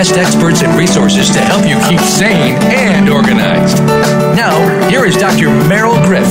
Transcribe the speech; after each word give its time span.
guest 0.00 0.16
experts 0.16 0.62
and 0.62 0.78
resources 0.78 1.28
to 1.28 1.40
help 1.40 1.60
you 1.68 1.76
keep 1.86 2.00
sane 2.00 2.54
and 2.72 3.10
organized. 3.10 3.76
Now, 4.34 4.88
here 4.88 5.04
is 5.04 5.14
Dr. 5.14 5.48
Meryl 5.68 6.02
Griff. 6.06 6.26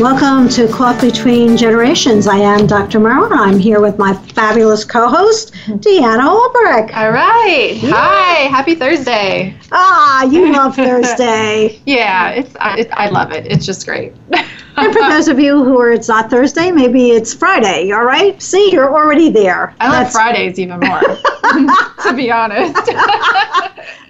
Welcome 0.00 0.48
to 0.54 0.68
Caught 0.68 1.02
Between 1.02 1.54
Generations. 1.54 2.26
I 2.26 2.38
am 2.38 2.66
Dr. 2.66 2.98
Meryl. 2.98 3.30
I'm 3.30 3.58
here 3.58 3.82
with 3.82 3.98
my 3.98 4.14
fabulous 4.14 4.86
co-host, 4.86 5.52
Deanna 5.66 6.22
Olbrich. 6.22 6.96
All 6.96 7.10
right. 7.10 7.78
Hi. 7.82 8.48
Happy 8.48 8.74
Thursday. 8.74 9.54
Ah, 9.70 10.24
you 10.24 10.50
love 10.50 10.74
Thursday. 10.74 11.78
Yeah, 11.84 12.30
it's 12.30 12.56
I, 12.58 12.78
it, 12.78 12.90
I 12.92 13.10
love 13.10 13.32
it. 13.32 13.46
It's 13.46 13.66
just 13.66 13.84
great. 13.84 14.14
and 14.76 14.92
for 14.92 15.00
those 15.02 15.28
of 15.28 15.38
you 15.38 15.62
who 15.62 15.78
are, 15.80 15.92
it's 15.92 16.08
not 16.08 16.30
Thursday, 16.30 16.70
maybe 16.70 17.10
it's 17.10 17.34
Friday. 17.34 17.92
All 17.92 18.04
right. 18.04 18.40
See, 18.40 18.72
you're 18.72 18.92
already 18.92 19.30
there. 19.30 19.74
I 19.80 19.88
love 19.90 20.12
Fridays 20.12 20.58
even 20.58 20.80
more. 20.80 21.00
to 22.02 22.14
be 22.14 22.30
honest. 22.30 22.74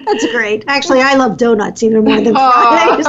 That's 0.05 0.31
great. 0.33 0.65
Actually, 0.69 1.01
I 1.01 1.15
love 1.15 1.39
donuts 1.39 1.83
even 1.83 2.05
more 2.05 2.21
than 2.21 2.35
Fridays. 2.35 3.07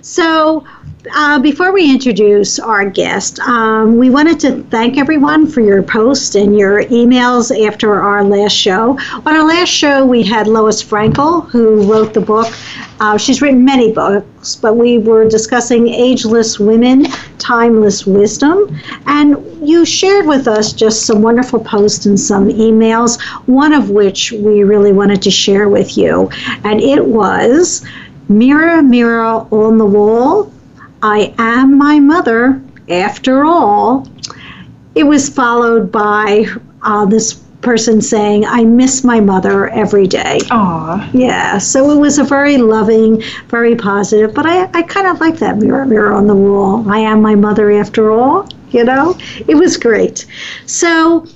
so, 0.00 0.66
uh, 1.14 1.38
before 1.38 1.72
we 1.72 1.90
introduce 1.90 2.58
our 2.58 2.88
guest, 2.88 3.38
um, 3.40 3.96
we 3.96 4.10
wanted 4.10 4.38
to 4.40 4.62
thank 4.64 4.98
everyone 4.98 5.46
for 5.46 5.60
your 5.60 5.82
posts 5.82 6.34
and 6.34 6.58
your 6.58 6.84
emails 6.84 7.50
after 7.66 8.00
our 8.00 8.22
last 8.22 8.52
show. 8.52 8.98
On 9.12 9.26
our 9.26 9.46
last 9.46 9.68
show, 9.68 10.04
we 10.04 10.22
had 10.22 10.46
Lois 10.46 10.82
Frankel, 10.82 11.48
who 11.48 11.90
wrote 11.90 12.12
the 12.12 12.20
book. 12.20 12.52
Uh, 13.00 13.16
she's 13.16 13.40
written 13.40 13.64
many 13.64 13.92
books, 13.92 14.56
but 14.56 14.76
we 14.76 14.98
were 14.98 15.28
discussing 15.28 15.88
Ageless 15.88 16.60
Women, 16.60 17.06
Timeless 17.38 18.06
Wisdom. 18.06 18.78
And 19.06 19.36
you 19.66 19.86
shared 19.86 20.26
with 20.26 20.46
us 20.46 20.72
just 20.72 21.06
some 21.06 21.22
wonderful 21.22 21.60
posts 21.60 22.04
and 22.06 22.20
some 22.20 22.48
emails, 22.48 23.20
one 23.46 23.72
of 23.72 23.90
which 23.90 24.32
we 24.32 24.64
really 24.64 24.92
wanted 24.92 25.22
to 25.22 25.30
share 25.30 25.68
with 25.68 25.96
you. 25.96 26.30
And 26.64 26.80
it 26.80 27.04
was 27.04 27.86
Mirror, 28.30 28.82
mirror 28.82 29.24
on 29.24 29.76
the 29.76 29.84
wall, 29.84 30.52
I 31.02 31.34
am 31.38 31.78
my 31.78 31.98
mother 31.98 32.60
after 32.88 33.44
all. 33.44 34.06
It 34.94 35.04
was 35.04 35.28
followed 35.28 35.90
by 35.90 36.46
uh, 36.82 37.06
this 37.06 37.34
person 37.60 38.00
saying, 38.00 38.44
I 38.46 38.64
miss 38.64 39.04
my 39.04 39.20
mother 39.20 39.68
every 39.68 40.06
day. 40.06 40.38
Aww. 40.44 41.08
Yeah, 41.12 41.58
so 41.58 41.90
it 41.90 41.98
was 41.98 42.18
a 42.18 42.24
very 42.24 42.56
loving, 42.56 43.22
very 43.48 43.76
positive, 43.76 44.34
but 44.34 44.46
I, 44.46 44.64
I 44.72 44.82
kind 44.82 45.06
of 45.06 45.20
like 45.20 45.36
that 45.38 45.58
mirror, 45.58 45.84
mirror 45.84 46.12
on 46.12 46.26
the 46.26 46.34
wall. 46.34 46.90
I 46.90 46.98
am 46.98 47.20
my 47.20 47.34
mother 47.34 47.70
after 47.70 48.10
all, 48.10 48.48
you 48.70 48.84
know? 48.84 49.16
It 49.46 49.54
was 49.54 49.76
great. 49.76 50.26
So, 50.66 51.26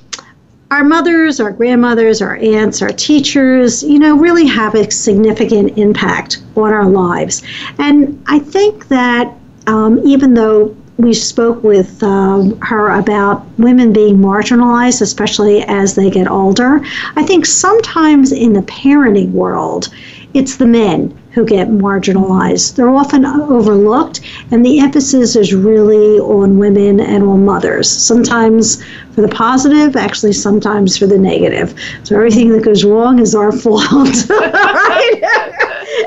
our 0.71 0.83
mothers, 0.83 1.41
our 1.41 1.53
grandmothers, 1.53 2.23
our 2.23 2.37
aunts, 2.37 2.83
our 2.83 2.89
teachers, 2.89 3.83
you 3.83 3.99
know, 3.99 4.17
really 4.17 4.47
have 4.47 4.75
a 4.75 4.91
significant 4.91 5.79
impact 5.79 6.43
on 6.57 6.73
our 6.73 6.89
lives. 6.89 7.43
And 7.79 8.23
I 8.27 8.39
think 8.39 8.89
that 8.89 9.33
um, 9.67 10.01
even 10.07 10.35
though 10.35 10.77
we 10.97 11.13
spoke 11.13 11.63
with 11.65 12.03
um, 12.03 12.59
her 12.61 12.91
about 12.91 13.45
women 13.59 13.93
being 13.93 14.19
marginalized, 14.19 15.03
especially 15.03 15.63
as 15.63 15.95
they 15.95 16.09
get 16.11 16.31
older, 16.31 16.81
I 17.17 17.25
think 17.25 17.47
sometimes 17.47 18.31
in 18.31 18.53
the 18.53 18.63
parenting 18.63 19.33
world, 19.33 19.89
it's 20.35 20.57
the 20.57 20.67
men 20.67 21.17
who 21.33 21.45
get 21.45 21.69
marginalized. 21.69 22.77
They're 22.77 22.91
often 22.91 23.25
overlooked, 23.25 24.21
and 24.53 24.65
the 24.65 24.79
emphasis 24.79 25.35
is 25.35 25.53
really 25.53 26.21
on 26.21 26.59
women 26.59 27.01
and 27.01 27.25
on 27.25 27.45
mothers. 27.45 27.91
Sometimes 27.91 28.83
for 29.13 29.23
the 29.23 29.29
positive, 29.29 29.97
actually, 29.97 30.33
sometimes 30.33 30.97
for 30.97 31.07
the 31.07 31.19
negative. 31.19 31.75
So 32.05 32.15
everything 32.15 32.51
that 32.51 32.65
goes 32.65 32.85
wrong 32.85 33.19
is 33.19 33.35
our 33.35 33.51
fault. 33.59 34.31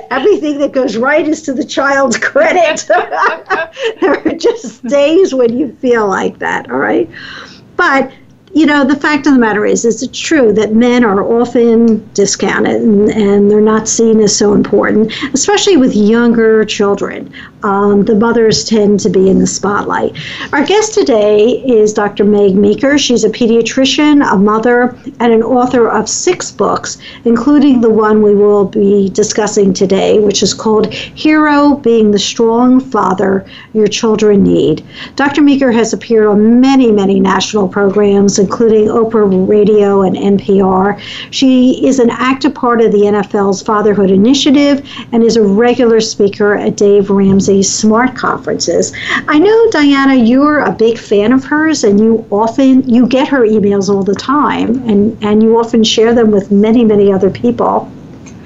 Everything 0.09 0.59
that 0.59 0.71
goes 0.71 0.97
right 0.97 1.27
is 1.27 1.41
to 1.43 1.53
the 1.53 1.63
child's 1.63 2.17
credit. 2.17 2.85
there 4.01 4.27
are 4.27 4.35
just 4.35 4.83
days 4.85 5.33
when 5.33 5.57
you 5.57 5.73
feel 5.73 6.07
like 6.07 6.39
that, 6.39 6.69
all 6.71 6.77
right? 6.77 7.09
But 7.75 8.11
you 8.53 8.65
know, 8.65 8.85
the 8.85 8.95
fact 8.95 9.27
of 9.27 9.33
the 9.33 9.39
matter 9.39 9.65
is, 9.65 9.83
is 9.83 10.01
it's 10.01 10.17
true 10.17 10.53
that 10.53 10.73
men 10.73 11.03
are 11.03 11.21
often 11.21 12.09
discounted 12.13 12.81
and, 12.81 13.09
and 13.09 13.51
they're 13.51 13.59
not 13.59 13.87
seen 13.87 14.21
as 14.21 14.35
so 14.35 14.53
important, 14.53 15.11
especially 15.33 15.75
with 15.75 15.95
younger 15.95 16.63
children. 16.63 17.31
Um, 17.63 18.05
the 18.05 18.15
mothers 18.15 18.63
tend 18.63 18.99
to 19.01 19.09
be 19.09 19.29
in 19.29 19.39
the 19.39 19.47
spotlight. 19.47 20.15
Our 20.53 20.63
guest 20.63 20.93
today 20.93 21.61
is 21.65 21.93
Dr. 21.93 22.23
Meg 22.23 22.55
Meeker. 22.55 22.97
She's 22.97 23.23
a 23.23 23.29
pediatrician, 23.29 24.25
a 24.31 24.37
mother, 24.37 24.97
and 25.19 25.33
an 25.33 25.43
author 25.43 25.89
of 25.89 26.07
six 26.07 26.49
books, 26.51 26.97
including 27.25 27.81
the 27.81 27.89
one 27.89 28.21
we 28.21 28.35
will 28.35 28.65
be 28.65 29.09
discussing 29.09 29.73
today, 29.73 30.19
which 30.19 30.41
is 30.41 30.53
called 30.53 30.93
Hero 30.93 31.75
Being 31.75 32.11
the 32.11 32.19
Strong 32.19 32.79
Father 32.79 33.45
Your 33.73 33.87
Children 33.87 34.43
Need. 34.43 34.85
Dr. 35.15 35.41
Meeker 35.41 35.71
has 35.71 35.93
appeared 35.93 36.27
on 36.27 36.61
many, 36.61 36.91
many 36.91 37.19
national 37.19 37.67
programs 37.67 38.36
including 38.39 38.87
Oprah 38.87 39.47
Radio 39.47 40.01
and 40.01 40.15
NPR. 40.15 40.99
She 41.31 41.85
is 41.85 41.99
an 41.99 42.09
active 42.09 42.53
part 42.53 42.81
of 42.81 42.91
the 42.91 42.99
NFL's 42.99 43.61
Fatherhood 43.61 44.11
Initiative 44.11 44.87
and 45.11 45.23
is 45.23 45.37
a 45.37 45.43
regular 45.43 45.99
speaker 45.99 46.55
at 46.55 46.75
Dave 46.75 47.09
Ramsey's 47.09 47.71
Smart 47.71 48.15
Conferences. 48.15 48.93
I 49.27 49.39
know, 49.39 49.71
Diana, 49.71 50.15
you're 50.15 50.59
a 50.59 50.71
big 50.71 50.97
fan 50.97 51.33
of 51.33 51.43
hers 51.43 51.83
and 51.83 51.99
you 51.99 52.25
often 52.31 52.87
you 52.87 53.07
get 53.07 53.27
her 53.27 53.41
emails 53.41 53.89
all 53.89 54.03
the 54.03 54.15
time 54.15 54.87
and, 54.89 55.17
and 55.23 55.41
you 55.41 55.59
often 55.59 55.83
share 55.83 56.13
them 56.13 56.31
with 56.31 56.51
many, 56.51 56.83
many 56.83 57.11
other 57.11 57.29
people. 57.29 57.91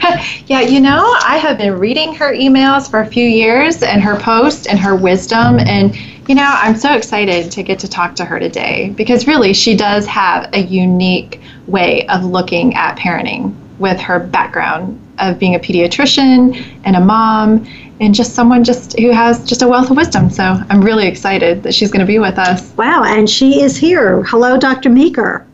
yeah, 0.48 0.62
you 0.62 0.80
know, 0.80 1.16
I 1.24 1.38
have 1.38 1.58
been 1.58 1.78
reading 1.78 2.16
her 2.16 2.34
emails 2.34 2.90
for 2.90 3.02
a 3.02 3.06
few 3.06 3.26
years 3.26 3.84
and 3.84 4.02
her 4.02 4.20
posts 4.20 4.68
and 4.68 4.80
her 4.80 4.96
wisdom 4.96 5.60
and 5.60 5.96
you 6.32 6.36
know, 6.36 6.50
I'm 6.50 6.78
so 6.78 6.94
excited 6.96 7.52
to 7.52 7.62
get 7.62 7.78
to 7.80 7.90
talk 7.90 8.16
to 8.16 8.24
her 8.24 8.40
today 8.40 8.94
because 8.96 9.28
really 9.28 9.52
she 9.52 9.76
does 9.76 10.06
have 10.06 10.50
a 10.54 10.60
unique 10.60 11.42
way 11.68 12.08
of 12.08 12.24
looking 12.24 12.74
at 12.74 12.98
parenting 12.98 13.54
with 13.80 14.00
her 14.00 14.18
background 14.18 14.98
of 15.20 15.38
being 15.38 15.56
a 15.56 15.60
pediatrician 15.60 16.80
and 16.86 16.96
a 16.96 17.02
mom 17.02 17.68
and 18.00 18.16
just 18.16 18.34
someone 18.34 18.64
just 18.64 18.98
who 18.98 19.12
has 19.12 19.44
just 19.44 19.62
a 19.62 19.68
wealth 19.68 19.92
of 19.92 19.98
wisdom. 19.98 20.30
So 20.30 20.58
I'm 20.70 20.82
really 20.82 21.06
excited 21.06 21.64
that 21.64 21.74
she's 21.74 21.92
going 21.92 22.00
to 22.00 22.06
be 22.06 22.18
with 22.18 22.40
us. 22.40 22.72
Wow, 22.78 23.04
and 23.04 23.30
she 23.30 23.62
is 23.62 23.76
here. 23.76 24.24
Hello, 24.24 24.58
Dr. 24.58 24.90
Meeker. 24.90 25.46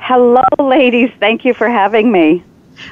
Hello, 0.00 0.42
ladies. 0.58 1.12
Thank 1.20 1.44
you 1.44 1.54
for 1.54 1.68
having 1.68 2.10
me. 2.10 2.42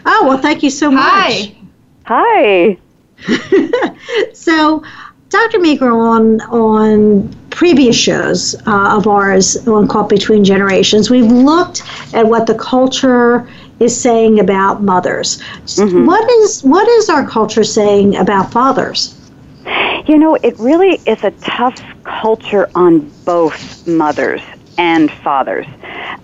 Oh, 0.05 0.29
well, 0.29 0.39
thank 0.39 0.63
you 0.63 0.71
so 0.71 0.93
much. 0.93 1.03
Hi. 1.03 1.57
Hi. 2.05 2.79
so, 4.33 4.85
Dr. 5.29 5.59
Meeker, 5.59 5.91
on 5.91 6.41
on 6.43 7.35
previous 7.51 7.97
shows 7.97 8.55
uh, 8.67 8.97
of 8.97 9.07
ours 9.07 9.67
on 9.67 9.89
Caught 9.89 10.09
Between 10.09 10.45
Generations, 10.45 11.11
we've 11.11 11.31
looked 11.31 11.83
at 12.15 12.27
what 12.27 12.47
the 12.47 12.55
culture 12.55 13.49
is 13.81 13.99
saying 13.99 14.41
about 14.41 14.83
mothers. 14.83 15.41
Mm-hmm. 15.65 16.07
What 16.07 16.31
is 16.31 16.63
what 16.63 16.87
is 16.89 17.09
our 17.09 17.27
culture 17.27 17.65
saying 17.65 18.17
about 18.17 18.53
fathers? 18.53 19.15
You 20.07 20.19
know, 20.19 20.37
it 20.37 20.57
really 20.59 21.01
is 21.07 21.25
a 21.25 21.33
tough 21.33 21.81
culture 22.05 22.71
on 22.77 23.11
both 23.25 23.87
mothers. 23.87 24.43
And 24.79 25.11
fathers. 25.11 25.67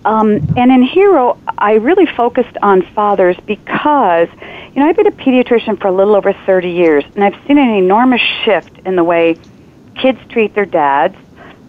Um, 0.04 0.36
and 0.56 0.70
in 0.70 0.82
Hero, 0.82 1.38
I 1.58 1.74
really 1.74 2.06
focused 2.06 2.56
on 2.62 2.82
fathers 2.82 3.36
because, 3.46 4.28
you 4.74 4.82
know, 4.82 4.86
I've 4.86 4.96
been 4.96 5.06
a 5.06 5.12
pediatrician 5.12 5.80
for 5.80 5.88
a 5.88 5.92
little 5.92 6.16
over 6.16 6.32
30 6.32 6.70
years, 6.70 7.04
and 7.14 7.24
I've 7.24 7.36
seen 7.46 7.58
an 7.58 7.70
enormous 7.70 8.20
shift 8.44 8.78
in 8.84 8.96
the 8.96 9.04
way 9.04 9.36
kids 9.94 10.18
treat 10.28 10.54
their 10.54 10.66
dads 10.66 11.16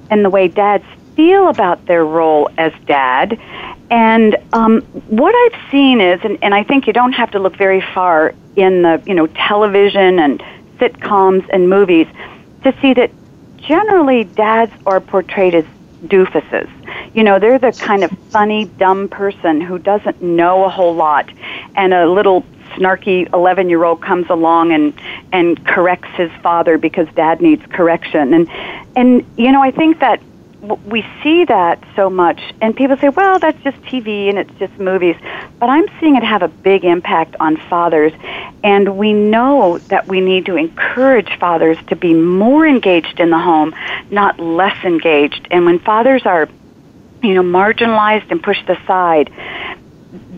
and 0.10 0.24
the 0.24 0.30
way 0.30 0.48
dads 0.48 0.86
feel 1.16 1.48
about 1.48 1.86
their 1.86 2.06
role 2.06 2.50
as 2.58 2.74
dad. 2.86 3.40
And 3.92 4.36
um, 4.54 4.82
what 4.82 5.36
I've 5.36 5.72
seen 5.72 6.02
is, 6.02 6.20
and, 6.24 6.40
and 6.42 6.54
I 6.54 6.64
think 6.64 6.88
you 6.88 6.94
don't 6.94 7.14
have 7.14 7.32
to 7.32 7.40
look 7.40 7.56
very 7.56 7.82
far 7.94 8.34
in 8.56 8.82
the, 8.82 9.02
you 9.06 9.14
know, 9.14 9.28
television 9.28 10.20
and 10.20 10.44
sitcoms 10.78 11.48
and 11.52 11.70
movies 11.70 12.08
to 12.64 12.76
see 12.82 12.94
that 12.94 13.12
generally 13.58 14.24
dads 14.24 14.72
are 14.86 15.00
portrayed 15.00 15.56
as 15.56 15.66
doofuses. 16.06 16.70
You 17.16 17.24
know, 17.24 17.40
they're 17.40 17.60
the 17.60 17.72
kind 17.72 18.04
of 18.04 18.12
funny, 18.30 18.66
dumb 18.66 19.08
person 19.08 19.62
who 19.62 19.80
doesn't 19.80 20.22
know 20.22 20.66
a 20.66 20.70
whole 20.70 20.96
lot, 20.96 21.30
and 21.76 21.94
a 21.94 22.10
little 22.10 22.46
snarky 22.76 23.32
11 23.34 23.70
year 23.70 23.84
old 23.84 24.02
comes 24.02 24.28
along 24.30 24.72
and 24.72 24.94
and 25.32 25.64
corrects 25.66 26.10
his 26.16 26.32
father 26.42 26.78
because 26.78 27.08
dad 27.16 27.40
needs 27.40 27.64
correction 27.68 28.34
and 28.34 28.50
and 28.96 29.24
you 29.38 29.52
know 29.52 29.62
i 29.62 29.70
think 29.70 30.00
that 30.00 30.20
we 30.64 31.06
see 31.22 31.44
that 31.46 31.84
so 31.96 32.10
much, 32.10 32.40
and 32.62 32.76
people 32.76 32.96
say, 32.98 33.10
well, 33.10 33.38
that's 33.38 33.62
just 33.64 33.78
TV 33.82 34.30
and 34.30 34.38
it's 34.38 34.54
just 34.60 34.78
movies. 34.80 35.16
But 35.60 35.70
I'm 35.70 35.86
seeing 36.00 36.16
it 36.16 36.24
have 36.24 36.42
a 36.42 36.48
big 36.48 36.86
impact 36.86 37.36
on 37.40 37.58
fathers, 37.70 38.14
and 38.64 38.98
we 38.98 39.14
know 39.14 39.80
that 39.90 40.08
we 40.08 40.22
need 40.22 40.46
to 40.46 40.56
encourage 40.56 41.38
fathers 41.38 41.78
to 41.88 41.96
be 41.96 42.14
more 42.14 42.66
engaged 42.66 43.20
in 43.20 43.30
the 43.30 43.40
home, 43.40 43.76
not 44.10 44.40
less 44.40 44.78
engaged. 44.86 45.48
And 45.52 45.66
when 45.66 45.80
fathers 45.80 46.26
are, 46.26 46.48
you 47.22 47.34
know, 47.34 47.44
marginalized 47.44 48.32
and 48.32 48.42
pushed 48.42 48.70
aside, 48.70 49.32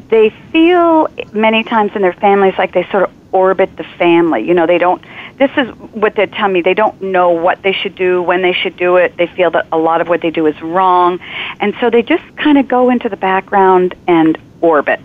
they 0.09 0.29
feel 0.51 1.07
many 1.33 1.63
times 1.63 1.91
in 1.95 2.01
their 2.01 2.13
families 2.13 2.53
like 2.57 2.73
they 2.73 2.85
sort 2.89 3.03
of 3.03 3.11
orbit 3.33 3.75
the 3.75 3.83
family. 3.83 4.47
You 4.47 4.53
know, 4.53 4.65
they 4.65 4.77
don't 4.77 5.03
this 5.37 5.51
is 5.57 5.67
what 5.91 6.15
they 6.15 6.25
tell 6.27 6.47
me. 6.47 6.61
They 6.61 6.73
don't 6.73 7.01
know 7.01 7.29
what 7.29 7.61
they 7.61 7.73
should 7.73 7.95
do, 7.95 8.21
when 8.21 8.41
they 8.41 8.53
should 8.53 8.77
do 8.77 8.95
it. 8.95 9.17
They 9.17 9.27
feel 9.27 9.51
that 9.51 9.67
a 9.71 9.77
lot 9.77 9.99
of 9.99 10.07
what 10.07 10.21
they 10.21 10.31
do 10.31 10.45
is 10.45 10.59
wrong. 10.61 11.19
And 11.59 11.75
so 11.81 11.89
they 11.89 12.01
just 12.01 12.23
kind 12.37 12.57
of 12.57 12.67
go 12.67 12.89
into 12.89 13.09
the 13.09 13.17
background 13.17 13.95
and 14.07 14.37
orbit. 14.61 15.01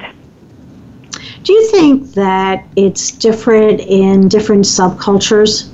Do 1.42 1.52
you 1.52 1.66
think 1.70 2.12
that 2.12 2.64
it's 2.76 3.10
different 3.10 3.80
in 3.80 4.28
different 4.28 4.64
subcultures? 4.64 5.68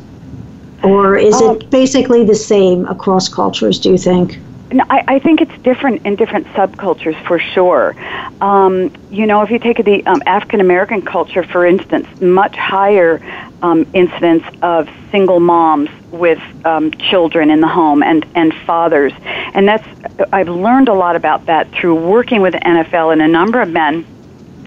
Or 0.82 1.16
is 1.16 1.34
um, 1.42 1.56
it 1.56 1.70
basically 1.70 2.24
the 2.24 2.34
same 2.34 2.86
across 2.86 3.28
cultures, 3.28 3.78
do 3.78 3.90
you 3.90 3.98
think? 3.98 4.38
No, 4.72 4.84
I, 4.90 5.04
I 5.06 5.18
think 5.20 5.40
it's 5.40 5.56
different 5.62 6.04
in 6.04 6.16
different 6.16 6.46
subcultures 6.48 7.20
for 7.26 7.38
sure. 7.38 7.94
Um, 8.40 8.92
you 9.10 9.26
know, 9.26 9.42
if 9.42 9.50
you 9.50 9.60
take 9.60 9.84
the 9.84 10.04
um, 10.06 10.22
African 10.26 10.60
American 10.60 11.02
culture, 11.02 11.44
for 11.44 11.64
instance, 11.64 12.08
much 12.20 12.56
higher 12.56 13.20
um, 13.62 13.86
incidence 13.94 14.44
of 14.62 14.88
single 15.12 15.38
moms 15.38 15.88
with 16.10 16.40
um, 16.64 16.90
children 16.92 17.50
in 17.50 17.60
the 17.60 17.68
home 17.68 18.02
and, 18.02 18.26
and 18.34 18.52
fathers. 18.52 19.12
And 19.54 19.68
that's, 19.68 19.86
I've 20.32 20.48
learned 20.48 20.88
a 20.88 20.94
lot 20.94 21.14
about 21.16 21.46
that 21.46 21.70
through 21.72 21.94
working 21.94 22.40
with 22.40 22.54
NFL 22.54 23.12
and 23.12 23.22
a 23.22 23.28
number 23.28 23.60
of 23.60 23.70
men. 23.70 24.04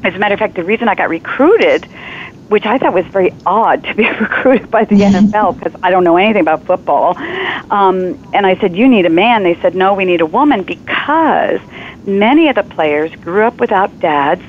As 0.03 0.15
a 0.15 0.17
matter 0.17 0.33
of 0.33 0.39
fact, 0.39 0.55
the 0.55 0.63
reason 0.63 0.87
I 0.87 0.95
got 0.95 1.09
recruited 1.09 1.85
which 2.49 2.65
I 2.65 2.77
thought 2.77 2.93
was 2.93 3.05
very 3.07 3.31
odd 3.45 3.83
to 3.85 3.95
be 3.95 4.03
recruited 4.19 4.69
by 4.69 4.85
the 4.85 4.95
NFL 5.03 5.57
because 5.57 5.79
I 5.81 5.91
don't 5.91 6.03
know 6.03 6.17
anything 6.17 6.41
about 6.41 6.65
football. 6.65 7.15
Um, 7.71 8.17
and 8.33 8.45
I 8.45 8.55
said, 8.59 8.75
You 8.75 8.87
need 8.87 9.05
a 9.05 9.09
man. 9.09 9.43
They 9.43 9.55
said, 9.61 9.75
No, 9.75 9.93
we 9.93 10.05
need 10.05 10.21
a 10.21 10.25
woman 10.25 10.63
because 10.63 11.61
many 12.05 12.49
of 12.49 12.55
the 12.55 12.63
players 12.63 13.13
grew 13.15 13.43
up 13.43 13.59
without 13.59 13.99
dads, 13.99 14.41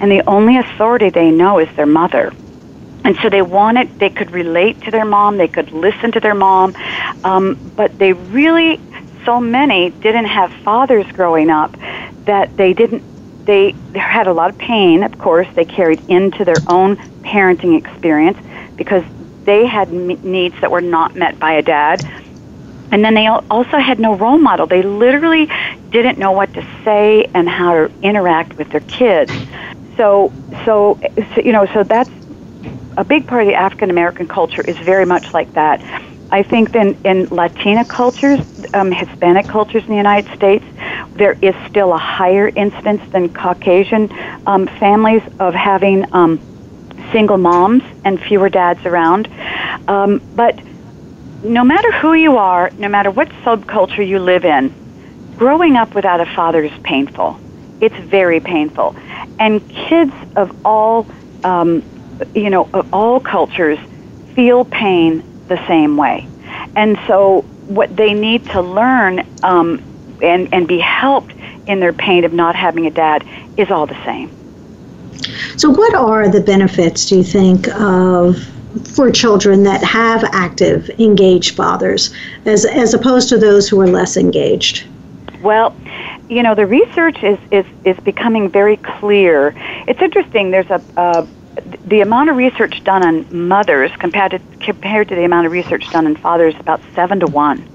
and 0.00 0.10
the 0.10 0.22
only 0.28 0.58
authority 0.58 1.10
they 1.10 1.30
know 1.30 1.58
is 1.58 1.68
their 1.76 1.86
mother. 1.86 2.32
And 3.04 3.16
so 3.22 3.30
they 3.30 3.42
wanted, 3.42 3.98
they 3.98 4.10
could 4.10 4.30
relate 4.32 4.82
to 4.82 4.90
their 4.90 5.04
mom, 5.06 5.38
they 5.38 5.48
could 5.48 5.72
listen 5.72 6.12
to 6.12 6.20
their 6.20 6.34
mom, 6.34 6.74
um, 7.24 7.72
but 7.76 7.98
they 7.98 8.12
really, 8.12 8.80
so 9.24 9.40
many 9.40 9.90
didn't 9.90 10.26
have 10.26 10.52
fathers 10.64 11.06
growing 11.12 11.48
up 11.48 11.76
that 12.26 12.56
they 12.56 12.74
didn't 12.74 13.02
they 13.48 13.74
had 13.94 14.26
a 14.26 14.32
lot 14.34 14.50
of 14.50 14.58
pain, 14.58 15.02
of 15.02 15.18
course, 15.18 15.48
they 15.56 15.64
carried 15.64 16.02
into 16.06 16.44
their 16.44 16.62
own 16.66 16.96
parenting 17.24 17.78
experience 17.78 18.36
because 18.76 19.02
they 19.46 19.66
had 19.66 19.90
needs 19.90 20.54
that 20.60 20.70
were 20.70 20.82
not 20.82 21.16
met 21.16 21.38
by 21.38 21.54
a 21.54 21.62
dad. 21.62 22.02
And 22.92 23.02
then 23.02 23.14
they 23.14 23.26
also 23.26 23.78
had 23.78 23.98
no 23.98 24.14
role 24.16 24.38
model. 24.38 24.66
They 24.66 24.82
literally 24.82 25.48
didn't 25.90 26.18
know 26.18 26.32
what 26.32 26.52
to 26.54 26.62
say 26.84 27.26
and 27.34 27.48
how 27.48 27.72
to 27.72 27.92
interact 28.02 28.58
with 28.58 28.68
their 28.70 28.80
kids. 28.80 29.32
So, 29.96 30.30
so, 30.66 31.00
so 31.34 31.40
you 31.42 31.52
know, 31.52 31.66
so 31.72 31.84
that's 31.84 32.10
a 32.98 33.04
big 33.04 33.26
part 33.26 33.42
of 33.44 33.48
the 33.48 33.54
African 33.54 33.88
American 33.88 34.28
culture 34.28 34.60
is 34.60 34.76
very 34.78 35.06
much 35.06 35.32
like 35.32 35.54
that. 35.54 35.80
I 36.30 36.42
think 36.42 36.72
then 36.72 36.98
in 37.04 37.26
Latina 37.28 37.84
cultures, 37.84 38.40
um, 38.74 38.92
Hispanic 38.92 39.48
cultures 39.48 39.82
in 39.84 39.90
the 39.90 39.96
United 39.96 40.34
States, 40.36 40.64
there 41.14 41.36
is 41.40 41.54
still 41.68 41.92
a 41.92 41.98
higher 41.98 42.48
incidence 42.48 43.02
than 43.12 43.32
Caucasian 43.32 44.10
um, 44.46 44.66
families 44.66 45.22
of 45.40 45.54
having 45.54 46.04
um, 46.14 46.38
single 47.12 47.38
moms 47.38 47.82
and 48.04 48.20
fewer 48.20 48.50
dads 48.50 48.84
around. 48.84 49.28
Um, 49.88 50.20
but 50.34 50.58
no 51.42 51.64
matter 51.64 51.90
who 51.92 52.12
you 52.12 52.36
are, 52.36 52.70
no 52.78 52.88
matter 52.88 53.10
what 53.10 53.28
subculture 53.44 54.06
you 54.06 54.18
live 54.18 54.44
in, 54.44 54.72
growing 55.38 55.76
up 55.76 55.94
without 55.94 56.20
a 56.20 56.26
father 56.26 56.62
is 56.62 56.78
painful. 56.82 57.38
It's 57.80 57.96
very 57.96 58.40
painful. 58.40 58.94
And 59.38 59.66
kids 59.68 60.12
of 60.36 60.66
all, 60.66 61.06
um, 61.44 61.82
you 62.34 62.50
know, 62.50 62.68
of 62.74 62.92
all 62.92 63.20
cultures 63.20 63.78
feel 64.34 64.64
pain 64.64 65.22
the 65.48 65.64
same 65.66 65.96
way. 65.96 66.26
And 66.76 66.98
so 67.06 67.42
what 67.66 67.94
they 67.96 68.14
need 68.14 68.44
to 68.46 68.62
learn 68.62 69.26
um, 69.42 69.82
and, 70.22 70.52
and 70.52 70.66
be 70.66 70.78
helped 70.78 71.32
in 71.66 71.80
their 71.80 71.92
pain 71.92 72.24
of 72.24 72.32
not 72.32 72.56
having 72.56 72.86
a 72.86 72.90
dad 72.90 73.26
is 73.56 73.70
all 73.70 73.86
the 73.86 74.04
same. 74.04 74.30
So, 75.56 75.70
what 75.70 75.94
are 75.94 76.28
the 76.28 76.40
benefits, 76.40 77.06
do 77.06 77.16
you 77.16 77.24
think, 77.24 77.68
of 77.68 78.36
for 78.94 79.10
children 79.10 79.64
that 79.64 79.82
have 79.82 80.24
active, 80.32 80.88
engaged 80.98 81.56
fathers, 81.56 82.14
as 82.44 82.64
as 82.64 82.94
opposed 82.94 83.28
to 83.30 83.38
those 83.38 83.68
who 83.68 83.80
are 83.80 83.86
less 83.86 84.16
engaged? 84.16 84.86
Well, 85.42 85.74
you 86.28 86.42
know, 86.42 86.54
the 86.54 86.66
research 86.66 87.22
is 87.22 87.38
is 87.50 87.66
is 87.84 87.98
becoming 88.00 88.48
very 88.48 88.76
clear. 88.76 89.54
It's 89.86 90.00
interesting. 90.00 90.50
There's 90.50 90.70
a 90.70 90.82
uh, 90.96 91.26
the 91.86 92.00
amount 92.00 92.30
of 92.30 92.36
research 92.36 92.82
done 92.84 93.04
on 93.04 93.48
mothers 93.48 93.90
compared 93.98 94.32
to 94.32 94.40
compared 94.60 95.08
to 95.08 95.14
the 95.14 95.24
amount 95.24 95.46
of 95.46 95.52
research 95.52 95.90
done 95.90 96.06
on 96.06 96.16
fathers 96.16 96.54
about 96.58 96.80
seven 96.94 97.20
to 97.20 97.26
one. 97.26 97.66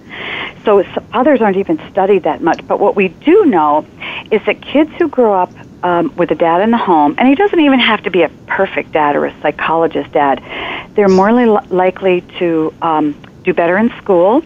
So 0.65 0.83
fathers 1.11 1.41
aren't 1.41 1.57
even 1.57 1.79
studied 1.89 2.23
that 2.23 2.41
much. 2.41 2.65
But 2.67 2.79
what 2.79 2.95
we 2.95 3.09
do 3.09 3.45
know 3.45 3.85
is 4.31 4.41
that 4.45 4.61
kids 4.61 4.91
who 4.97 5.07
grow 5.07 5.33
up 5.33 5.51
um, 5.83 6.15
with 6.15 6.31
a 6.31 6.35
dad 6.35 6.61
in 6.61 6.71
the 6.71 6.77
home, 6.77 7.15
and 7.17 7.27
he 7.27 7.35
doesn't 7.35 7.59
even 7.59 7.79
have 7.79 8.03
to 8.03 8.11
be 8.11 8.21
a 8.21 8.29
perfect 8.47 8.91
dad 8.91 9.15
or 9.15 9.25
a 9.25 9.41
psychologist 9.41 10.11
dad, 10.13 10.41
they're 10.95 11.09
more 11.09 11.33
li- 11.33 11.67
likely 11.69 12.21
to 12.39 12.73
um, 12.81 13.15
do 13.43 13.53
better 13.53 13.77
in 13.77 13.89
school. 13.97 14.43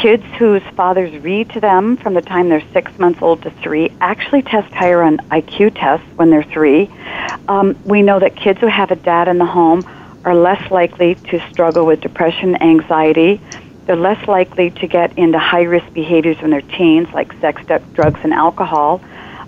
Kids 0.00 0.24
whose 0.38 0.62
fathers 0.76 1.12
read 1.22 1.50
to 1.50 1.60
them 1.60 1.96
from 1.96 2.14
the 2.14 2.22
time 2.22 2.48
they're 2.48 2.64
six 2.72 2.96
months 2.98 3.20
old 3.20 3.42
to 3.42 3.50
three 3.50 3.90
actually 4.00 4.42
test 4.42 4.72
higher 4.72 5.02
on 5.02 5.18
IQ 5.30 5.72
tests 5.74 6.06
when 6.16 6.30
they're 6.30 6.42
three. 6.42 6.90
Um, 7.48 7.78
we 7.84 8.00
know 8.00 8.18
that 8.18 8.34
kids 8.34 8.60
who 8.60 8.66
have 8.66 8.90
a 8.90 8.96
dad 8.96 9.28
in 9.28 9.38
the 9.38 9.46
home 9.46 9.84
are 10.24 10.34
less 10.34 10.70
likely 10.70 11.16
to 11.16 11.40
struggle 11.50 11.84
with 11.84 12.00
depression, 12.00 12.60
anxiety. 12.62 13.40
They're 13.84 13.96
less 13.96 14.26
likely 14.26 14.70
to 14.70 14.86
get 14.86 15.18
into 15.18 15.38
high 15.38 15.64
risk 15.64 15.92
behaviors 15.92 16.40
when 16.40 16.50
they're 16.50 16.62
teens, 16.62 17.08
like 17.12 17.32
sex, 17.40 17.62
drugs, 17.94 18.20
and 18.22 18.32
alcohol 18.32 19.02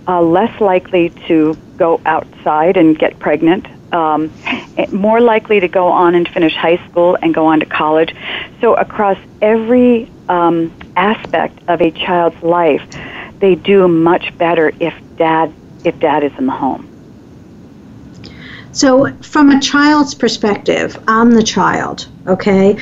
uh, 0.07 0.21
less 0.21 0.61
likely 0.61 1.11
to 1.29 1.57
go 1.77 2.01
outside 2.05 2.77
and 2.77 2.99
get 2.99 3.19
pregnant, 3.19 3.67
um, 3.93 4.33
more 4.91 5.21
likely 5.21 5.61
to 5.61 5.69
go 5.69 5.89
on 5.89 6.15
and 6.15 6.29
finish 6.29 6.55
high 6.55 6.79
school 6.89 7.17
and 7.21 7.35
go 7.35 7.47
on 7.47 7.61
to 7.61 7.67
college. 7.67 8.15
So 8.61 8.75
across 8.75 9.19
every 9.41 10.11
um, 10.29 10.73
aspect 10.97 11.59
of 11.69 11.81
a 11.81 11.91
child's 11.91 12.43
life, 12.43 12.83
they 13.39 13.55
do 13.55 13.87
much 13.89 14.37
better 14.39 14.73
if 14.81 14.95
dad 15.17 15.53
if 15.85 15.99
dad 15.99 16.23
is 16.23 16.33
in 16.39 16.47
the 16.47 16.53
home. 16.53 16.89
So, 18.75 19.13
from 19.17 19.51
a 19.51 19.61
child's 19.61 20.15
perspective, 20.15 20.99
I'm 21.07 21.33
the 21.33 21.43
child. 21.43 22.09
Okay, 22.27 22.75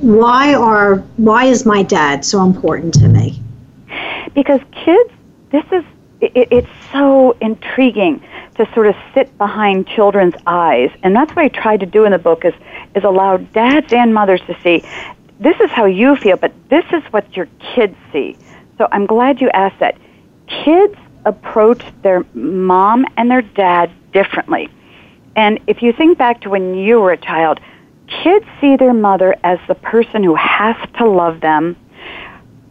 why 0.00 0.54
are 0.54 0.96
why 1.16 1.46
is 1.46 1.64
my 1.64 1.82
dad 1.82 2.24
so 2.24 2.44
important 2.44 2.92
to 2.94 3.08
me? 3.08 3.40
Because 4.34 4.60
kids, 4.72 5.10
this 5.50 5.64
is 5.72 5.84
it, 6.20 6.48
it's 6.50 6.68
so 6.92 7.36
intriguing 7.40 8.22
to 8.64 8.72
sort 8.74 8.86
of 8.86 8.94
sit 9.14 9.36
behind 9.38 9.86
children's 9.86 10.34
eyes, 10.46 10.90
and 11.02 11.16
that's 11.16 11.34
what 11.34 11.44
I 11.44 11.48
tried 11.48 11.80
to 11.80 11.86
do 11.86 12.04
in 12.04 12.12
the 12.12 12.18
book 12.18 12.44
is 12.44 12.54
is 12.94 13.04
allow 13.04 13.36
dads 13.38 13.92
and 13.92 14.12
mothers 14.12 14.40
to 14.46 14.56
see 14.62 14.84
this 15.40 15.58
is 15.60 15.70
how 15.70 15.86
you 15.86 16.16
feel, 16.16 16.36
but 16.36 16.52
this 16.68 16.84
is 16.92 17.02
what 17.12 17.34
your 17.34 17.48
kids 17.74 17.96
see. 18.12 18.36
So 18.76 18.86
I'm 18.92 19.06
glad 19.06 19.40
you 19.40 19.48
asked 19.50 19.80
that. 19.80 19.96
kids 20.46 20.96
approach 21.24 21.82
their 22.02 22.24
mom 22.34 23.06
and 23.16 23.30
their 23.30 23.42
dad 23.42 23.90
differently. 24.12 24.68
And 25.36 25.60
if 25.66 25.82
you 25.82 25.92
think 25.92 26.18
back 26.18 26.42
to 26.42 26.50
when 26.50 26.74
you 26.74 27.00
were 27.00 27.12
a 27.12 27.16
child, 27.16 27.60
kids 28.22 28.44
see 28.60 28.76
their 28.76 28.92
mother 28.92 29.34
as 29.44 29.58
the 29.68 29.74
person 29.74 30.22
who 30.22 30.34
has 30.34 30.76
to 30.98 31.08
love 31.08 31.40
them. 31.40 31.76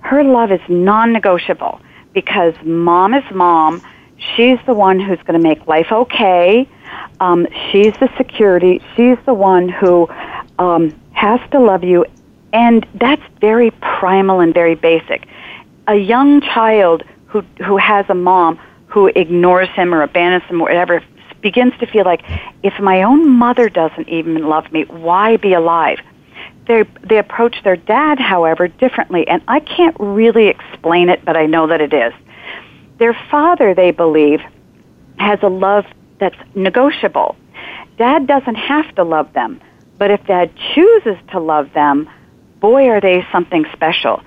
Her 0.01 0.24
love 0.24 0.51
is 0.51 0.62
non 0.67 1.13
negotiable 1.13 1.81
because 2.13 2.53
mom 2.63 3.13
is 3.13 3.24
mom. 3.31 3.81
She's 4.20 4.60
the 4.66 4.74
one 4.74 5.00
who's 5.00 5.20
going 5.20 5.40
to 5.40 5.48
make 5.48 5.66
life 5.68 5.92
okay. 5.92 6.68
Um, 7.20 7.48
she's 7.72 7.94
the 8.00 8.10
security. 8.18 8.82
She's 8.96 9.18
the 9.26 9.34
one 9.34 9.70
who 9.70 10.08
um, 10.58 11.00
has 11.12 11.40
to 11.52 11.60
love 11.60 11.84
you. 11.84 12.06
And 12.54 12.86
that's 12.96 13.22
very 13.40 13.72
primal 13.72 14.40
and 14.40 14.54
very 14.54 14.76
basic. 14.76 15.28
A 15.88 15.96
young 15.96 16.42
child 16.42 17.04
who, 17.28 17.42
who 17.64 17.78
has 17.78 18.06
a 18.10 18.16
mom 18.16 18.60
who 18.88 19.08
ignores 19.08 19.70
him 19.70 19.94
or 19.94 20.02
abandons 20.02 20.44
him 20.50 20.62
or 20.62 20.66
whatever 20.66 21.04
begins 21.42 21.74
to 21.80 21.86
feel 21.86 22.04
like 22.06 22.22
if 22.64 22.80
my 22.80 23.04
own 23.04 23.30
mother 23.30 23.70
doesn't 23.70 24.10
even 24.10 24.48
love 24.48 24.72
me, 24.72 24.84
why 24.86 25.38
be 25.38 25.54
alive? 25.54 26.00
They 26.68 26.84
they 27.04 27.18
approach 27.18 27.64
their 27.64 27.78
dad, 27.78 28.20
however, 28.20 28.68
differently, 28.68 29.28
and 29.28 29.42
I 29.48 29.60
can't 29.60 29.96
really 30.00 30.48
explain 30.48 31.10
it, 31.10 31.24
but 31.26 31.36
I 31.36 31.46
know 31.46 31.68
that 31.68 31.82
it 31.82 31.94
is. 31.94 32.14
Their 33.00 33.18
father, 33.32 33.74
they 33.74 33.91
believe, 33.91 34.41
has 35.18 35.39
a 35.41 35.50
love 35.50 35.86
that's 36.20 36.38
negotiable. 36.53 37.36
Dad 37.98 38.27
doesn't 38.27 38.56
have 38.56 38.94
to 38.96 39.03
love 39.03 39.32
them, 39.34 39.60
but 39.98 40.12
if 40.12 40.25
dad 40.25 40.51
chooses 40.74 41.18
to 41.32 41.39
love 41.39 41.74
them, 41.74 42.10
boy, 42.60 42.88
are 42.89 43.01
they 43.01 43.25
something 43.32 43.65
special. 43.74 44.22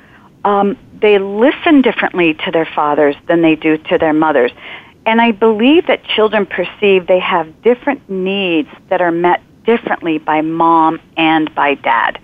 Um, 0.45 0.76
they 1.00 1.19
listen 1.19 1.83
differently 1.83 2.35
to 2.45 2.50
their 2.50 2.67
fathers 2.67 3.17
than 3.29 3.43
they 3.43 3.57
do 3.57 3.76
to 3.76 3.99
their 3.99 4.12
mothers. 4.12 4.52
And 5.05 5.21
I 5.21 5.33
believe 5.33 5.87
that 5.87 6.05
children 6.05 6.47
perceive 6.47 7.07
they 7.07 7.19
have 7.19 7.62
different 7.62 8.09
needs 8.09 8.69
that 8.88 9.00
are 9.00 9.11
met 9.11 9.43
differently 9.64 10.19
by 10.19 10.41
mom 10.41 11.00
and 11.17 11.52
by 11.55 11.75
dad. 11.75 12.21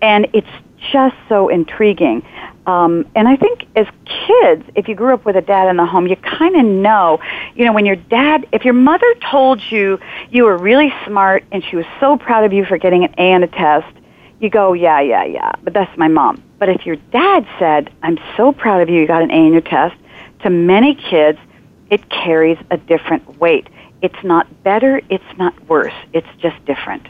And 0.00 0.28
it's 0.32 0.46
just 0.92 1.16
so 1.28 1.48
intriguing. 1.48 2.22
Um, 2.66 3.06
and 3.14 3.28
I 3.28 3.36
think 3.36 3.66
as 3.76 3.86
kids, 4.04 4.64
if 4.74 4.88
you 4.88 4.94
grew 4.94 5.12
up 5.12 5.24
with 5.24 5.36
a 5.36 5.42
dad 5.42 5.68
in 5.68 5.76
the 5.76 5.84
home, 5.84 6.06
you 6.06 6.16
kind 6.16 6.56
of 6.56 6.64
know, 6.64 7.20
you 7.54 7.64
know, 7.64 7.72
when 7.72 7.84
your 7.84 7.96
dad, 7.96 8.46
if 8.52 8.64
your 8.64 8.74
mother 8.74 9.14
told 9.30 9.60
you 9.70 9.98
you 10.30 10.44
were 10.44 10.56
really 10.56 10.92
smart 11.06 11.44
and 11.52 11.62
she 11.64 11.76
was 11.76 11.84
so 12.00 12.16
proud 12.16 12.44
of 12.44 12.52
you 12.52 12.64
for 12.64 12.78
getting 12.78 13.04
an 13.04 13.14
A 13.18 13.32
on 13.32 13.42
a 13.42 13.48
test, 13.48 13.94
you 14.40 14.50
go, 14.50 14.72
yeah, 14.72 15.00
yeah, 15.00 15.24
yeah, 15.24 15.52
but 15.62 15.72
that's 15.72 15.96
my 15.98 16.08
mom. 16.08 16.42
But 16.58 16.68
if 16.68 16.86
your 16.86 16.96
dad 16.96 17.46
said, 17.58 17.90
I'm 18.02 18.18
so 18.36 18.52
proud 18.52 18.80
of 18.80 18.88
you, 18.88 19.00
you 19.00 19.06
got 19.06 19.22
an 19.22 19.30
A 19.30 19.46
in 19.46 19.52
your 19.52 19.62
test, 19.62 19.96
to 20.40 20.50
many 20.50 20.94
kids, 20.94 21.38
it 21.90 22.08
carries 22.10 22.58
a 22.70 22.76
different 22.76 23.38
weight. 23.38 23.68
It's 24.02 24.22
not 24.22 24.62
better, 24.62 25.00
it's 25.10 25.38
not 25.38 25.54
worse, 25.68 25.94
it's 26.12 26.28
just 26.38 26.62
different. 26.64 27.06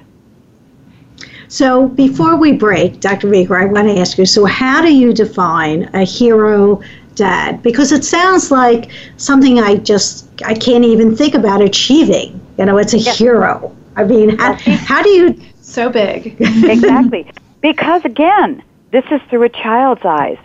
So 1.55 1.87
before 1.87 2.35
we 2.35 2.51
break, 2.51 2.99
Dr. 2.99 3.29
Meeker, 3.29 3.57
I 3.57 3.67
want 3.67 3.87
to 3.87 4.01
ask 4.01 4.19
you 4.19 4.27
so, 4.27 4.45
how 4.45 4.83
do 4.83 4.93
you 4.93 5.13
define 5.13 5.85
a 5.95 6.03
hero 6.03 6.83
dad? 7.15 7.63
Because 7.63 7.93
it 7.93 8.05
sounds 8.05 8.51
like 8.51 8.91
something 9.19 9.61
I 9.61 9.77
just 9.77 10.29
I 10.45 10.55
can't 10.55 10.85
even 10.85 11.15
think 11.15 11.33
about 11.35 11.63
achieving. 11.63 12.41
You 12.59 12.65
know, 12.65 12.77
it's 12.79 12.93
a 12.93 12.99
yes. 12.99 13.17
hero. 13.17 13.73
I 13.95 14.03
mean, 14.03 14.37
how, 14.37 14.55
how 14.55 15.01
do 15.01 15.09
you. 15.11 15.41
So 15.61 15.91
big. 15.91 16.35
exactly. 16.41 17.31
Because 17.61 18.05
again, 18.05 18.61
this 18.91 19.05
is 19.13 19.21
through 19.31 19.45
a 19.45 19.49
child's 19.49 20.05
eyes. 20.05 20.39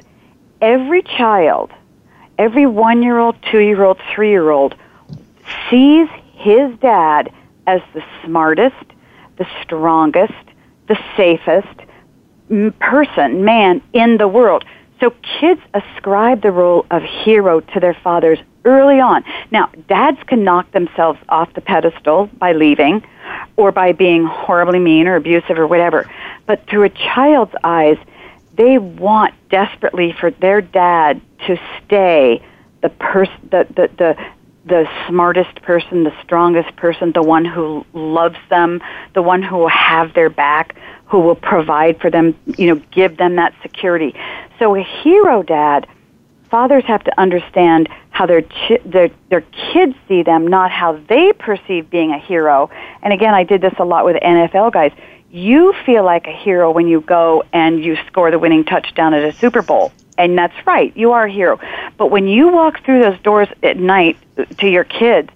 Every 0.62 1.02
child 1.02 1.72
every 2.38 2.68
one 2.68 3.04
year 3.04 3.18
old, 3.18 3.36
two 3.52 3.60
year 3.60 3.84
old, 3.84 4.00
three 4.14 4.30
year 4.30 4.52
old 4.52 4.76
sees 5.70 6.08
his 6.34 6.72
dad 6.80 7.32
as 7.68 7.82
the 7.96 8.04
smartest, 8.24 8.86
the 9.38 9.48
strongest, 9.64 10.34
the 10.90 10.98
safest 11.16 11.80
person, 12.80 13.46
man 13.46 13.82
in 13.94 14.18
the 14.18 14.28
world. 14.28 14.66
So 15.00 15.14
kids 15.40 15.62
ascribe 15.74 16.42
the 16.42 16.52
role 16.52 16.86
of 16.92 17.04
hero 17.04 17.62
to 17.62 17.80
their 17.80 17.94
fathers 17.94 18.40
early 18.66 19.00
on. 19.00 19.24
Now, 19.52 19.70
dads 19.88 20.18
can 20.28 20.44
knock 20.44 20.72
themselves 20.72 21.20
off 21.30 21.54
the 21.54 21.62
pedestal 21.62 22.28
by 22.38 22.52
leaving 22.52 23.06
or 23.56 23.72
by 23.72 23.94
being 23.94 24.26
horribly 24.26 24.80
mean 24.80 25.08
or 25.08 25.16
abusive 25.16 25.58
or 25.58 25.68
whatever. 25.68 26.10
But 26.46 26.68
through 26.68 26.84
a 26.84 26.90
child's 26.90 27.56
eyes, 27.64 27.98
they 28.56 28.78
want 28.78 29.34
desperately 29.50 30.12
for 30.20 30.32
their 30.32 30.60
dad 30.60 31.22
to 31.48 31.58
stay 31.86 32.44
the 32.82 32.90
person, 32.90 33.50
the, 33.52 33.68
the, 33.76 33.90
the, 33.98 34.26
the 34.70 34.88
smartest 35.08 35.62
person, 35.62 36.04
the 36.04 36.14
strongest 36.24 36.76
person, 36.76 37.12
the 37.12 37.24
one 37.24 37.44
who 37.44 37.86
loves 37.94 38.38
them, 38.50 38.82
the 39.14 39.22
one 39.22 39.42
who 39.42 39.58
will 39.58 39.68
have 39.68 40.14
their 40.14 40.30
back, 40.30 40.76
who 41.06 41.20
will 41.20 41.36
provide 41.36 42.00
for 42.00 42.10
them, 42.10 42.36
you 42.58 42.68
know, 42.74 42.82
give 42.92 43.18
them 43.18 43.36
that 43.36 43.54
security. 43.62 44.16
So 44.60 44.76
a 44.76 44.84
hero 44.84 45.44
dad, 45.44 45.88
fathers 46.50 46.86
have 46.86 47.04
to 47.04 47.20
understand 47.20 47.90
how 48.12 48.26
their 48.26 48.44
chi- 48.44 48.82
their 48.86 49.10
their 49.30 49.42
kids 49.42 49.96
see 50.08 50.24
them, 50.24 50.48
not 50.48 50.72
how 50.72 50.94
they 51.10 51.34
perceive 51.34 51.90
being 51.90 52.12
a 52.12 52.20
hero. 52.20 52.70
And 53.02 53.12
again, 53.12 53.34
I 53.34 53.44
did 53.44 53.62
this 53.62 53.74
a 53.80 53.86
lot 53.86 54.06
with 54.06 54.16
NFL 54.22 54.72
guys 54.72 54.92
you 55.32 55.74
feel 55.86 56.04
like 56.04 56.26
a 56.28 56.36
hero 56.36 56.72
when 56.72 56.88
you 56.88 57.02
go 57.02 57.44
and 57.54 57.84
you 57.84 57.98
score 58.08 58.32
the 58.32 58.40
winning 58.40 58.64
touchdown 58.64 59.14
at 59.14 59.24
a 59.24 59.32
Super 59.32 59.62
Bowl. 59.62 59.92
And 60.20 60.38
that's 60.38 60.54
right, 60.68 60.96
you 60.98 61.14
are 61.14 61.26
a 61.26 61.32
hero. 61.32 61.60
But 61.98 62.08
when 62.12 62.28
you 62.28 62.50
walk 62.50 62.84
through 62.84 63.02
those 63.02 63.20
doors 63.22 63.48
at 63.64 63.78
night 63.78 64.18
to 64.58 64.68
your 64.68 64.84
kids, 64.84 65.30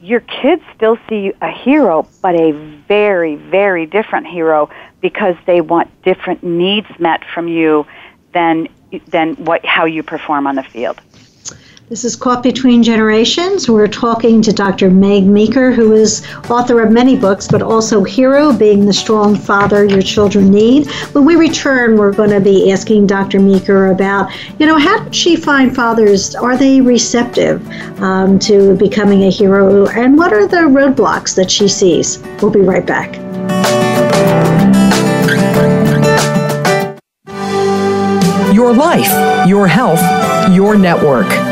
your 0.00 0.20
kids 0.20 0.62
still 0.74 0.98
see 1.06 1.34
a 1.42 1.50
hero, 1.50 2.08
but 2.22 2.34
a 2.34 2.52
very, 2.88 3.36
very 3.36 3.84
different 3.84 4.26
hero 4.26 4.70
because 5.02 5.36
they 5.44 5.60
want 5.60 5.90
different 6.02 6.42
needs 6.42 6.88
met 6.98 7.22
from 7.34 7.46
you 7.46 7.86
than 8.32 8.68
than 9.08 9.34
what 9.36 9.64
how 9.66 9.84
you 9.84 10.02
perform 10.02 10.46
on 10.46 10.54
the 10.54 10.62
field. 10.62 10.98
This 11.92 12.06
is 12.06 12.16
Caught 12.16 12.42
Between 12.42 12.82
Generations. 12.82 13.68
We're 13.68 13.86
talking 13.86 14.40
to 14.40 14.50
Dr. 14.50 14.88
Meg 14.88 15.26
Meeker, 15.26 15.72
who 15.72 15.92
is 15.92 16.26
author 16.48 16.80
of 16.80 16.90
many 16.90 17.16
books, 17.18 17.46
but 17.46 17.60
also 17.60 18.02
Hero, 18.02 18.50
being 18.50 18.86
the 18.86 18.94
strong 18.94 19.36
father 19.36 19.84
your 19.84 20.00
children 20.00 20.50
need. 20.50 20.90
When 21.12 21.26
we 21.26 21.36
return, 21.36 21.98
we're 21.98 22.14
going 22.14 22.30
to 22.30 22.40
be 22.40 22.72
asking 22.72 23.08
Dr. 23.08 23.40
Meeker 23.40 23.88
about, 23.88 24.30
you 24.58 24.64
know, 24.64 24.78
how 24.78 25.04
did 25.04 25.14
she 25.14 25.36
find 25.36 25.76
fathers? 25.76 26.34
Are 26.34 26.56
they 26.56 26.80
receptive 26.80 27.60
um, 28.00 28.38
to 28.38 28.74
becoming 28.76 29.24
a 29.24 29.30
hero? 29.30 29.86
And 29.88 30.16
what 30.16 30.32
are 30.32 30.46
the 30.46 30.62
roadblocks 30.72 31.36
that 31.36 31.50
she 31.50 31.68
sees? 31.68 32.22
We'll 32.40 32.50
be 32.50 32.62
right 32.62 32.86
back. 32.86 33.16
Your 38.54 38.72
life, 38.72 39.46
your 39.46 39.68
health, 39.68 40.00
your 40.56 40.74
network. 40.74 41.51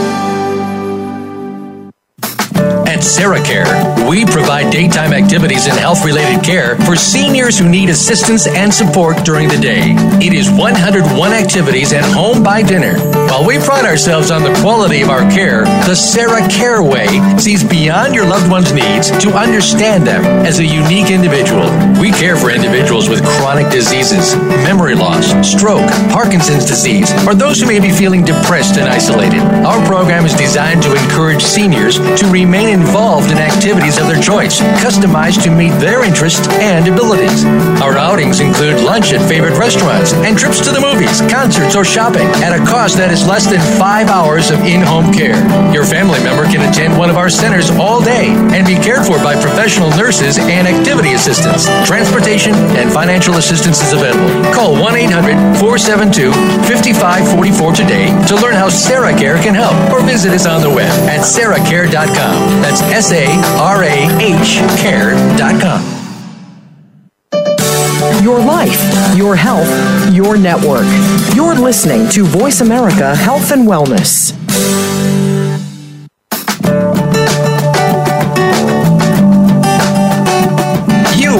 At 3.01 3.07
SarahCare, 3.07 4.07
we 4.07 4.25
provide 4.25 4.71
daytime 4.71 5.11
activities 5.11 5.65
and 5.65 5.75
health 5.75 6.05
related 6.05 6.43
care 6.43 6.75
for 6.85 6.95
seniors 6.95 7.57
who 7.57 7.67
need 7.67 7.89
assistance 7.89 8.45
and 8.45 8.71
support 8.71 9.25
during 9.25 9.49
the 9.49 9.57
day. 9.57 9.95
It 10.21 10.33
is 10.33 10.51
101 10.51 11.33
activities 11.33 11.93
and 11.93 12.05
home 12.05 12.43
by 12.43 12.61
dinner. 12.61 12.99
While 13.25 13.47
we 13.47 13.57
pride 13.57 13.85
ourselves 13.85 14.29
on 14.29 14.43
the 14.43 14.53
quality 14.61 15.01
of 15.01 15.09
our 15.09 15.27
care, 15.31 15.63
the 15.89 15.95
Sarah 15.95 16.47
Care 16.47 16.83
Way 16.83 17.07
sees 17.39 17.63
beyond 17.63 18.13
your 18.13 18.27
loved 18.27 18.51
one's 18.51 18.71
needs 18.71 19.09
to 19.09 19.33
understand 19.33 20.05
them 20.05 20.23
as 20.45 20.59
a 20.59 20.65
unique 20.65 21.09
individual. 21.09 21.65
We 21.99 22.11
care 22.11 22.37
for 22.37 22.51
individuals 22.51 23.09
with 23.09 23.25
chronic 23.25 23.71
diseases, 23.71 24.35
memory 24.61 24.93
loss, 24.93 25.25
stroke, 25.41 25.89
Parkinson's 26.13 26.65
disease, 26.65 27.11
or 27.25 27.33
those 27.33 27.61
who 27.61 27.65
may 27.65 27.79
be 27.79 27.89
feeling 27.89 28.23
depressed 28.23 28.77
and 28.77 28.87
isolated. 28.87 29.41
Our 29.65 29.83
program 29.87 30.23
is 30.23 30.35
designed 30.35 30.83
to 30.83 30.93
encourage 30.93 31.41
seniors 31.41 31.97
to 31.97 32.29
remain 32.29 32.69
involved 32.69 32.90
involved 32.91 33.31
in 33.31 33.37
activities 33.37 33.97
of 33.97 34.07
their 34.07 34.21
choice, 34.21 34.59
customized 34.83 35.41
to 35.41 35.49
meet 35.49 35.71
their 35.79 36.03
interests 36.03 36.45
and 36.59 36.91
abilities. 36.91 37.45
Our 37.79 37.95
outings 37.95 38.41
include 38.41 38.83
lunch 38.83 39.13
at 39.13 39.23
favorite 39.29 39.57
restaurants 39.57 40.11
and 40.27 40.37
trips 40.37 40.59
to 40.67 40.75
the 40.75 40.81
movies, 40.83 41.23
concerts, 41.31 41.73
or 41.73 41.85
shopping 41.85 42.27
at 42.43 42.51
a 42.51 42.59
cost 42.67 42.97
that 42.97 43.07
is 43.09 43.25
less 43.25 43.47
than 43.47 43.63
five 43.79 44.11
hours 44.11 44.51
of 44.51 44.59
in 44.67 44.81
home 44.83 45.07
care. 45.13 45.39
Your 45.71 45.87
family 45.87 46.19
member 46.19 46.43
can 46.51 46.67
attend 46.67 46.99
one 46.99 47.09
of 47.09 47.15
our 47.15 47.29
centers 47.29 47.71
all 47.79 48.03
day 48.03 48.35
and 48.51 48.67
be 48.67 48.75
cared 48.75 49.07
for 49.07 49.15
by 49.23 49.39
professional 49.39 49.87
nurses 49.95 50.35
and 50.35 50.67
activity 50.67 51.15
assistants. 51.15 51.71
Transportation 51.87 52.51
and 52.75 52.91
financial 52.91 53.39
assistance 53.39 53.79
is 53.79 53.95
available. 53.95 54.27
Call 54.51 54.75
1 54.75 54.99
800 55.07 55.39
472 55.63 56.35
5544 56.67 57.71
today 57.71 58.11
to 58.27 58.35
learn 58.35 58.59
how 58.59 58.67
Sarah 58.67 59.15
Care 59.15 59.39
can 59.39 59.55
help 59.55 59.79
or 59.95 60.03
visit 60.03 60.35
us 60.35 60.43
on 60.43 60.59
the 60.59 60.69
web 60.69 60.91
at 61.07 61.23
sarahcare.com. 61.23 62.35
That's 62.59 62.80
S 62.89 63.11
A 63.11 63.25
R 63.59 63.83
A 63.83 64.07
H 64.19 64.59
care.com. 64.81 66.01
your 68.21 68.39
life, 68.39 68.79
your 69.15 69.35
health, 69.35 69.67
your 70.13 70.37
network. 70.37 70.85
You're 71.35 71.55
listening 71.55 72.07
to 72.09 72.23
Voice 72.23 72.61
America 72.61 73.15
Health 73.15 73.51
and 73.51 73.67
Wellness. 73.67 74.31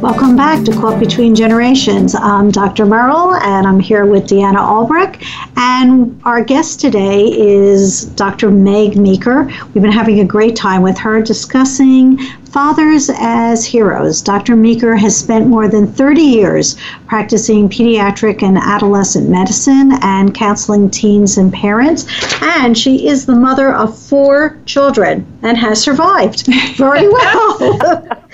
Welcome 0.00 0.36
back 0.36 0.64
to 0.64 0.72
Caught 0.72 1.00
Between 1.00 1.34
Generations. 1.34 2.14
I'm 2.14 2.52
Dr. 2.52 2.86
Meryl, 2.86 3.36
and 3.42 3.66
I'm 3.66 3.80
here 3.80 4.06
with 4.06 4.28
Deanna 4.28 4.58
Albrecht. 4.58 5.24
And 5.56 6.20
our 6.24 6.40
guest 6.44 6.78
today 6.78 7.24
is 7.24 8.04
Dr. 8.04 8.48
Meg 8.48 8.96
Meeker. 8.96 9.50
We've 9.74 9.82
been 9.82 9.90
having 9.90 10.20
a 10.20 10.24
great 10.24 10.54
time 10.54 10.82
with 10.82 10.96
her 10.98 11.20
discussing 11.20 12.16
fathers 12.52 13.10
as 13.12 13.64
heroes. 13.64 14.22
Dr. 14.22 14.54
Meeker 14.54 14.94
has 14.94 15.16
spent 15.16 15.48
more 15.48 15.66
than 15.66 15.92
30 15.92 16.22
years 16.22 16.76
practicing 17.08 17.68
pediatric 17.68 18.44
and 18.44 18.56
adolescent 18.56 19.28
medicine 19.28 19.98
and 20.02 20.32
counseling 20.32 20.90
teens 20.90 21.38
and 21.38 21.52
parents. 21.52 22.06
And 22.40 22.78
she 22.78 23.08
is 23.08 23.26
the 23.26 23.34
mother 23.34 23.74
of 23.74 23.98
four 23.98 24.58
children 24.64 25.26
and 25.42 25.58
has 25.58 25.82
survived 25.82 26.46
very 26.76 27.08
well. 27.12 28.24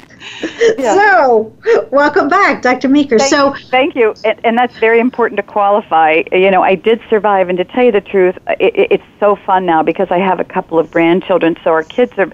yeah. 0.78 0.94
So, 0.94 1.56
welcome 1.90 2.28
back, 2.28 2.62
Dr. 2.62 2.88
Meeker. 2.88 3.18
Thank, 3.18 3.30
so, 3.30 3.54
thank 3.70 3.96
you, 3.96 4.14
and, 4.24 4.40
and, 4.44 4.58
that's 4.58 4.76
very 4.78 5.00
important 5.00 5.36
to 5.38 5.42
qualify. 5.42 6.22
You 6.32 6.50
know, 6.50 6.62
I 6.62 6.74
did 6.74 7.00
survive, 7.10 7.48
and 7.48 7.58
to 7.58 7.64
tell 7.64 7.84
you 7.84 7.92
the 7.92 8.00
truth, 8.00 8.36
it, 8.60 8.88
it's 8.90 9.04
so 9.18 9.36
fun 9.36 9.66
now 9.66 9.82
because 9.82 10.08
I 10.10 10.18
have 10.18 10.40
a 10.40 10.44
couple 10.44 10.78
of 10.78 10.90
grandchildren. 10.90 11.56
So 11.64 11.70
our 11.70 11.82
kids 11.82 12.12
are, 12.18 12.30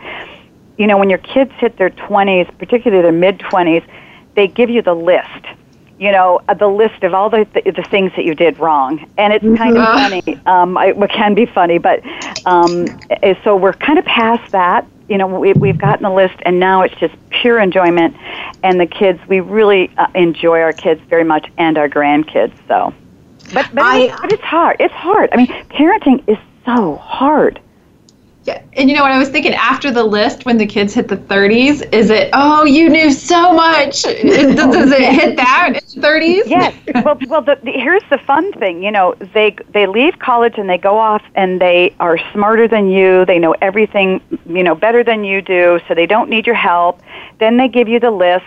you 0.76 0.86
know, 0.86 0.98
when 0.98 1.08
your 1.08 1.18
kids 1.18 1.52
hit 1.58 1.76
their 1.78 1.90
twenties, 1.90 2.46
particularly 2.58 3.02
their 3.02 3.12
mid 3.12 3.38
twenties, 3.38 3.82
they 4.34 4.48
give 4.48 4.70
you 4.70 4.82
the 4.82 4.94
list. 4.94 5.46
You 5.98 6.12
know, 6.12 6.40
uh, 6.48 6.54
the 6.54 6.66
list 6.66 7.04
of 7.04 7.14
all 7.14 7.30
the, 7.30 7.46
the, 7.54 7.70
the 7.70 7.82
things 7.84 8.12
that 8.16 8.24
you 8.24 8.34
did 8.34 8.58
wrong, 8.58 9.08
and 9.16 9.32
it's 9.32 9.44
kind 9.44 9.76
of 9.76 9.84
mm-hmm. 9.84 10.22
funny. 10.22 10.40
Um, 10.46 10.76
I, 10.76 10.86
it 10.86 11.10
can 11.10 11.34
be 11.34 11.46
funny, 11.46 11.78
but 11.78 12.02
um, 12.46 12.86
eh, 13.10 13.34
so 13.44 13.56
we're 13.56 13.72
kind 13.74 13.98
of 13.98 14.04
past 14.04 14.52
that. 14.52 14.86
You 15.08 15.18
know 15.18 15.26
we, 15.26 15.52
we've 15.52 15.78
gotten 15.78 16.02
the 16.02 16.10
list 16.10 16.36
and 16.42 16.58
now 16.58 16.80
it's 16.80 16.94
just 16.94 17.14
pure 17.28 17.60
enjoyment. 17.60 18.16
And 18.62 18.80
the 18.80 18.86
kids 18.86 19.20
we 19.28 19.40
really 19.40 19.90
uh, 19.98 20.06
enjoy 20.14 20.60
our 20.60 20.72
kids 20.72 21.00
very 21.10 21.24
much 21.24 21.46
and 21.58 21.76
our 21.76 21.90
grandkids 21.90 22.54
so 22.66 22.94
but 23.52 23.68
but, 23.74 23.84
I, 23.84 24.16
but 24.20 24.32
it's 24.32 24.42
hard 24.42 24.76
it's 24.80 24.94
hard. 24.94 25.28
I 25.32 25.36
mean 25.36 25.46
parenting 25.68 26.26
is 26.26 26.38
so 26.64 26.96
hard 26.96 27.60
yeah, 28.44 28.62
and 28.74 28.90
you 28.90 28.96
know 28.96 29.02
what 29.02 29.12
I 29.12 29.18
was 29.18 29.30
thinking 29.30 29.54
after 29.54 29.90
the 29.90 30.04
list 30.04 30.44
when 30.44 30.58
the 30.58 30.66
kids 30.66 30.92
hit 30.92 31.08
the 31.08 31.16
30s, 31.16 31.92
is 31.94 32.10
it 32.10 32.28
oh 32.34 32.64
you 32.64 32.90
knew 32.90 33.10
so 33.10 33.54
much? 33.54 34.02
does, 34.02 34.92
it 34.92 35.12
hit 35.14 35.36
that 35.36 35.68
in 35.68 35.74
the 35.74 36.06
30s? 36.06 36.42
Yes. 36.46 36.74
well, 37.04 37.18
well, 37.26 37.40
the, 37.40 37.58
the, 37.62 37.72
here's 37.72 38.02
the 38.10 38.18
fun 38.18 38.52
thing. 38.52 38.82
You 38.82 38.90
know, 38.90 39.14
they 39.32 39.56
they 39.72 39.86
leave 39.86 40.18
college 40.18 40.54
and 40.58 40.68
they 40.68 40.76
go 40.76 40.98
off 40.98 41.22
and 41.34 41.58
they 41.60 41.94
are 42.00 42.18
smarter 42.32 42.68
than 42.68 42.90
you. 42.90 43.24
They 43.24 43.38
know 43.38 43.54
everything, 43.62 44.20
you 44.46 44.62
know, 44.62 44.74
better 44.74 45.02
than 45.02 45.24
you 45.24 45.40
do, 45.40 45.80
so 45.88 45.94
they 45.94 46.06
don't 46.06 46.28
need 46.28 46.46
your 46.46 46.56
help. 46.56 47.00
Then 47.40 47.56
they 47.56 47.68
give 47.68 47.88
you 47.88 47.98
the 47.98 48.10
list 48.10 48.44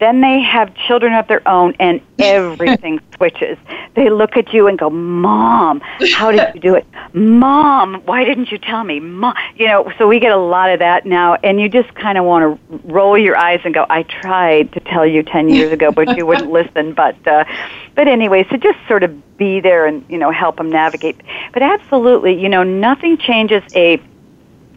then 0.00 0.20
they 0.20 0.40
have 0.40 0.74
children 0.74 1.12
of 1.12 1.28
their 1.28 1.46
own 1.46 1.74
and 1.78 2.00
everything 2.18 3.00
switches. 3.14 3.56
They 3.94 4.08
look 4.08 4.36
at 4.36 4.52
you 4.52 4.66
and 4.66 4.78
go, 4.78 4.90
Mom, 4.90 5.80
how 6.14 6.30
did 6.30 6.54
you 6.54 6.60
do 6.60 6.74
it? 6.74 6.86
Mom, 7.12 8.02
why 8.04 8.24
didn't 8.24 8.50
you 8.50 8.58
tell 8.58 8.82
me? 8.82 8.98
Mom, 9.00 9.34
you 9.56 9.66
know, 9.66 9.92
so 9.98 10.08
we 10.08 10.18
get 10.18 10.32
a 10.32 10.38
lot 10.38 10.70
of 10.70 10.78
that 10.78 11.06
now 11.06 11.34
and 11.42 11.60
you 11.60 11.68
just 11.68 11.94
kind 11.94 12.16
of 12.16 12.24
want 12.24 12.58
to 12.70 12.78
roll 12.84 13.18
your 13.18 13.36
eyes 13.36 13.60
and 13.64 13.74
go, 13.74 13.86
I 13.90 14.02
tried 14.04 14.72
to 14.72 14.80
tell 14.80 15.06
you 15.06 15.22
10 15.22 15.48
years 15.48 15.72
ago, 15.72 15.92
but 15.92 16.16
you 16.16 16.24
wouldn't 16.26 16.50
listen. 16.52 16.94
But, 16.94 17.16
uh, 17.26 17.44
but 17.94 18.08
anyway, 18.08 18.46
so 18.50 18.56
just 18.56 18.78
sort 18.88 19.02
of 19.02 19.36
be 19.36 19.60
there 19.60 19.86
and, 19.86 20.04
you 20.08 20.18
know, 20.18 20.30
help 20.30 20.56
them 20.56 20.70
navigate. 20.70 21.20
But 21.52 21.62
absolutely, 21.62 22.40
you 22.40 22.48
know, 22.48 22.62
nothing 22.62 23.18
changes 23.18 23.62
a, 23.74 24.00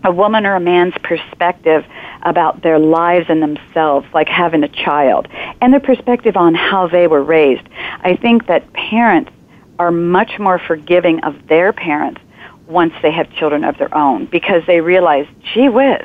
a 0.03 0.11
woman 0.11 0.45
or 0.45 0.55
a 0.55 0.59
man's 0.59 0.93
perspective 1.03 1.85
about 2.23 2.61
their 2.61 2.79
lives 2.79 3.25
and 3.29 3.41
themselves, 3.41 4.07
like 4.13 4.27
having 4.27 4.63
a 4.63 4.67
child, 4.67 5.27
and 5.61 5.73
their 5.73 5.79
perspective 5.79 6.35
on 6.37 6.53
how 6.53 6.87
they 6.87 7.07
were 7.07 7.23
raised. 7.23 7.67
I 8.01 8.15
think 8.15 8.47
that 8.47 8.71
parents 8.73 9.31
are 9.79 9.91
much 9.91 10.39
more 10.39 10.59
forgiving 10.59 11.23
of 11.23 11.47
their 11.47 11.73
parents 11.73 12.21
once 12.67 12.93
they 13.01 13.11
have 13.11 13.29
children 13.31 13.63
of 13.63 13.77
their 13.77 13.93
own 13.95 14.25
because 14.25 14.63
they 14.67 14.81
realize, 14.81 15.27
gee 15.53 15.69
whiz, 15.69 16.01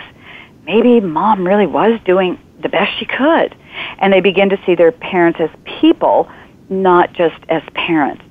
maybe 0.64 1.00
mom 1.00 1.46
really 1.46 1.66
was 1.66 2.00
doing 2.04 2.38
the 2.60 2.68
best 2.68 2.98
she 2.98 3.04
could. 3.04 3.54
And 3.98 4.12
they 4.12 4.20
begin 4.20 4.48
to 4.50 4.60
see 4.66 4.74
their 4.74 4.92
parents 4.92 5.38
as 5.40 5.50
people, 5.80 6.28
not 6.68 7.12
just 7.12 7.36
as 7.48 7.62
parents. 7.74 8.22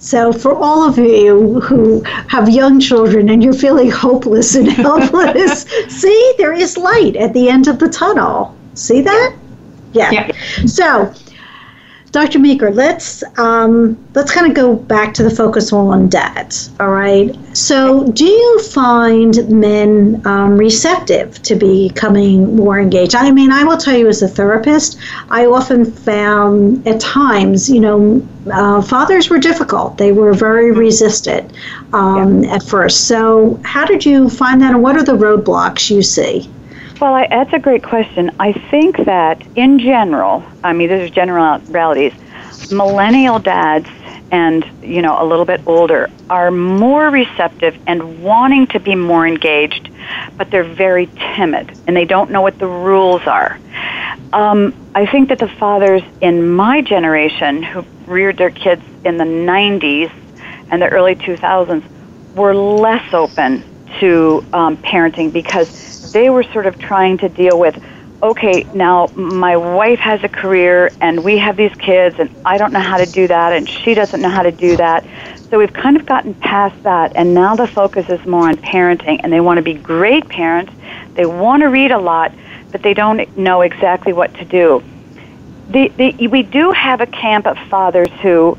So, 0.00 0.32
for 0.32 0.54
all 0.54 0.88
of 0.88 0.96
you 0.96 1.60
who 1.60 2.02
have 2.28 2.48
young 2.48 2.78
children 2.78 3.28
and 3.30 3.42
you're 3.42 3.52
feeling 3.52 3.90
hopeless 3.90 4.54
and 4.54 4.68
helpless, 4.86 5.62
see, 5.88 6.34
there 6.38 6.52
is 6.52 6.76
light 6.76 7.16
at 7.16 7.34
the 7.34 7.48
end 7.48 7.66
of 7.66 7.80
the 7.80 7.88
tunnel. 7.88 8.56
See 8.74 9.00
that? 9.02 9.34
Yeah. 9.92 10.10
yeah. 10.12 10.30
So, 10.66 11.12
Dr. 12.10 12.38
Meeker, 12.38 12.70
let's 12.70 13.22
um, 13.38 13.98
let's 14.14 14.32
kind 14.32 14.46
of 14.46 14.54
go 14.54 14.74
back 14.74 15.12
to 15.14 15.22
the 15.22 15.30
focus 15.30 15.72
on 15.72 16.08
dads. 16.08 16.70
All 16.80 16.90
right. 16.90 17.36
So, 17.54 18.10
do 18.12 18.24
you 18.24 18.60
find 18.60 19.48
men 19.50 20.22
um, 20.24 20.56
receptive 20.56 21.42
to 21.42 21.54
becoming 21.54 22.56
more 22.56 22.80
engaged? 22.80 23.14
I 23.14 23.30
mean, 23.30 23.52
I 23.52 23.62
will 23.64 23.76
tell 23.76 23.96
you, 23.96 24.08
as 24.08 24.22
a 24.22 24.28
therapist, 24.28 24.98
I 25.30 25.46
often 25.46 25.84
found 25.84 26.86
at 26.88 26.98
times, 26.98 27.68
you 27.68 27.80
know, 27.80 28.26
uh, 28.50 28.80
fathers 28.80 29.28
were 29.28 29.38
difficult. 29.38 29.98
They 29.98 30.12
were 30.12 30.32
very 30.32 30.72
resistant 30.72 31.52
um, 31.92 32.42
yeah. 32.42 32.54
at 32.54 32.62
first. 32.62 33.06
So, 33.06 33.60
how 33.64 33.84
did 33.84 34.06
you 34.06 34.30
find 34.30 34.62
that, 34.62 34.72
and 34.72 34.82
what 34.82 34.96
are 34.96 35.04
the 35.04 35.12
roadblocks 35.12 35.90
you 35.90 36.02
see? 36.02 36.50
Well, 37.00 37.14
I, 37.14 37.28
that's 37.28 37.52
a 37.52 37.60
great 37.60 37.84
question. 37.84 38.32
I 38.40 38.52
think 38.52 38.96
that 39.04 39.40
in 39.56 39.78
general, 39.78 40.44
I 40.64 40.72
mean, 40.72 40.88
these 40.88 41.08
are 41.10 41.14
generalities, 41.14 42.12
millennial 42.70 43.38
dads 43.38 43.88
and, 44.32 44.64
you 44.82 45.00
know, 45.00 45.22
a 45.22 45.24
little 45.24 45.44
bit 45.44 45.60
older 45.66 46.10
are 46.28 46.50
more 46.50 47.08
receptive 47.08 47.78
and 47.86 48.22
wanting 48.22 48.66
to 48.68 48.80
be 48.80 48.94
more 48.96 49.26
engaged, 49.26 49.90
but 50.36 50.50
they're 50.50 50.64
very 50.64 51.06
timid 51.36 51.72
and 51.86 51.96
they 51.96 52.04
don't 52.04 52.30
know 52.30 52.42
what 52.42 52.58
the 52.58 52.66
rules 52.66 53.22
are. 53.26 53.58
Um, 54.32 54.74
I 54.94 55.06
think 55.06 55.28
that 55.28 55.38
the 55.38 55.48
fathers 55.48 56.02
in 56.20 56.50
my 56.50 56.82
generation 56.82 57.62
who 57.62 57.84
reared 58.06 58.36
their 58.36 58.50
kids 58.50 58.82
in 59.04 59.18
the 59.18 59.24
90s 59.24 60.10
and 60.70 60.82
the 60.82 60.88
early 60.88 61.14
2000s 61.14 61.84
were 62.34 62.54
less 62.54 63.14
open 63.14 63.64
to 64.00 64.44
um, 64.52 64.76
parenting 64.78 65.32
because 65.32 66.12
they 66.12 66.30
were 66.30 66.42
sort 66.42 66.66
of 66.66 66.78
trying 66.78 67.18
to 67.18 67.28
deal 67.28 67.58
with 67.58 67.82
okay, 68.22 68.64
now 68.74 69.06
my 69.14 69.56
wife 69.56 70.00
has 70.00 70.22
a 70.24 70.28
career 70.28 70.90
and 71.00 71.22
we 71.22 71.38
have 71.38 71.56
these 71.56 71.74
kids 71.76 72.18
and 72.18 72.34
I 72.44 72.58
don't 72.58 72.72
know 72.72 72.80
how 72.80 72.98
to 72.98 73.06
do 73.06 73.28
that 73.28 73.52
and 73.52 73.68
she 73.68 73.94
doesn't 73.94 74.20
know 74.20 74.28
how 74.28 74.42
to 74.42 74.50
do 74.50 74.76
that. 74.76 75.04
So 75.50 75.58
we've 75.58 75.72
kind 75.72 75.96
of 75.96 76.04
gotten 76.04 76.34
past 76.34 76.82
that 76.82 77.12
and 77.14 77.32
now 77.32 77.54
the 77.54 77.66
focus 77.68 78.08
is 78.08 78.24
more 78.26 78.48
on 78.48 78.56
parenting 78.56 79.20
and 79.22 79.32
they 79.32 79.40
want 79.40 79.58
to 79.58 79.62
be 79.62 79.74
great 79.74 80.28
parents. 80.28 80.72
They 81.14 81.26
want 81.26 81.62
to 81.62 81.68
read 81.68 81.92
a 81.92 81.98
lot, 81.98 82.32
but 82.72 82.82
they 82.82 82.92
don't 82.92 83.36
know 83.36 83.60
exactly 83.60 84.12
what 84.12 84.34
to 84.34 84.44
do. 84.44 84.82
The, 85.70 85.88
the, 85.88 86.28
we 86.28 86.42
do 86.42 86.72
have 86.72 87.00
a 87.00 87.06
camp 87.06 87.46
of 87.46 87.56
fathers 87.68 88.10
who, 88.22 88.58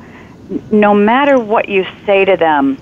no 0.71 0.93
matter 0.93 1.37
what 1.37 1.67
you 1.67 1.85
say 2.05 2.23
to 2.23 2.37
them, 2.37 2.77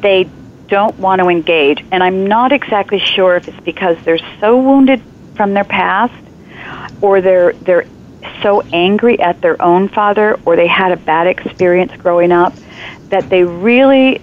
they 0.00 0.28
don't 0.68 0.98
want 0.98 1.20
to 1.20 1.28
engage. 1.28 1.84
And 1.92 2.02
I'm 2.02 2.26
not 2.26 2.52
exactly 2.52 2.98
sure 2.98 3.36
if 3.36 3.48
it's 3.48 3.60
because 3.60 3.96
they're 4.04 4.18
so 4.40 4.60
wounded 4.60 5.02
from 5.34 5.54
their 5.54 5.64
past 5.64 6.14
or 7.00 7.20
they're 7.20 7.52
they're 7.52 7.86
so 8.42 8.62
angry 8.72 9.20
at 9.20 9.40
their 9.40 9.60
own 9.62 9.88
father 9.88 10.38
or 10.44 10.56
they 10.56 10.66
had 10.66 10.92
a 10.92 10.96
bad 10.96 11.26
experience 11.26 11.92
growing 11.96 12.32
up 12.32 12.52
that 13.08 13.28
they 13.28 13.44
really 13.44 14.20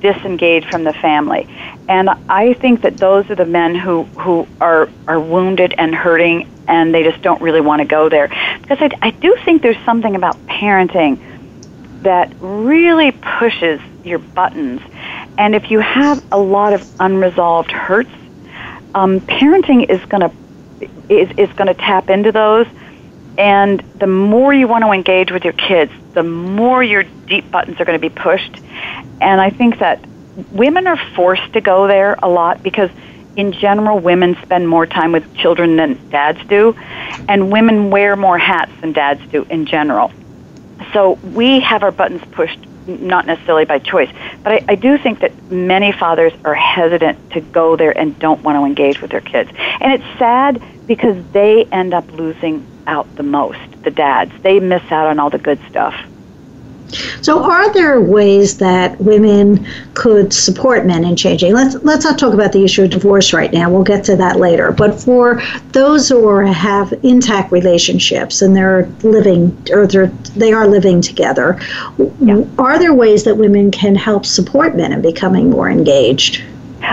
disengage 0.00 0.64
from 0.70 0.84
the 0.84 0.92
family. 0.92 1.46
And 1.88 2.08
I 2.28 2.54
think 2.54 2.82
that 2.82 2.96
those 2.96 3.28
are 3.30 3.34
the 3.34 3.44
men 3.44 3.74
who, 3.74 4.04
who 4.04 4.46
are, 4.60 4.88
are 5.06 5.20
wounded 5.20 5.74
and 5.76 5.94
hurting 5.94 6.48
and 6.68 6.94
they 6.94 7.02
just 7.02 7.22
don't 7.22 7.42
really 7.42 7.60
want 7.60 7.80
to 7.80 7.86
go 7.86 8.08
there. 8.08 8.28
Because 8.60 8.78
I, 8.80 8.90
I 9.02 9.10
do 9.10 9.36
think 9.44 9.62
there's 9.62 9.82
something 9.84 10.14
about 10.14 10.36
parenting 10.46 11.20
that 12.02 12.32
really 12.40 13.10
pushes 13.10 13.80
your 14.04 14.18
buttons 14.18 14.80
and 15.38 15.54
if 15.54 15.70
you 15.70 15.80
have 15.80 16.22
a 16.32 16.38
lot 16.38 16.72
of 16.72 17.00
unresolved 17.00 17.70
hurts, 17.70 18.10
um, 18.94 19.20
parenting 19.20 19.88
is 19.88 20.04
going 20.06 20.22
to 20.22 20.32
is, 21.08 21.30
is 21.36 21.52
going 21.56 21.66
to 21.66 21.74
tap 21.74 22.08
into 22.10 22.32
those. 22.32 22.66
And 23.36 23.80
the 23.96 24.06
more 24.06 24.52
you 24.52 24.68
want 24.68 24.84
to 24.84 24.90
engage 24.90 25.30
with 25.30 25.44
your 25.44 25.52
kids, 25.54 25.92
the 26.14 26.22
more 26.22 26.82
your 26.82 27.04
deep 27.04 27.50
buttons 27.50 27.80
are 27.80 27.84
going 27.84 27.98
to 27.98 28.08
be 28.08 28.14
pushed. 28.14 28.54
And 29.20 29.40
I 29.40 29.50
think 29.50 29.78
that 29.78 30.04
women 30.52 30.86
are 30.86 30.98
forced 31.14 31.52
to 31.54 31.60
go 31.60 31.86
there 31.86 32.18
a 32.22 32.28
lot 32.28 32.62
because 32.62 32.90
in 33.36 33.52
general, 33.52 33.98
women 33.98 34.36
spend 34.42 34.68
more 34.68 34.86
time 34.86 35.12
with 35.12 35.34
children 35.34 35.76
than 35.76 36.10
dads 36.10 36.44
do, 36.48 36.76
and 37.28 37.50
women 37.50 37.90
wear 37.90 38.16
more 38.16 38.38
hats 38.38 38.72
than 38.80 38.92
dads 38.92 39.20
do 39.30 39.46
in 39.48 39.66
general. 39.66 40.12
So 40.92 41.12
we 41.12 41.60
have 41.60 41.82
our 41.82 41.92
buttons 41.92 42.22
pushed, 42.32 42.58
not 42.98 43.26
necessarily 43.26 43.64
by 43.64 43.78
choice, 43.78 44.10
but 44.42 44.52
I, 44.52 44.64
I 44.68 44.74
do 44.74 44.98
think 44.98 45.20
that 45.20 45.50
many 45.50 45.92
fathers 45.92 46.32
are 46.44 46.54
hesitant 46.54 47.32
to 47.32 47.40
go 47.40 47.76
there 47.76 47.96
and 47.96 48.18
don't 48.18 48.42
want 48.42 48.56
to 48.56 48.64
engage 48.64 49.00
with 49.00 49.10
their 49.10 49.20
kids. 49.20 49.50
And 49.80 49.92
it's 49.92 50.18
sad 50.18 50.62
because 50.86 51.24
they 51.32 51.64
end 51.66 51.94
up 51.94 52.10
losing 52.12 52.66
out 52.86 53.14
the 53.16 53.22
most, 53.22 53.60
the 53.82 53.90
dads. 53.90 54.32
They 54.42 54.58
miss 54.60 54.82
out 54.90 55.06
on 55.06 55.18
all 55.18 55.30
the 55.30 55.38
good 55.38 55.60
stuff. 55.68 55.94
So, 57.22 57.42
are 57.42 57.72
there 57.72 58.00
ways 58.00 58.58
that 58.58 59.00
women 59.00 59.66
could 59.94 60.32
support 60.32 60.86
men 60.86 61.04
in 61.04 61.16
changing? 61.16 61.54
Let's 61.54 61.76
let's 61.82 62.04
not 62.04 62.18
talk 62.18 62.34
about 62.34 62.52
the 62.52 62.64
issue 62.64 62.84
of 62.84 62.90
divorce 62.90 63.32
right 63.32 63.52
now. 63.52 63.70
We'll 63.70 63.84
get 63.84 64.04
to 64.04 64.16
that 64.16 64.36
later. 64.36 64.72
But 64.72 65.00
for 65.00 65.42
those 65.72 66.08
who 66.08 66.38
have 66.38 66.92
intact 67.02 67.52
relationships 67.52 68.42
and 68.42 68.56
they're 68.56 68.86
living 69.02 69.56
or 69.70 69.86
they're, 69.86 70.08
they 70.36 70.52
are 70.52 70.66
living 70.66 71.00
together, 71.00 71.60
yeah. 72.20 72.44
are 72.58 72.78
there 72.78 72.94
ways 72.94 73.24
that 73.24 73.36
women 73.36 73.70
can 73.70 73.94
help 73.94 74.26
support 74.26 74.76
men 74.76 74.92
in 74.92 75.02
becoming 75.02 75.50
more 75.50 75.70
engaged? 75.70 76.42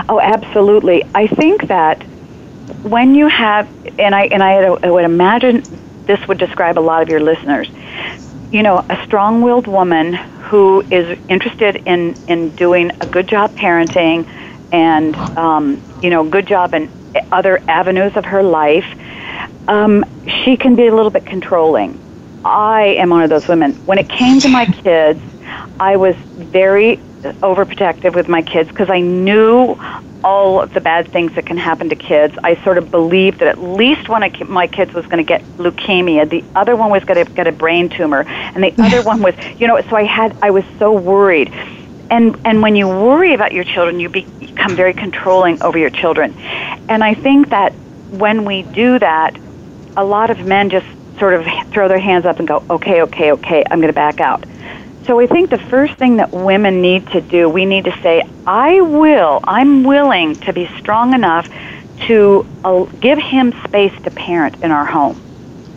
Oh, 0.08 0.20
absolutely. 0.20 1.04
I 1.14 1.26
think 1.26 1.68
that 1.68 2.02
when 2.82 3.14
you 3.14 3.28
have, 3.28 3.68
and 3.98 4.14
I 4.14 4.26
and 4.26 4.42
I, 4.42 4.56
I 4.64 4.90
would 4.90 5.04
imagine 5.04 5.62
this 6.04 6.26
would 6.28 6.38
describe 6.38 6.78
a 6.78 6.80
lot 6.80 7.02
of 7.02 7.08
your 7.08 7.20
listeners 7.20 7.70
you 8.50 8.62
know, 8.62 8.84
a 8.88 8.96
strong 9.04 9.42
willed 9.42 9.66
woman 9.66 10.14
who 10.50 10.82
is 10.90 11.18
interested 11.28 11.80
in, 11.86 12.16
in 12.26 12.52
doing 12.52 12.90
a 13.00 13.06
good 13.06 13.28
job 13.28 13.54
parenting 13.56 14.26
and, 14.72 15.16
um, 15.36 15.82
you 16.02 16.10
know, 16.10 16.24
good 16.28 16.46
job 16.46 16.74
in 16.74 16.90
other 17.32 17.60
avenues 17.68 18.12
of 18.16 18.24
her 18.24 18.42
life, 18.42 18.86
um, 19.68 20.04
she 20.44 20.56
can 20.56 20.76
be 20.76 20.86
a 20.86 20.94
little 20.94 21.10
bit 21.10 21.24
controlling. 21.26 21.98
I 22.44 22.96
am 22.98 23.10
one 23.10 23.22
of 23.22 23.30
those 23.30 23.46
women. 23.48 23.78
When 23.84 23.98
it 23.98 24.08
came 24.08 24.40
to 24.40 24.48
my 24.48 24.66
kids, 24.84 25.20
I 25.78 25.96
was 25.96 26.16
very 26.36 27.04
overprotective 27.22 28.14
with 28.14 28.28
my 28.28 28.42
kids 28.42 28.68
because 28.68 28.90
I 28.90 29.00
knew 29.00 29.76
all 30.24 30.60
of 30.60 30.74
the 30.74 30.80
bad 30.80 31.08
things 31.08 31.34
that 31.34 31.46
can 31.46 31.56
happen 31.56 31.88
to 31.88 31.96
kids. 31.96 32.36
I 32.42 32.62
sort 32.64 32.78
of 32.78 32.90
believed 32.90 33.38
that 33.40 33.48
at 33.48 33.58
least 33.58 34.08
one 34.08 34.22
of 34.22 34.48
my 34.48 34.66
kids 34.66 34.92
was 34.92 35.04
going 35.06 35.18
to 35.18 35.24
get 35.24 35.42
leukemia, 35.58 36.28
the 36.28 36.44
other 36.54 36.76
one 36.76 36.90
was 36.90 37.04
going 37.04 37.24
to 37.24 37.32
get 37.32 37.46
a 37.46 37.52
brain 37.52 37.88
tumor, 37.88 38.22
and 38.26 38.62
the 38.62 38.74
other 38.82 39.02
one 39.02 39.22
was, 39.22 39.34
you 39.58 39.66
know, 39.66 39.80
so 39.82 39.96
I 39.96 40.04
had 40.04 40.36
I 40.42 40.50
was 40.50 40.64
so 40.78 40.92
worried. 40.92 41.48
And 42.10 42.36
and 42.44 42.62
when 42.62 42.74
you 42.74 42.88
worry 42.88 43.34
about 43.34 43.52
your 43.52 43.64
children, 43.64 44.00
you 44.00 44.08
become 44.08 44.74
very 44.74 44.94
controlling 44.94 45.62
over 45.62 45.78
your 45.78 45.90
children. 45.90 46.34
And 46.88 47.04
I 47.04 47.14
think 47.14 47.50
that 47.50 47.72
when 48.10 48.44
we 48.44 48.62
do 48.62 48.98
that, 48.98 49.36
a 49.96 50.04
lot 50.04 50.30
of 50.30 50.46
men 50.46 50.70
just 50.70 50.86
sort 51.18 51.34
of 51.34 51.46
throw 51.70 51.88
their 51.88 51.98
hands 51.98 52.24
up 52.24 52.38
and 52.38 52.48
go, 52.48 52.64
"Okay, 52.70 53.02
okay, 53.02 53.32
okay, 53.32 53.62
I'm 53.70 53.80
going 53.80 53.92
to 53.92 53.92
back 53.92 54.20
out." 54.20 54.44
So 55.08 55.18
I 55.18 55.26
think 55.26 55.48
the 55.48 55.56
first 55.56 55.94
thing 55.94 56.18
that 56.18 56.32
women 56.32 56.82
need 56.82 57.06
to 57.12 57.22
do, 57.22 57.48
we 57.48 57.64
need 57.64 57.86
to 57.86 57.98
say, 58.02 58.28
I 58.46 58.82
will, 58.82 59.40
I'm 59.42 59.82
willing 59.82 60.34
to 60.40 60.52
be 60.52 60.68
strong 60.80 61.14
enough 61.14 61.48
to 62.08 62.46
uh, 62.62 62.84
give 63.00 63.18
him 63.18 63.54
space 63.64 63.94
to 64.02 64.10
parent 64.10 64.62
in 64.62 64.70
our 64.70 64.84
home. 64.84 65.18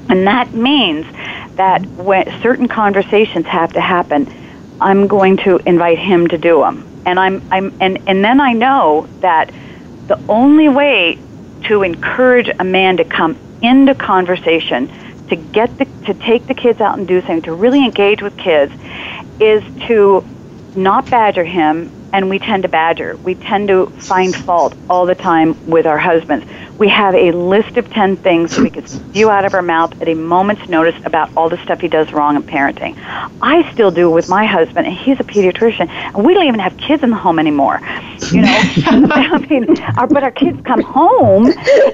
And 0.09 0.27
that 0.27 0.51
means 0.51 1.05
that 1.55 1.85
when 1.85 2.41
certain 2.41 2.67
conversations 2.67 3.45
have 3.45 3.71
to 3.71 3.79
happen, 3.79 4.27
I'm 4.81 5.07
going 5.07 5.37
to 5.37 5.59
invite 5.65 5.97
him 5.97 6.27
to 6.27 6.37
do 6.37 6.59
them. 6.59 6.85
And 7.05 7.17
I'm, 7.17 7.41
I'm, 7.53 7.73
and, 7.79 7.99
and 8.09 8.25
then 8.25 8.41
I 8.41 8.51
know 8.51 9.07
that 9.21 9.49
the 10.07 10.19
only 10.27 10.67
way 10.67 11.17
to 11.67 11.83
encourage 11.83 12.49
a 12.59 12.65
man 12.65 12.97
to 12.97 13.05
come 13.05 13.37
into 13.61 13.95
conversation, 13.95 14.91
to 15.29 15.37
get 15.37 15.77
the, 15.77 15.85
to 16.05 16.13
take 16.15 16.47
the 16.47 16.53
kids 16.53 16.81
out 16.81 16.97
and 16.97 17.07
do 17.07 17.21
something, 17.21 17.43
to 17.43 17.53
really 17.53 17.85
engage 17.85 18.21
with 18.21 18.37
kids, 18.37 18.73
is 19.41 19.63
to 19.88 20.23
not 20.75 21.10
badger 21.10 21.43
him, 21.43 21.91
and 22.13 22.30
we 22.30 22.39
tend 22.39 22.63
to 22.63 22.69
badger. 22.69 23.15
We 23.17 23.36
tend 23.36 23.67
to 23.69 23.88
find 23.88 24.36
fault 24.36 24.76
all 24.89 25.06
the 25.06 25.15
time 25.15 25.56
with 25.67 25.86
our 25.86 25.97
husbands 25.97 26.45
we 26.82 26.89
have 26.89 27.13
a 27.13 27.32
list 27.32 27.78
of 27.78 27.88
10 27.91 28.17
things 28.17 28.58
we 28.58 28.71
could 28.71 28.89
spew 28.89 29.30
out 29.30 29.45
of 29.45 29.54
our 29.54 29.62
mouth 29.62 30.02
at 30.02 30.08
a 30.08 30.15
moment's 30.15 30.67
notice 30.67 30.95
about 31.06 31.30
all 31.38 31.47
the 31.47 31.58
stuff 31.58 31.80
he 31.80 31.88
does 31.88 32.12
wrong 32.12 32.36
in 32.36 32.41
parenting. 32.41 32.97
I 33.39 33.71
still 33.71 33.91
do 33.91 34.10
with 34.10 34.30
my 34.30 34.47
husband, 34.47 34.88
and 34.88 34.97
he's 34.97 35.19
a 35.19 35.24
pediatrician, 35.24 35.88
and 35.89 36.26
we 36.26 36.34
don't 36.34 36.47
even 36.47 36.60
have 36.60 36.76
kids 36.78 37.04
in 37.04 37.12
the 37.12 37.15
home 37.15 37.38
anymore. 37.38 37.80
You 38.32 38.41
know, 38.41 38.47
I 38.88 39.38
mean, 39.47 39.80
our, 39.95 40.08
but 40.08 40.24
our 40.24 40.32
kids 40.32 40.60
come 40.65 40.82
home, 40.82 41.54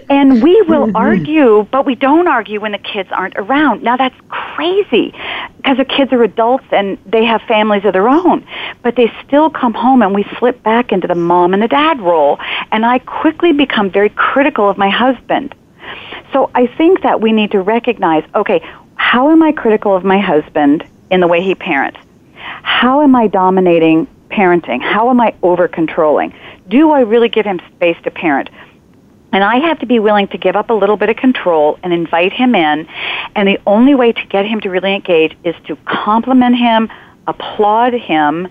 and 0.10 0.42
we 0.42 0.62
will 0.62 0.96
argue, 0.96 1.68
but 1.70 1.86
we 1.86 1.96
don't 1.96 2.30
argue 2.30 2.62
when 2.62 2.72
the 2.72 2.78
kids 2.78 3.10
aren't 3.12 3.36
around. 3.36 3.84
Now, 3.84 3.98
that's 3.98 4.16
crazy 4.30 5.14
because 5.58 5.76
the 5.76 5.86
kids 5.86 6.14
are 6.14 6.24
adults 6.24 6.64
and 6.72 6.98
they 7.06 7.26
have 7.26 7.42
families 7.42 7.84
of 7.84 7.92
their 7.92 8.08
own, 8.08 8.48
but 8.84 8.96
they 8.96 9.12
still 9.26 9.50
come 9.50 9.74
home, 9.74 10.02
and 10.08 10.16
we 10.16 10.26
slip 10.40 10.64
back 10.64 10.92
into 10.92 11.08
the 11.08 11.16
mom 11.16 11.54
and 11.54 11.62
the 11.62 11.68
dad 11.68 12.00
role, 12.02 12.40
and 12.72 12.86
I 12.86 13.00
quickly 13.00 13.52
become 13.52 13.90
very 13.90 14.10
critical 14.10 14.70
of 14.70 14.78
my 14.78 14.90
husband. 14.90 15.54
So 16.34 16.50
I 16.56 16.68
think 16.68 17.04
that 17.04 17.22
we 17.22 17.32
need 17.32 17.52
to 17.52 17.62
recognize 17.62 18.24
okay, 18.36 18.62
how 18.96 19.32
am 19.32 19.44
I 19.44 19.52
critical 19.52 19.96
of 19.96 20.04
my 20.04 20.20
husband 20.20 20.86
in 21.12 21.20
the 21.20 21.28
way 21.28 21.42
he 21.42 21.56
parents? 21.56 22.00
How 22.38 23.02
am 23.02 23.16
I 23.16 23.28
dominating 23.28 24.08
parenting? 24.30 24.82
How 24.82 25.10
am 25.10 25.22
I 25.22 25.36
over 25.44 25.68
controlling? 25.68 26.34
Do 26.68 26.92
I 26.92 27.02
really 27.02 27.30
give 27.30 27.46
him 27.46 27.62
space 27.76 27.98
to 28.04 28.12
parent? 28.12 28.50
And 29.32 29.44
I 29.44 29.58
have 29.60 29.80
to 29.80 29.86
be 29.86 30.00
willing 30.00 30.28
to 30.30 30.38
give 30.38 30.56
up 30.56 30.70
a 30.70 30.74
little 30.74 30.98
bit 30.98 31.10
of 31.10 31.18
control 31.18 31.80
and 31.84 31.94
invite 31.94 32.34
him 32.34 32.56
in. 32.56 32.88
And 33.36 33.48
the 33.48 33.60
only 33.68 33.94
way 33.94 34.12
to 34.14 34.26
get 34.28 34.46
him 34.46 34.62
to 34.62 34.70
really 34.70 34.96
engage 34.96 35.38
is 35.44 35.56
to 35.66 35.76
compliment 35.86 36.58
him, 36.58 36.90
applaud 37.28 37.94
him, 37.94 38.48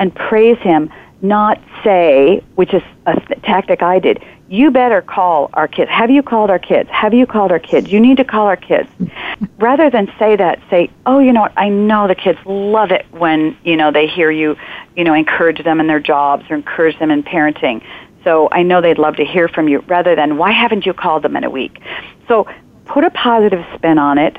and 0.00 0.12
praise 0.12 0.58
him, 0.58 0.90
not 1.22 1.60
say, 1.84 2.42
which 2.54 2.72
is 2.74 2.82
a 3.06 3.20
tactic 3.42 3.82
I 3.82 3.98
did, 3.98 4.24
you 4.48 4.70
better 4.70 5.02
call 5.02 5.50
our 5.52 5.68
kids. 5.68 5.90
Have 5.90 6.10
you 6.10 6.22
called 6.22 6.50
our 6.50 6.58
kids? 6.58 6.88
Have 6.90 7.14
you 7.14 7.26
called 7.26 7.52
our 7.52 7.58
kids? 7.60 7.92
You 7.92 8.00
need 8.00 8.16
to 8.16 8.24
call 8.24 8.46
our 8.46 8.56
kids. 8.56 8.88
Rather 9.58 9.90
than 9.90 10.10
say 10.18 10.34
that, 10.34 10.58
say, 10.70 10.90
oh, 11.06 11.20
you 11.20 11.32
know 11.32 11.42
what, 11.42 11.52
I 11.56 11.68
know 11.68 12.08
the 12.08 12.14
kids 12.14 12.38
love 12.46 12.90
it 12.90 13.06
when, 13.10 13.56
you 13.62 13.76
know, 13.76 13.92
they 13.92 14.08
hear 14.08 14.30
you, 14.30 14.56
you 14.96 15.04
know, 15.04 15.14
encourage 15.14 15.62
them 15.62 15.78
in 15.78 15.86
their 15.86 16.00
jobs 16.00 16.44
or 16.50 16.56
encourage 16.56 16.98
them 16.98 17.10
in 17.10 17.22
parenting. 17.22 17.84
So 18.24 18.48
I 18.50 18.62
know 18.62 18.80
they'd 18.80 18.98
love 18.98 19.16
to 19.16 19.24
hear 19.24 19.46
from 19.46 19.68
you 19.68 19.80
rather 19.80 20.16
than, 20.16 20.38
why 20.38 20.50
haven't 20.50 20.86
you 20.86 20.94
called 20.94 21.22
them 21.22 21.36
in 21.36 21.44
a 21.44 21.50
week? 21.50 21.80
So 22.26 22.48
put 22.86 23.04
a 23.04 23.10
positive 23.10 23.64
spin 23.74 23.98
on 23.98 24.18
it. 24.18 24.38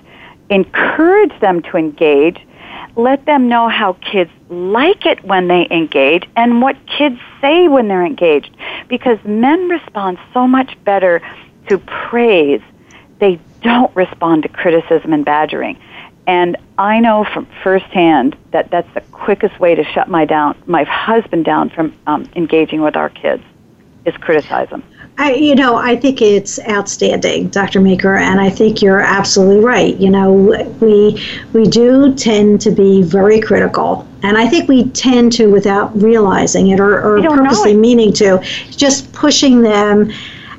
Encourage 0.50 1.40
them 1.40 1.62
to 1.62 1.78
engage 1.78 2.40
let 2.96 3.26
them 3.26 3.48
know 3.48 3.70
how 3.70 3.94
kids 3.94 4.32
like 4.50 5.06
it 5.06 5.24
when 5.24 5.48
they 5.48 5.68
engage 5.72 6.28
and 6.36 6.62
what 6.62 6.76
kids 6.86 7.20
say 7.40 7.68
when 7.68 7.88
they're 7.88 8.06
engaged. 8.06 8.56
Because 8.88 9.18
men 9.24 9.70
respond 9.70 10.18
so 10.34 10.48
much 10.48 10.78
better 10.84 11.22
to 11.70 11.78
praise. 11.80 12.62
They 13.20 13.40
don't 13.62 13.96
respond 13.96 14.44
to 14.44 14.50
criticism 14.50 15.14
and 15.14 15.24
badgering. 15.24 15.80
And 16.28 16.58
I 16.78 17.00
know 17.00 17.24
from 17.24 17.48
firsthand 17.64 18.38
that 18.52 18.70
that's 18.72 18.92
the 18.94 19.02
quickest 19.12 19.60
way 19.60 19.76
to 19.76 19.84
shut 19.84 20.08
my 20.08 20.26
down, 20.26 20.62
my 20.66 20.84
husband 20.84 21.46
down 21.46 21.70
from 21.70 21.94
um, 22.08 22.30
engaging 22.36 22.82
with 22.82 22.96
our 22.96 23.10
kids 23.10 23.44
is 24.06 24.16
criticize 24.18 24.70
them. 24.70 24.84
I, 25.22 25.34
you 25.34 25.54
know, 25.54 25.76
I 25.76 25.98
think 25.98 26.20
it's 26.20 26.60
outstanding, 26.68 27.50
Dr. 27.50 27.80
Meeker, 27.80 28.16
and 28.16 28.42
I 28.42 28.50
think 28.50 28.82
you're 28.82 29.02
absolutely 29.02 29.64
right. 29.64 29.96
You 29.98 30.10
know, 30.10 30.34
we 30.82 31.24
we 31.54 31.66
do 31.66 32.16
tend 32.16 32.60
to 32.62 32.72
be 32.72 33.04
very 33.04 33.40
critical, 33.40 34.08
and 34.24 34.36
I 34.36 34.48
think 34.48 34.68
we 34.68 34.90
tend 34.90 35.32
to, 35.34 35.46
without 35.46 35.96
realizing 36.02 36.70
it 36.70 36.80
or, 36.80 37.20
or 37.20 37.22
purposely 37.22 37.76
meaning 37.76 38.12
to, 38.14 38.44
just 38.72 39.14
pushing 39.14 39.62
them 39.62 40.12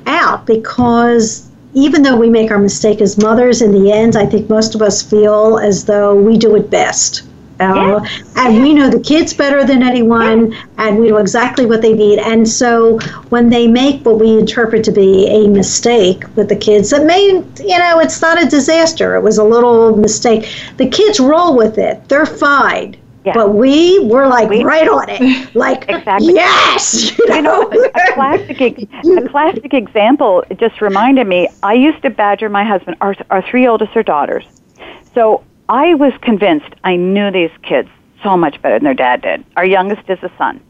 out 0.05 0.45
because 0.45 1.49
even 1.73 2.01
though 2.01 2.15
we 2.15 2.29
make 2.29 2.49
our 2.49 2.59
mistake 2.59 3.01
as 3.01 3.17
mothers, 3.17 3.61
in 3.61 3.73
the 3.73 3.91
end, 3.91 4.15
I 4.15 4.25
think 4.25 4.49
most 4.49 4.75
of 4.75 4.81
us 4.81 5.01
feel 5.01 5.59
as 5.59 5.83
though 5.83 6.15
we 6.15 6.37
do 6.37 6.55
it 6.55 6.69
best. 6.69 7.23
Uh, 7.59 8.01
yeah. 8.03 8.21
And 8.35 8.61
we 8.61 8.73
know 8.73 8.89
the 8.89 8.99
kids 8.99 9.33
better 9.33 9.63
than 9.63 9.83
anyone, 9.83 10.51
yeah. 10.51 10.63
and 10.77 10.99
we 10.99 11.09
know 11.09 11.17
exactly 11.17 11.65
what 11.65 11.81
they 11.81 11.93
need. 11.93 12.19
And 12.19 12.47
so 12.47 12.99
when 13.29 13.49
they 13.49 13.67
make 13.67 14.05
what 14.05 14.19
we 14.19 14.37
interpret 14.37 14.83
to 14.85 14.91
be 14.91 15.27
a 15.27 15.47
mistake 15.47 16.23
with 16.35 16.49
the 16.49 16.55
kids, 16.55 16.89
that 16.89 17.05
may, 17.05 17.27
you 17.27 17.77
know, 17.77 17.99
it's 17.99 18.21
not 18.21 18.41
a 18.41 18.47
disaster. 18.47 19.15
It 19.15 19.21
was 19.21 19.37
a 19.37 19.43
little 19.43 19.95
mistake. 19.95 20.51
The 20.77 20.89
kids 20.89 21.19
roll 21.19 21.55
with 21.55 21.77
it. 21.77 22.07
They're 22.09 22.25
fine. 22.25 22.97
Yeah. 23.25 23.33
But 23.35 23.53
we 23.53 23.99
were 23.99 24.27
like 24.27 24.49
we, 24.49 24.65
right 24.65 24.87
on 24.87 25.05
it, 25.07 25.55
like 25.55 25.85
exactly. 25.87 26.33
Yes, 26.33 27.17
you 27.17 27.41
know, 27.41 27.71
you 27.71 27.81
know 27.83 27.89
a 27.95 28.13
classic 28.13 28.59
a 28.59 29.27
classic 29.29 29.73
example 29.73 30.43
just 30.57 30.81
reminded 30.81 31.25
me. 31.25 31.47
I 31.61 31.73
used 31.73 32.01
to 32.01 32.09
badger 32.09 32.49
my 32.49 32.65
husband. 32.65 32.97
Our 32.99 33.15
our 33.29 33.41
three 33.41 33.65
oldest 33.65 33.95
are 33.95 34.03
daughters, 34.03 34.45
so 35.15 35.41
I 35.69 35.95
was 35.95 36.13
convinced 36.21 36.67
I 36.83 36.95
knew 36.95 37.31
these 37.31 37.51
kids 37.61 37.89
so 38.21 38.37
much 38.37 38.61
better 38.61 38.75
than 38.75 38.83
their 38.83 38.93
dad 38.93 39.21
did. 39.21 39.45
Our 39.55 39.65
youngest 39.65 40.09
is 40.09 40.19
a 40.21 40.31
son. 40.37 40.61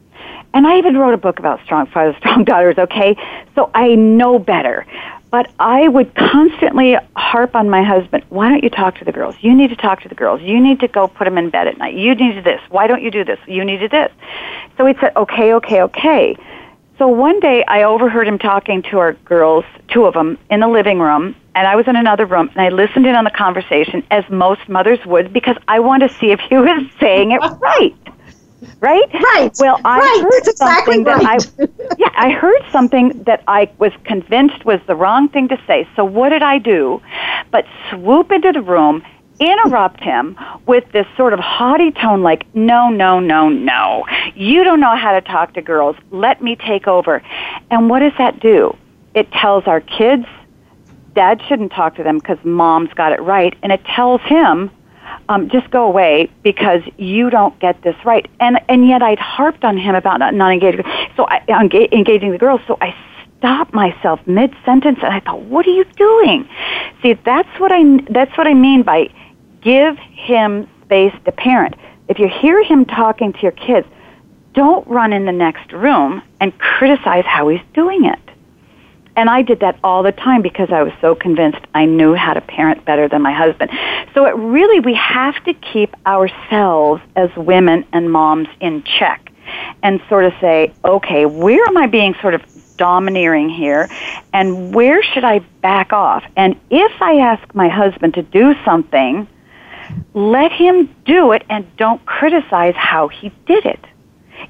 And 0.52 0.66
I 0.66 0.78
even 0.78 0.96
wrote 0.96 1.14
a 1.14 1.18
book 1.18 1.38
about 1.38 1.62
strong 1.64 1.86
fathers, 1.86 2.16
strong 2.18 2.44
daughters, 2.44 2.78
okay? 2.78 3.16
So 3.54 3.70
I 3.74 3.94
know 3.94 4.38
better. 4.38 4.86
But 5.30 5.50
I 5.58 5.88
would 5.88 6.14
constantly 6.14 6.96
harp 7.16 7.56
on 7.56 7.68
my 7.68 7.82
husband, 7.82 8.22
why 8.28 8.48
don't 8.48 8.62
you 8.62 8.70
talk 8.70 8.98
to 8.98 9.04
the 9.04 9.10
girls? 9.10 9.34
You 9.40 9.52
need 9.52 9.70
to 9.70 9.76
talk 9.76 10.00
to 10.02 10.08
the 10.08 10.14
girls. 10.14 10.40
You 10.40 10.60
need 10.60 10.78
to 10.80 10.88
go 10.88 11.08
put 11.08 11.24
them 11.24 11.38
in 11.38 11.50
bed 11.50 11.66
at 11.66 11.76
night. 11.76 11.94
You 11.94 12.14
need 12.14 12.34
to 12.34 12.42
this. 12.42 12.60
Why 12.68 12.86
don't 12.86 13.02
you 13.02 13.10
do 13.10 13.24
this? 13.24 13.40
You 13.48 13.64
need 13.64 13.78
to 13.78 13.88
this. 13.88 14.12
So 14.76 14.86
he 14.86 14.94
said, 15.00 15.16
okay, 15.16 15.54
okay, 15.54 15.82
okay. 15.82 16.36
So 16.98 17.08
one 17.08 17.40
day 17.40 17.64
I 17.64 17.82
overheard 17.82 18.28
him 18.28 18.38
talking 18.38 18.82
to 18.82 18.98
our 18.98 19.14
girls, 19.14 19.64
two 19.88 20.04
of 20.04 20.14
them, 20.14 20.38
in 20.50 20.60
the 20.60 20.68
living 20.68 21.00
room, 21.00 21.34
and 21.54 21.66
I 21.66 21.76
was 21.76 21.86
in 21.86 21.96
another 21.96 22.26
room, 22.26 22.50
and 22.54 22.60
I 22.60 22.68
listened 22.68 23.06
in 23.06 23.14
on 23.14 23.24
the 23.24 23.30
conversation, 23.30 24.04
as 24.10 24.24
most 24.28 24.68
mothers 24.68 24.98
would, 25.06 25.32
because 25.32 25.56
I 25.68 25.80
wanted 25.80 26.08
to 26.08 26.14
see 26.18 26.30
if 26.30 26.40
he 26.40 26.56
was 26.56 26.86
saying 27.00 27.32
it 27.32 27.40
right 27.60 27.94
right? 28.80 29.12
Right. 29.12 29.52
Well, 29.58 29.80
I 29.84 29.98
right. 29.98 30.20
heard 30.22 30.56
something 30.56 31.00
exactly 31.00 31.04
that 31.04 31.24
I 31.24 31.38
yeah, 31.98 32.10
I 32.16 32.30
heard 32.30 32.62
something 32.70 33.22
that 33.24 33.42
I 33.46 33.70
was 33.78 33.92
convinced 34.04 34.64
was 34.64 34.80
the 34.86 34.94
wrong 34.94 35.28
thing 35.28 35.48
to 35.48 35.60
say. 35.66 35.88
So 35.96 36.04
what 36.04 36.30
did 36.30 36.42
I 36.42 36.58
do? 36.58 37.00
But 37.50 37.66
swoop 37.90 38.32
into 38.32 38.52
the 38.52 38.62
room, 38.62 39.02
interrupt 39.40 40.00
him 40.00 40.38
with 40.66 40.90
this 40.92 41.06
sort 41.16 41.32
of 41.32 41.40
haughty 41.40 41.90
tone 41.92 42.22
like, 42.22 42.46
"No, 42.54 42.90
no, 42.90 43.20
no, 43.20 43.48
no. 43.48 44.04
You 44.34 44.64
don't 44.64 44.80
know 44.80 44.96
how 44.96 45.12
to 45.12 45.20
talk 45.20 45.54
to 45.54 45.62
girls. 45.62 45.96
Let 46.10 46.42
me 46.42 46.56
take 46.56 46.86
over." 46.86 47.22
And 47.70 47.90
what 47.90 48.00
does 48.00 48.12
that 48.18 48.40
do? 48.40 48.76
It 49.14 49.30
tells 49.32 49.66
our 49.66 49.80
kids 49.80 50.26
dad 51.14 51.42
shouldn't 51.48 51.72
talk 51.72 51.96
to 51.96 52.02
them 52.02 52.18
because 52.18 52.38
mom's 52.44 52.92
got 52.94 53.12
it 53.12 53.20
right, 53.20 53.56
and 53.62 53.72
it 53.72 53.84
tells 53.84 54.20
him 54.22 54.70
um, 55.28 55.48
just 55.48 55.70
go 55.70 55.84
away 55.84 56.30
because 56.42 56.82
you 56.96 57.30
don't 57.30 57.58
get 57.60 57.80
this 57.82 57.96
right. 58.04 58.26
And 58.40 58.60
and 58.68 58.86
yet 58.88 59.02
I'd 59.02 59.18
harped 59.18 59.64
on 59.64 59.76
him 59.76 59.94
about 59.94 60.18
not, 60.18 60.34
not 60.34 60.52
engaging. 60.52 60.84
So 61.16 61.26
I, 61.26 61.42
engaging 61.92 62.30
the 62.30 62.38
girls. 62.38 62.60
So 62.66 62.76
I 62.80 62.94
stopped 63.38 63.74
myself 63.74 64.20
mid 64.26 64.54
sentence 64.64 64.98
and 65.02 65.12
I 65.12 65.20
thought, 65.20 65.42
what 65.42 65.66
are 65.66 65.70
you 65.70 65.84
doing? 65.96 66.48
See, 67.02 67.14
that's 67.14 67.48
what 67.58 67.72
I 67.72 68.00
that's 68.10 68.36
what 68.36 68.46
I 68.46 68.54
mean 68.54 68.82
by 68.82 69.10
give 69.62 69.98
him 69.98 70.68
space 70.82 71.14
to 71.24 71.32
parent. 71.32 71.74
If 72.08 72.18
you 72.18 72.28
hear 72.28 72.62
him 72.62 72.84
talking 72.84 73.32
to 73.32 73.38
your 73.40 73.52
kids, 73.52 73.86
don't 74.52 74.86
run 74.86 75.12
in 75.12 75.24
the 75.24 75.32
next 75.32 75.72
room 75.72 76.22
and 76.40 76.56
criticize 76.58 77.24
how 77.24 77.48
he's 77.48 77.60
doing 77.72 78.04
it. 78.04 78.18
And 79.16 79.30
I 79.30 79.42
did 79.42 79.60
that 79.60 79.78
all 79.84 80.02
the 80.02 80.12
time 80.12 80.42
because 80.42 80.70
I 80.72 80.82
was 80.82 80.92
so 81.00 81.14
convinced 81.14 81.60
I 81.72 81.84
knew 81.84 82.14
how 82.14 82.34
to 82.34 82.40
parent 82.40 82.84
better 82.84 83.08
than 83.08 83.22
my 83.22 83.32
husband. 83.32 83.70
So 84.12 84.26
it 84.26 84.34
really, 84.34 84.80
we 84.80 84.94
have 84.94 85.42
to 85.44 85.54
keep 85.54 85.94
ourselves 86.06 87.02
as 87.14 87.30
women 87.36 87.84
and 87.92 88.10
moms 88.10 88.48
in 88.60 88.82
check 88.82 89.30
and 89.82 90.00
sort 90.08 90.24
of 90.24 90.32
say, 90.40 90.72
okay, 90.84 91.26
where 91.26 91.64
am 91.66 91.76
I 91.76 91.86
being 91.86 92.14
sort 92.20 92.34
of 92.34 92.42
domineering 92.76 93.48
here 93.48 93.88
and 94.32 94.74
where 94.74 95.02
should 95.02 95.24
I 95.24 95.40
back 95.60 95.92
off? 95.92 96.24
And 96.36 96.58
if 96.70 97.00
I 97.00 97.18
ask 97.18 97.54
my 97.54 97.68
husband 97.68 98.14
to 98.14 98.22
do 98.22 98.54
something, 98.64 99.28
let 100.12 100.50
him 100.50 100.92
do 101.04 101.32
it 101.32 101.44
and 101.48 101.64
don't 101.76 102.04
criticize 102.04 102.74
how 102.74 103.08
he 103.08 103.30
did 103.46 103.64
it, 103.66 103.84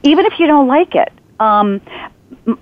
even 0.02 0.26
if 0.26 0.38
you 0.38 0.46
don't 0.46 0.68
like 0.68 0.94
it. 0.94 1.12
Um, 1.40 1.80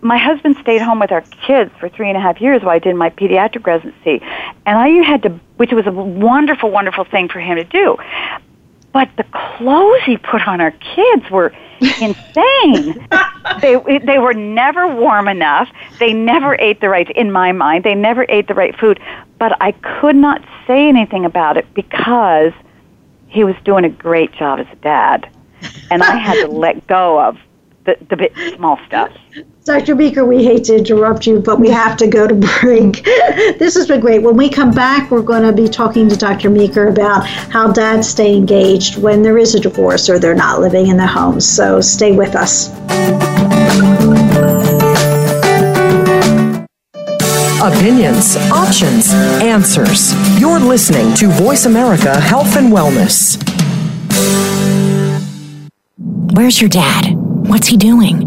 my 0.01 0.17
husband 0.17 0.57
stayed 0.61 0.81
home 0.81 1.01
with 1.01 1.11
our 1.11 1.23
kids 1.47 1.73
for 1.81 1.89
three 1.89 2.09
and 2.09 2.17
a 2.17 2.21
half 2.21 2.41
years 2.41 2.63
while 2.63 2.75
I 2.75 2.79
did 2.79 2.95
my 2.95 3.11
pediatric 3.11 3.67
residency, 3.67 4.21
and 4.65 4.79
I 4.79 4.89
had 5.05 5.23
to, 5.23 5.41
which 5.57 5.73
was 5.73 5.87
a 5.87 5.93
wonderful, 5.93 6.71
wonderful 6.71 7.05
thing 7.05 7.29
for 7.29 7.41
him 7.41 7.57
to 7.57 7.65
do. 7.65 7.97
But 8.93 9.09
the 9.17 9.25
clothes 9.25 10.03
he 10.05 10.19
put 10.19 10.47
on 10.47 10.61
our 10.61 10.71
kids 10.71 11.31
were 11.31 11.53
insane. 11.81 13.09
they 13.61 13.77
they 14.05 14.19
were 14.19 14.35
never 14.35 14.87
warm 14.87 15.27
enough. 15.29 15.69
They 15.99 16.13
never 16.13 16.55
ate 16.61 16.81
the 16.81 16.89
right. 16.89 17.11
In 17.11 17.33
my 17.33 17.53
mind, 17.53 17.85
they 17.85 17.95
never 17.95 18.25
ate 18.29 18.49
the 18.49 18.55
right 18.55 18.79
food. 18.79 19.01
But 19.39 19.57
I 19.61 19.73
could 19.73 20.15
not 20.15 20.45
say 20.67 20.89
anything 20.89 21.25
about 21.25 21.57
it 21.57 21.73
because 21.75 22.53
he 23.29 23.45
was 23.45 23.57
doing 23.65 23.85
a 23.85 23.89
great 23.89 24.33
job 24.33 24.61
as 24.61 24.67
a 24.71 24.77
dad, 24.77 25.29
and 25.91 26.03
I 26.03 26.17
had 26.17 26.35
to 26.47 26.49
let 26.53 26.87
go 26.87 27.19
of 27.21 27.39
the, 27.85 27.97
the 28.09 28.17
bit 28.17 28.33
small 28.55 28.79
stuff. 28.87 29.11
Dr. 29.65 29.95
Meeker, 29.95 30.25
we 30.25 30.43
hate 30.43 30.65
to 30.65 30.77
interrupt 30.77 31.25
you, 31.25 31.39
but 31.39 31.61
we 31.61 31.71
have 31.71 31.97
to 31.99 32.09
go 32.09 32.27
to 32.27 32.35
break. 32.61 33.05
this 33.05 33.75
has 33.75 33.87
been 33.87 34.01
great. 34.01 34.21
When 34.21 34.37
we 34.37 34.49
come 34.49 34.73
back, 34.73 35.09
we're 35.11 35.23
going 35.23 35.45
to 35.45 35.53
be 35.53 35.69
talking 35.69 36.09
to 36.09 36.17
Dr. 36.17 36.51
Meeker 36.51 36.89
about 36.89 37.25
how 37.25 37.71
dads 37.71 38.09
stay 38.09 38.35
engaged 38.35 38.99
when 38.99 39.23
there 39.23 39.39
is 39.39 39.55
a 39.55 39.61
divorce 39.61 40.09
or 40.11 40.19
they're 40.19 40.35
not 40.35 40.59
living 40.61 40.89
in 40.89 40.97
the 40.97 41.07
home. 41.07 41.41
So 41.41 41.81
stay 41.81 42.11
with 42.11 42.35
us. 42.35 42.73
Opinions, 47.63 48.37
options, 48.51 49.13
answers. 49.13 50.13
You're 50.41 50.59
listening 50.59 51.15
to 51.15 51.29
Voice 51.29 51.67
America 51.67 52.21
Health 52.21 52.57
and 52.57 52.73
Wellness. 52.73 53.39
Where's 56.35 56.61
your 56.61 56.71
dad? 56.71 57.15
What's 57.15 57.69
he 57.69 57.77
doing? 57.77 58.27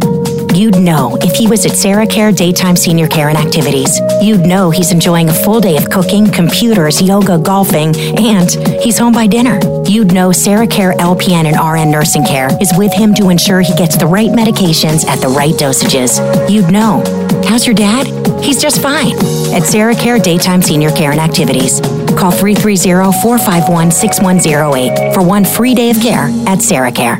You'd 0.56 0.80
know 0.80 1.18
if 1.20 1.36
he 1.36 1.50
was 1.50 1.66
at 1.66 1.76
Sarah 1.76 2.08
Care 2.08 2.32
Daytime 2.32 2.78
Senior 2.78 3.10
Care 3.10 3.28
and 3.28 3.38
Activities. 3.38 4.00
You'd 4.22 4.46
know 4.46 4.70
he's 4.70 4.94
enjoying 4.94 5.28
a 5.28 5.34
full 5.34 5.60
day 5.60 5.76
of 5.76 5.90
cooking, 5.90 6.32
computers, 6.32 7.02
yoga, 7.02 7.38
golfing, 7.38 7.94
and 8.18 8.50
he's 8.82 8.98
home 8.98 9.12
by 9.12 9.28
dinner. 9.28 9.60
You'd 9.86 10.14
know 10.14 10.32
Sarah 10.32 10.66
Care 10.66 10.94
LPN 10.94 11.44
and 11.44 11.58
RN 11.60 11.92
Nursing 11.92 12.24
Care 12.24 12.48
is 12.62 12.72
with 12.78 12.94
him 12.94 13.14
to 13.16 13.28
ensure 13.28 13.60
he 13.60 13.76
gets 13.76 13.98
the 13.98 14.08
right 14.08 14.30
medications 14.30 15.06
at 15.06 15.20
the 15.20 15.28
right 15.28 15.54
dosages. 15.56 16.22
You'd 16.50 16.72
know. 16.72 17.04
How's 17.46 17.68
your 17.68 17.76
dad? 17.76 18.08
He's 18.42 18.62
just 18.62 18.82
fine. 18.82 19.16
At 19.54 19.64
Sarah 19.64 19.96
Care 19.96 20.20
Daytime 20.20 20.62
Senior 20.62 20.92
Care 20.92 21.12
and 21.12 21.20
Activities. 21.20 21.82
Call 22.18 22.32
330 22.32 23.12
451 23.22 23.92
6108 23.92 25.14
for 25.14 25.22
one 25.22 25.44
free 25.44 25.76
day 25.76 25.90
of 25.90 26.00
care 26.00 26.30
at 26.48 26.62
Sarah 26.62 26.94
Care. 26.94 27.20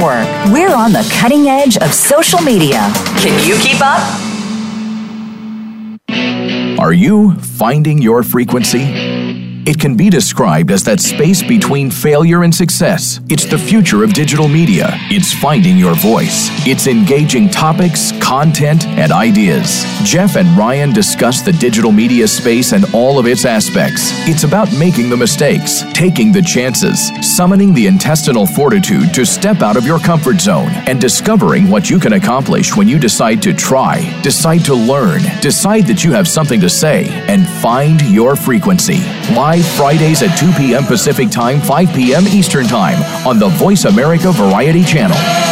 Network. 0.01 0.51
We're 0.51 0.73
on 0.73 0.93
the 0.93 1.07
cutting 1.19 1.47
edge 1.47 1.77
of 1.77 1.93
social 1.93 2.41
media. 2.41 2.91
Can 3.19 3.47
you 3.47 3.55
keep 3.57 3.77
up? 3.81 4.01
Are 6.79 6.93
you 6.93 7.35
finding 7.35 8.01
your 8.01 8.23
frequency? 8.23 8.81
It 9.67 9.79
can 9.79 9.95
be 9.95 10.09
described 10.09 10.71
as 10.71 10.83
that 10.85 10.99
space 10.99 11.43
between 11.43 11.91
failure 11.91 12.41
and 12.41 12.53
success. 12.53 13.19
It's 13.29 13.45
the 13.45 13.59
future 13.59 14.03
of 14.03 14.13
digital 14.13 14.47
media. 14.47 14.87
It's 15.11 15.31
finding 15.33 15.77
your 15.77 15.93
voice. 15.93 16.49
It's 16.65 16.87
engaging 16.87 17.49
topics, 17.49 18.11
content, 18.31 18.87
and 18.87 19.11
ideas. 19.11 19.83
Jeff 20.05 20.37
and 20.37 20.47
Ryan 20.57 20.93
discuss 20.93 21.41
the 21.41 21.51
digital 21.51 21.91
media 21.91 22.25
space 22.25 22.71
and 22.71 22.85
all 22.95 23.19
of 23.19 23.27
its 23.27 23.43
aspects. 23.43 24.03
It's 24.25 24.45
about 24.45 24.71
making 24.71 25.09
the 25.09 25.17
mistakes, 25.17 25.83
taking 25.91 26.31
the 26.31 26.41
chances, 26.41 27.11
summoning 27.35 27.73
the 27.73 27.87
intestinal 27.87 28.45
fortitude 28.45 29.13
to 29.15 29.25
step 29.25 29.61
out 29.61 29.75
of 29.75 29.85
your 29.85 29.99
comfort 29.99 30.39
zone, 30.39 30.69
and 30.87 31.01
discovering 31.01 31.69
what 31.69 31.89
you 31.89 31.99
can 31.99 32.13
accomplish 32.13 32.73
when 32.73 32.87
you 32.87 32.97
decide 32.97 33.41
to 33.41 33.53
try, 33.53 33.97
decide 34.21 34.63
to 34.63 34.75
learn, 34.75 35.21
decide 35.41 35.85
that 35.87 36.05
you 36.05 36.13
have 36.13 36.25
something 36.25 36.61
to 36.61 36.69
say, 36.69 37.09
and 37.27 37.45
find 37.61 38.01
your 38.03 38.37
frequency. 38.37 38.99
Live 39.35 39.65
Fridays 39.75 40.23
at 40.23 40.33
2 40.37 40.53
p.m. 40.53 40.85
Pacific 40.85 41.29
Time, 41.31 41.59
5 41.59 41.93
p.m. 41.93 42.23
Eastern 42.29 42.65
Time 42.65 43.03
on 43.27 43.39
the 43.39 43.49
Voice 43.49 43.83
America 43.83 44.31
Variety 44.31 44.85
Channel. 44.85 45.50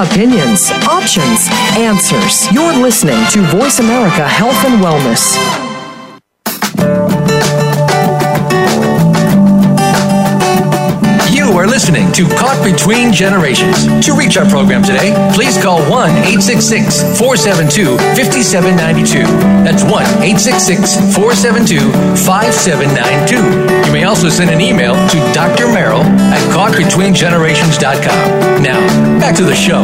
Opinions, 0.00 0.70
options, 0.88 1.46
answers. 1.76 2.50
You're 2.50 2.72
listening 2.72 3.22
to 3.32 3.42
Voice 3.42 3.80
America 3.80 4.26
Health 4.26 4.56
and 4.64 4.80
Wellness. 4.82 5.36
You 11.30 11.52
are 11.52 11.66
listening 11.66 12.10
to 12.12 12.24
Caught 12.38 12.64
Between 12.64 13.12
Generations. 13.12 13.84
To 14.06 14.16
reach 14.16 14.38
our 14.38 14.48
program 14.48 14.82
today, 14.82 15.12
please 15.34 15.62
call 15.62 15.80
1 15.90 16.10
866 16.10 17.18
472 17.18 17.98
5792. 18.16 19.20
That's 19.68 19.82
1 19.82 19.92
866 19.92 20.96
472 21.14 21.92
5792. 22.24 23.79
You 23.90 23.94
may 23.94 24.04
also 24.04 24.28
send 24.28 24.50
an 24.50 24.60
email 24.60 24.94
to 24.94 25.16
Dr. 25.34 25.64
Meryl 25.64 26.04
at 26.04 26.40
caughtbetweengenerations.com. 26.54 28.62
Now, 28.62 28.78
back 29.18 29.34
to 29.34 29.42
the 29.42 29.52
show. 29.52 29.82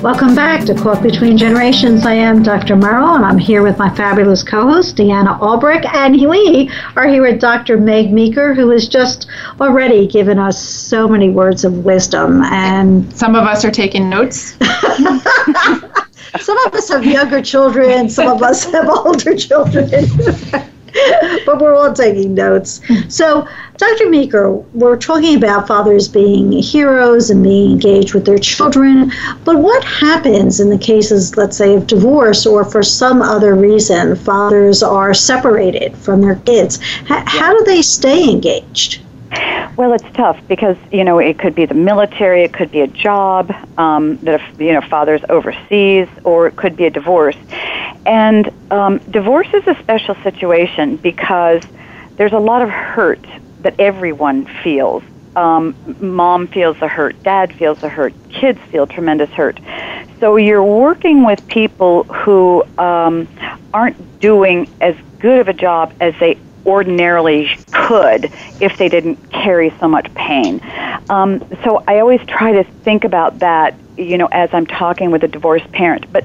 Welcome 0.00 0.36
back 0.36 0.64
to 0.66 0.76
Caught 0.76 1.02
Between 1.02 1.36
Generations. 1.36 2.06
I 2.06 2.12
am 2.12 2.44
Dr. 2.44 2.76
Meryl, 2.76 3.16
and 3.16 3.24
I'm 3.24 3.36
here 3.36 3.64
with 3.64 3.78
my 3.78 3.92
fabulous 3.96 4.44
co-host, 4.44 4.94
Deanna 4.94 5.40
Albrecht, 5.40 5.86
and 5.86 6.14
we 6.14 6.70
are 6.94 7.08
here 7.08 7.22
with 7.22 7.40
Dr. 7.40 7.78
Meg 7.78 8.12
Meeker, 8.12 8.54
who 8.54 8.70
has 8.70 8.86
just 8.86 9.26
already 9.60 10.06
given 10.06 10.38
us 10.38 10.62
so 10.62 11.08
many 11.08 11.30
words 11.30 11.64
of 11.64 11.84
wisdom. 11.84 12.44
And 12.44 13.12
some 13.12 13.34
of 13.34 13.42
us 13.42 13.64
are 13.64 13.72
taking 13.72 14.08
notes. 14.08 14.52
some 16.38 16.58
of 16.66 16.74
us 16.74 16.90
have 16.90 17.04
younger 17.04 17.42
children, 17.42 18.08
some 18.08 18.28
of 18.28 18.40
us 18.40 18.70
have 18.70 18.88
older 18.88 19.34
children. 19.34 19.90
but 21.46 21.60
we're 21.60 21.74
all 21.74 21.92
taking 21.92 22.34
notes. 22.34 22.80
So, 23.08 23.46
Dr. 23.76 24.08
Meeker, 24.08 24.50
we're 24.50 24.96
talking 24.96 25.36
about 25.36 25.68
fathers 25.68 26.08
being 26.08 26.50
heroes 26.52 27.30
and 27.30 27.42
being 27.42 27.72
engaged 27.72 28.14
with 28.14 28.24
their 28.24 28.38
children. 28.38 29.12
But 29.44 29.58
what 29.58 29.84
happens 29.84 30.60
in 30.60 30.70
the 30.70 30.78
cases, 30.78 31.36
let's 31.36 31.56
say, 31.56 31.74
of 31.74 31.86
divorce 31.86 32.46
or 32.46 32.64
for 32.64 32.82
some 32.82 33.22
other 33.22 33.54
reason, 33.54 34.16
fathers 34.16 34.82
are 34.82 35.14
separated 35.14 35.96
from 35.96 36.20
their 36.20 36.36
kids? 36.36 36.80
H- 37.02 37.22
how 37.26 37.56
do 37.56 37.64
they 37.64 37.82
stay 37.82 38.28
engaged? 38.28 39.00
Well, 39.78 39.92
it's 39.92 40.10
tough 40.14 40.40
because 40.48 40.76
you 40.90 41.04
know 41.04 41.20
it 41.20 41.38
could 41.38 41.54
be 41.54 41.64
the 41.64 41.74
military, 41.74 42.42
it 42.42 42.52
could 42.52 42.72
be 42.72 42.80
a 42.80 42.88
job 42.88 43.52
um, 43.78 44.16
that 44.24 44.40
if, 44.40 44.60
you 44.60 44.72
know 44.72 44.80
father's 44.80 45.20
overseas, 45.28 46.08
or 46.24 46.48
it 46.48 46.56
could 46.56 46.74
be 46.74 46.86
a 46.86 46.90
divorce. 46.90 47.36
And 48.04 48.50
um, 48.72 48.98
divorce 48.98 49.46
is 49.54 49.64
a 49.68 49.76
special 49.76 50.16
situation 50.16 50.96
because 50.96 51.62
there's 52.16 52.32
a 52.32 52.40
lot 52.40 52.62
of 52.62 52.70
hurt 52.70 53.24
that 53.60 53.78
everyone 53.78 54.46
feels. 54.64 55.04
Um, 55.36 55.76
mom 56.00 56.48
feels 56.48 56.76
the 56.80 56.88
hurt, 56.88 57.22
dad 57.22 57.52
feels 57.54 57.78
the 57.78 57.88
hurt, 57.88 58.14
kids 58.30 58.58
feel 58.72 58.88
tremendous 58.88 59.30
hurt. 59.30 59.60
So 60.18 60.34
you're 60.34 60.64
working 60.64 61.24
with 61.24 61.46
people 61.46 62.02
who 62.02 62.64
um, 62.78 63.28
aren't 63.72 64.18
doing 64.18 64.68
as 64.80 64.96
good 65.20 65.38
of 65.38 65.46
a 65.46 65.52
job 65.52 65.92
as 66.00 66.14
they 66.18 66.36
ordinarily 66.68 67.48
could 67.72 68.30
if 68.60 68.76
they 68.76 68.88
didn't 68.88 69.16
carry 69.32 69.70
so 69.80 69.88
much 69.88 70.12
pain. 70.14 70.60
Um, 71.08 71.42
so 71.64 71.82
I 71.88 71.98
always 72.00 72.20
try 72.26 72.52
to 72.52 72.64
think 72.64 73.04
about 73.04 73.38
that, 73.38 73.74
you 73.96 74.18
know, 74.18 74.26
as 74.26 74.50
I'm 74.52 74.66
talking 74.66 75.10
with 75.10 75.24
a 75.24 75.28
divorced 75.28 75.72
parent. 75.72 76.12
But 76.12 76.24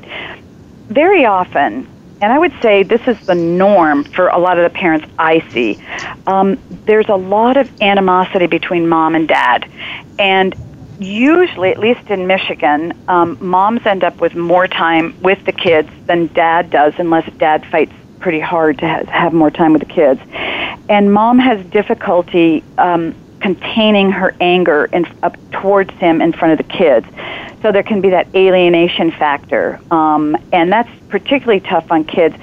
very 0.89 1.25
often, 1.25 1.87
and 2.21 2.31
I 2.31 2.37
would 2.37 2.53
say 2.61 2.83
this 2.83 3.01
is 3.07 3.19
the 3.25 3.35
norm 3.35 4.03
for 4.03 4.27
a 4.27 4.37
lot 4.37 4.59
of 4.59 4.63
the 4.69 4.77
parents 4.77 5.07
I 5.17 5.39
see, 5.51 5.81
um, 6.27 6.59
there's 6.85 7.09
a 7.09 7.15
lot 7.15 7.57
of 7.57 7.81
animosity 7.81 8.47
between 8.47 8.87
mom 8.87 9.15
and 9.15 9.27
dad. 9.27 9.69
And 10.19 10.55
usually, 10.99 11.71
at 11.71 11.79
least 11.79 12.09
in 12.09 12.27
Michigan, 12.27 12.93
um, 13.07 13.37
moms 13.41 13.85
end 13.85 14.03
up 14.03 14.21
with 14.21 14.35
more 14.35 14.67
time 14.67 15.19
with 15.21 15.43
the 15.45 15.51
kids 15.51 15.89
than 16.05 16.27
dad 16.27 16.69
does, 16.69 16.93
unless 16.97 17.29
dad 17.33 17.65
fights 17.65 17.93
pretty 18.23 18.39
hard 18.39 18.79
to 18.79 18.87
have 18.87 19.33
more 19.33 19.51
time 19.51 19.73
with 19.73 19.81
the 19.81 19.93
kids. 19.93 20.19
And 20.89 21.13
mom 21.13 21.37
has 21.39 21.63
difficulty 21.65 22.63
um, 22.77 23.13
containing 23.41 24.11
her 24.11 24.33
anger 24.39 24.85
in, 24.85 25.05
up 25.21 25.35
towards 25.51 25.93
him 25.95 26.21
in 26.21 26.31
front 26.31 26.59
of 26.59 26.65
the 26.65 26.73
kids. 26.73 27.05
So 27.61 27.73
there 27.73 27.83
can 27.83 27.99
be 27.99 28.09
that 28.11 28.33
alienation 28.33 29.11
factor, 29.11 29.79
um, 29.91 30.37
and 30.51 30.71
that's 30.71 30.89
particularly 31.09 31.59
tough 31.59 31.91
on 31.91 32.05
kids. 32.05 32.35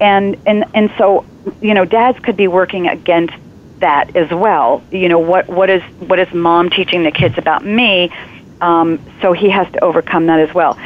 And 0.00 0.36
and 0.46 0.64
and 0.74 0.90
so 0.96 1.26
you 1.60 1.74
know, 1.74 1.84
dads 1.84 2.18
could 2.20 2.36
be 2.36 2.48
working 2.48 2.88
against 2.88 3.34
that 3.78 4.16
as 4.16 4.30
well. 4.30 4.82
You 4.90 5.08
know, 5.08 5.18
what 5.18 5.48
what 5.48 5.70
is 5.70 5.82
what 6.00 6.18
is 6.18 6.32
mom 6.32 6.70
teaching 6.70 7.02
the 7.02 7.10
kids 7.10 7.36
about 7.38 7.64
me? 7.64 8.10
Um, 8.60 8.98
so 9.22 9.32
he 9.32 9.48
has 9.50 9.70
to 9.72 9.84
overcome 9.84 10.26
that 10.26 10.40
as 10.40 10.54
well. 10.54 10.78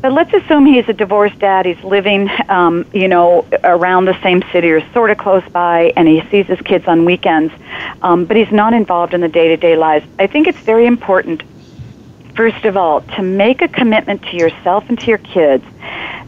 But 0.00 0.12
let's 0.12 0.32
assume 0.32 0.64
he's 0.64 0.88
a 0.88 0.94
divorced 0.94 1.38
dad. 1.38 1.66
He's 1.66 1.82
living, 1.84 2.30
um, 2.48 2.86
you 2.92 3.06
know, 3.06 3.46
around 3.64 4.06
the 4.06 4.20
same 4.22 4.42
city 4.50 4.70
or 4.70 4.80
sort 4.92 5.10
of 5.10 5.18
close 5.18 5.44
by, 5.52 5.92
and 5.96 6.08
he 6.08 6.22
sees 6.30 6.46
his 6.46 6.60
kids 6.62 6.86
on 6.88 7.04
weekends, 7.04 7.52
um, 8.00 8.24
but 8.24 8.36
he's 8.36 8.50
not 8.50 8.72
involved 8.72 9.12
in 9.12 9.20
the 9.20 9.28
day-to-day 9.28 9.76
lives. 9.76 10.06
I 10.18 10.26
think 10.26 10.46
it's 10.46 10.58
very 10.60 10.86
important 10.86 11.42
first 12.40 12.64
of 12.64 12.74
all, 12.74 13.02
to 13.02 13.22
make 13.22 13.60
a 13.60 13.68
commitment 13.68 14.22
to 14.22 14.34
yourself 14.34 14.88
and 14.88 14.98
to 14.98 15.06
your 15.06 15.18
kids 15.18 15.62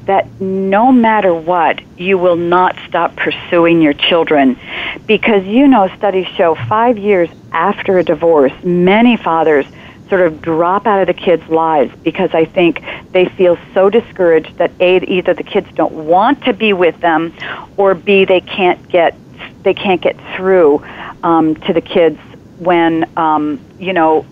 that 0.04 0.28
no 0.40 0.92
matter 0.92 1.32
what, 1.32 1.80
you 1.96 2.18
will 2.18 2.36
not 2.36 2.76
stop 2.86 3.16
pursuing 3.16 3.80
your 3.80 3.94
children. 3.94 4.58
Because 5.06 5.44
you 5.46 5.68
know, 5.68 5.88
studies 5.96 6.26
show 6.36 6.54
five 6.68 6.98
years 6.98 7.30
after 7.52 7.98
a 7.98 8.04
divorce, 8.04 8.52
many 8.62 9.16
fathers 9.16 9.64
sort 10.12 10.26
of 10.26 10.42
drop 10.42 10.86
out 10.86 11.00
of 11.00 11.06
the 11.06 11.14
kids' 11.14 11.48
lives 11.48 11.90
because 12.02 12.34
I 12.34 12.44
think 12.44 12.84
they 13.12 13.24
feel 13.24 13.56
so 13.72 13.88
discouraged 13.88 14.58
that 14.58 14.70
A, 14.78 14.98
either 14.98 15.32
the 15.32 15.42
kids 15.42 15.66
don't 15.74 16.04
want 16.04 16.44
to 16.44 16.52
be 16.52 16.74
with 16.74 17.00
them, 17.00 17.32
or 17.78 17.94
B, 17.94 18.26
they 18.26 18.42
can't 18.42 18.86
get 18.90 19.16
they 19.62 19.72
can't 19.72 20.02
get 20.02 20.16
through 20.36 20.84
um, 21.22 21.54
to 21.54 21.72
the 21.72 21.80
kids 21.80 22.18
when 22.58 23.10
um, 23.16 23.58
you 23.78 23.94
know 23.94 24.26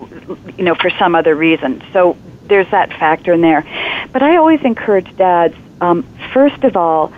you 0.58 0.64
know 0.64 0.74
for 0.74 0.90
some 0.90 1.14
other 1.14 1.34
reason. 1.34 1.82
So 1.94 2.18
there's 2.44 2.70
that 2.72 2.90
factor 2.90 3.32
in 3.32 3.40
there. 3.40 3.64
But 4.12 4.22
I 4.22 4.36
always 4.36 4.60
encourage 4.60 5.16
dads. 5.16 5.54
Um, 5.80 6.02
first 6.34 6.62
of 6.62 6.76
all, 6.76 7.08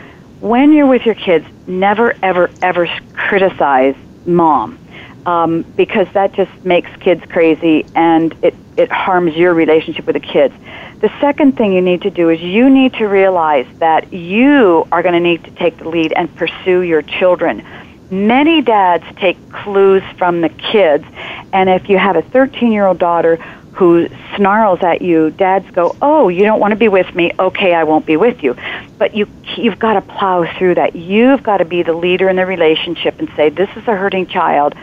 when 0.40 0.72
you're 0.72 0.86
with 0.86 1.04
your 1.04 1.16
kids, 1.16 1.44
never 1.66 2.14
ever 2.22 2.48
ever 2.62 2.86
criticize 3.12 3.96
mom. 4.24 4.78
Um, 5.24 5.62
because 5.76 6.08
that 6.14 6.32
just 6.32 6.50
makes 6.64 6.90
kids 6.96 7.22
crazy 7.28 7.86
and 7.94 8.34
it, 8.42 8.54
it 8.76 8.90
harms 8.90 9.36
your 9.36 9.54
relationship 9.54 10.04
with 10.04 10.14
the 10.14 10.20
kids. 10.20 10.52
The 11.00 11.12
second 11.20 11.56
thing 11.56 11.72
you 11.72 11.80
need 11.80 12.02
to 12.02 12.10
do 12.10 12.28
is 12.28 12.40
you 12.40 12.68
need 12.68 12.94
to 12.94 13.06
realize 13.06 13.66
that 13.78 14.12
you 14.12 14.86
are 14.90 15.00
going 15.02 15.14
to 15.14 15.20
need 15.20 15.44
to 15.44 15.52
take 15.52 15.78
the 15.78 15.88
lead 15.88 16.12
and 16.12 16.34
pursue 16.34 16.80
your 16.80 17.02
children 17.02 17.64
many 18.12 18.60
dads 18.60 19.04
take 19.16 19.36
clues 19.50 20.02
from 20.18 20.42
the 20.42 20.50
kids, 20.50 21.04
and 21.52 21.70
if 21.70 21.88
you 21.88 21.98
have 21.98 22.14
a 22.14 22.22
13 22.22 22.70
year 22.70 22.86
old 22.86 22.98
daughter 22.98 23.36
who 23.72 24.06
snarls 24.36 24.82
at 24.82 25.00
you, 25.00 25.30
dads 25.30 25.68
go, 25.70 25.96
"Oh, 26.02 26.28
you 26.28 26.44
don't 26.44 26.60
want 26.60 26.72
to 26.72 26.76
be 26.76 26.88
with 26.88 27.12
me. 27.14 27.32
Okay, 27.38 27.74
I 27.74 27.84
won't 27.84 28.04
be 28.04 28.18
with 28.18 28.42
you." 28.42 28.54
But 28.98 29.14
you 29.14 29.26
you've 29.56 29.78
got 29.78 29.94
to 29.94 30.02
plow 30.02 30.44
through 30.58 30.74
that. 30.74 30.94
You've 30.94 31.42
got 31.42 31.58
to 31.58 31.64
be 31.64 31.82
the 31.82 31.94
leader 31.94 32.28
in 32.28 32.36
the 32.36 32.44
relationship 32.44 33.18
and 33.18 33.30
say, 33.34 33.48
"This 33.48 33.70
is 33.76 33.88
a 33.88 33.96
hurting 33.96 34.26
child. 34.26 34.74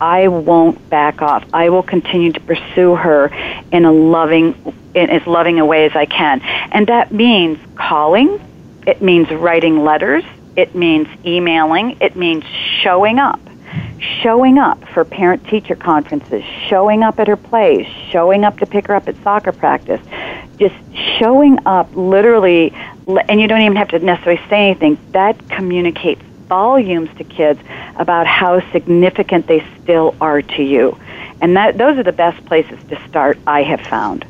I 0.00 0.28
won't 0.28 0.90
back 0.90 1.22
off. 1.22 1.44
I 1.52 1.70
will 1.70 1.82
continue 1.82 2.32
to 2.32 2.40
pursue 2.40 2.94
her 2.94 3.30
in 3.72 3.84
a 3.84 3.92
loving 3.92 4.54
in 4.94 5.10
as 5.10 5.26
loving 5.26 5.58
a 5.60 5.66
way 5.66 5.86
as 5.86 5.96
I 5.96 6.06
can." 6.06 6.40
And 6.72 6.86
that 6.88 7.12
means 7.12 7.58
calling. 7.74 8.40
It 8.86 9.00
means 9.00 9.30
writing 9.30 9.84
letters. 9.84 10.24
It 10.56 10.74
means 10.74 11.08
emailing. 11.24 11.96
It 12.00 12.16
means 12.16 12.44
showing 12.82 13.18
up. 13.18 13.40
Showing 14.22 14.58
up 14.58 14.84
for 14.88 15.04
parent 15.04 15.48
teacher 15.48 15.74
conferences, 15.74 16.44
showing 16.68 17.02
up 17.02 17.18
at 17.18 17.26
her 17.26 17.36
plays, 17.36 17.86
showing 18.10 18.44
up 18.44 18.58
to 18.58 18.66
pick 18.66 18.86
her 18.86 18.94
up 18.94 19.08
at 19.08 19.16
soccer 19.24 19.50
practice. 19.50 20.00
Just 20.58 20.74
showing 21.18 21.58
up 21.66 21.88
literally, 21.94 22.72
and 23.28 23.40
you 23.40 23.48
don't 23.48 23.62
even 23.62 23.76
have 23.76 23.88
to 23.88 23.98
necessarily 23.98 24.40
say 24.48 24.66
anything. 24.66 24.98
That 25.10 25.48
communicates 25.48 26.22
volumes 26.48 27.10
to 27.18 27.24
kids 27.24 27.60
about 27.96 28.26
how 28.26 28.60
significant 28.70 29.46
they 29.46 29.64
still 29.82 30.14
are 30.20 30.42
to 30.42 30.62
you. 30.62 30.98
And 31.40 31.56
that 31.56 31.78
those 31.78 31.98
are 31.98 32.02
the 32.02 32.12
best 32.12 32.44
places 32.46 32.78
to 32.88 33.08
start, 33.08 33.38
I 33.46 33.62
have 33.62 33.80
found. 33.80 34.24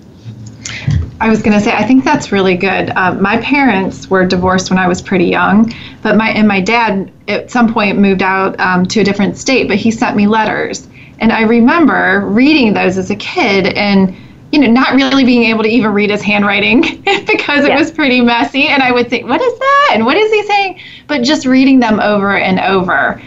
I 1.20 1.28
was 1.28 1.42
going 1.42 1.56
to 1.56 1.60
say, 1.60 1.72
I 1.72 1.84
think 1.84 2.04
that's 2.04 2.32
really 2.32 2.56
good. 2.56 2.90
Uh, 2.90 3.14
my 3.14 3.38
parents 3.38 4.10
were 4.10 4.26
divorced 4.26 4.70
when 4.70 4.78
I 4.78 4.88
was 4.88 5.00
pretty 5.00 5.26
young, 5.26 5.72
but 6.02 6.16
my 6.16 6.30
and 6.30 6.48
my 6.48 6.60
dad 6.60 7.10
at 7.28 7.50
some 7.50 7.72
point 7.72 7.98
moved 7.98 8.22
out 8.22 8.58
um, 8.58 8.84
to 8.86 9.00
a 9.00 9.04
different 9.04 9.36
state, 9.36 9.68
but 9.68 9.76
he 9.76 9.90
sent 9.90 10.16
me 10.16 10.26
letters, 10.26 10.88
and 11.20 11.32
I 11.32 11.42
remember 11.42 12.26
reading 12.26 12.74
those 12.74 12.98
as 12.98 13.10
a 13.10 13.16
kid 13.16 13.68
and 13.74 14.14
you 14.54 14.60
know 14.60 14.70
not 14.70 14.94
really 14.94 15.24
being 15.24 15.42
able 15.44 15.64
to 15.64 15.68
even 15.68 15.92
read 15.92 16.10
his 16.10 16.22
handwriting 16.22 16.80
because 17.26 17.64
it 17.64 17.70
yeah. 17.70 17.78
was 17.78 17.90
pretty 17.90 18.20
messy, 18.20 18.68
and 18.68 18.84
I 18.84 18.92
would 18.92 19.10
think, 19.10 19.28
what 19.28 19.40
is 19.40 19.58
that, 19.58 19.90
and 19.94 20.06
what 20.06 20.16
is 20.16 20.30
he 20.30 20.42
saying? 20.44 20.80
But 21.08 21.22
just 21.22 21.44
reading 21.44 21.80
them 21.80 21.98
over 21.98 22.36
and 22.36 22.60
over 22.60 23.20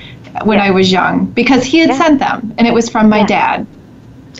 when 0.46 0.58
yeah. 0.58 0.66
I 0.66 0.72
was 0.72 0.90
young 0.90 1.26
because 1.26 1.66
he 1.66 1.80
had 1.80 1.90
yeah. 1.90 1.98
sent 1.98 2.20
them, 2.20 2.56
and 2.58 2.66
it 2.66 2.74
was 2.74 2.90
from 2.90 3.10
my 3.10 3.26
dad. 3.26 3.68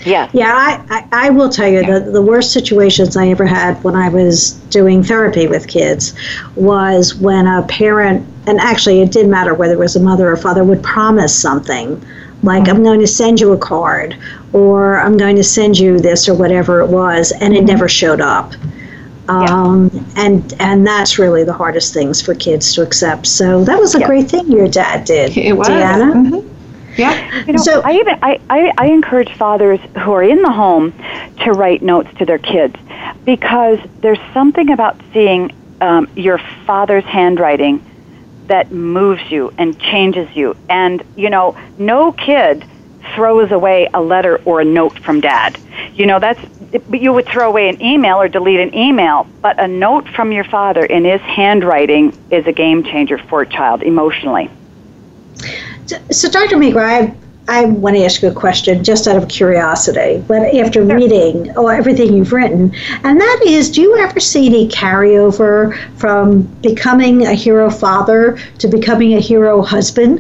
Yeah. 0.06 0.30
Yeah, 0.32 0.54
I, 0.54 0.86
I, 1.12 1.28
I, 1.28 1.30
will 1.32 1.50
tell 1.50 1.68
you 1.68 1.84
that 1.84 2.14
the 2.14 2.22
worst 2.22 2.54
situations 2.54 3.18
I 3.18 3.30
ever 3.30 3.46
had 3.46 3.84
when 3.84 3.96
I 3.96 4.10
was 4.10 4.52
doing 4.70 5.04
therapy 5.04 5.48
with 5.48 5.68
kids 5.68 6.14
was 6.56 7.16
when 7.16 7.48
a 7.48 7.64
parent, 7.64 8.26
and 8.46 8.60
actually 8.60 9.02
it 9.02 9.12
didn't 9.12 9.32
matter 9.32 9.54
whether 9.56 9.74
it 9.74 9.80
was 9.80 9.96
a 9.96 10.00
mother 10.00 10.32
or 10.32 10.38
father, 10.38 10.64
would 10.64 10.84
promise 10.84 11.36
something 11.36 12.02
like 12.44 12.68
I'm 12.68 12.84
going 12.84 13.00
to 13.00 13.08
send 13.08 13.40
you 13.40 13.54
a 13.54 13.58
card 13.58 14.16
or 14.54 15.00
I'm 15.00 15.18
going 15.18 15.36
to 15.36 15.44
send 15.44 15.78
you 15.78 16.00
this 16.00 16.30
or 16.30 16.34
whatever 16.34 16.80
it 16.80 16.88
was, 16.88 17.32
and 17.42 17.56
it 17.56 17.64
never 17.64 17.90
showed 17.90 18.22
up. 18.22 18.54
Um, 19.30 19.90
yeah. 19.92 20.02
and 20.16 20.54
and 20.60 20.88
that's 20.88 21.20
really 21.20 21.44
the 21.44 21.54
hardest 21.54 21.94
things 21.94 22.22
for 22.22 22.34
kids 22.34 22.74
to 22.76 22.82
accept. 22.82 23.28
So 23.28 23.64
that 23.66 23.80
was 23.80 23.94
a 23.96 24.00
yeah. 24.00 24.08
great 24.08 24.30
thing 24.30 24.50
your 24.52 24.70
dad 24.70 25.06
did, 25.06 25.38
it 25.38 25.54
was. 25.54 25.68
Deanna. 25.68 26.14
Mm-hmm. 26.14 26.54
Yeah. 26.98 27.46
You 27.46 27.54
know, 27.54 27.62
so, 27.62 27.82
I 27.82 27.92
even 27.92 28.18
I, 28.24 28.40
I, 28.50 28.74
I 28.78 28.88
encourage 28.88 29.32
fathers 29.36 29.80
who 30.00 30.12
are 30.14 30.24
in 30.24 30.42
the 30.42 30.52
home 30.52 30.94
to 31.44 31.52
write 31.52 31.84
notes 31.84 32.10
to 32.18 32.26
their 32.26 32.40
kids 32.40 32.76
because 33.24 33.80
there's 34.00 34.20
something 34.34 34.72
about 34.72 35.00
seeing 35.14 35.52
um, 35.80 36.10
your 36.16 36.40
father's 36.66 37.04
handwriting 37.04 37.86
that 38.48 38.72
moves 38.72 39.30
you 39.30 39.54
and 39.58 39.80
changes 39.80 40.34
you. 40.36 40.56
And, 40.70 41.04
you 41.16 41.30
know, 41.30 41.58
no 41.78 42.12
kid 42.12 42.66
throws 43.16 43.52
away 43.52 43.90
a 43.94 44.02
letter 44.02 44.42
or 44.46 44.62
a 44.62 44.66
note 44.66 45.00
from 45.00 45.22
dad. 45.22 45.58
You 45.94 46.06
know, 46.06 46.20
that's, 46.20 46.40
you 46.92 47.14
would 47.14 47.26
throw 47.26 47.48
away 47.48 47.70
an 47.70 47.82
email 47.82 48.20
or 48.20 48.28
delete 48.28 48.60
an 48.60 48.76
email, 48.76 49.28
but 49.42 49.60
a 49.62 49.68
note 49.68 50.08
from 50.10 50.32
your 50.32 50.44
father 50.44 50.84
in 50.84 51.06
his 51.06 51.22
handwriting 51.22 52.18
is 52.32 52.46
a 52.48 52.52
game 52.52 52.84
changer 52.84 53.18
for 53.18 53.42
a 53.42 53.48
child 53.48 53.84
emotionally. 53.84 54.50
So, 56.12 56.30
Dr. 56.30 56.58
Meeker, 56.58 57.16
I 57.48 57.58
I 57.58 57.66
want 57.66 57.96
to 57.96 58.06
ask 58.06 58.22
you 58.22 58.28
a 58.28 58.34
question 58.34 58.84
just 58.84 59.08
out 59.08 59.16
of 59.16 59.28
curiosity, 59.30 60.24
but 60.28 60.54
after 60.56 60.86
sure. 60.86 60.96
reading 60.96 61.52
oh, 61.56 61.68
everything 61.68 62.14
you've 62.14 62.32
written, 62.32 62.74
and 63.04 63.20
that 63.20 63.42
is 63.48 63.72
do 63.72 63.82
you 63.82 63.98
ever 63.98 64.20
see 64.20 64.48
any 64.48 64.68
carryover 64.68 65.76
from 65.98 66.44
becoming 66.62 67.26
a 67.26 67.34
hero 67.34 67.70
father 67.70 68.38
to 68.60 68.68
becoming 68.68 69.14
a 69.16 69.20
hero 69.20 69.62
husband? 69.62 70.20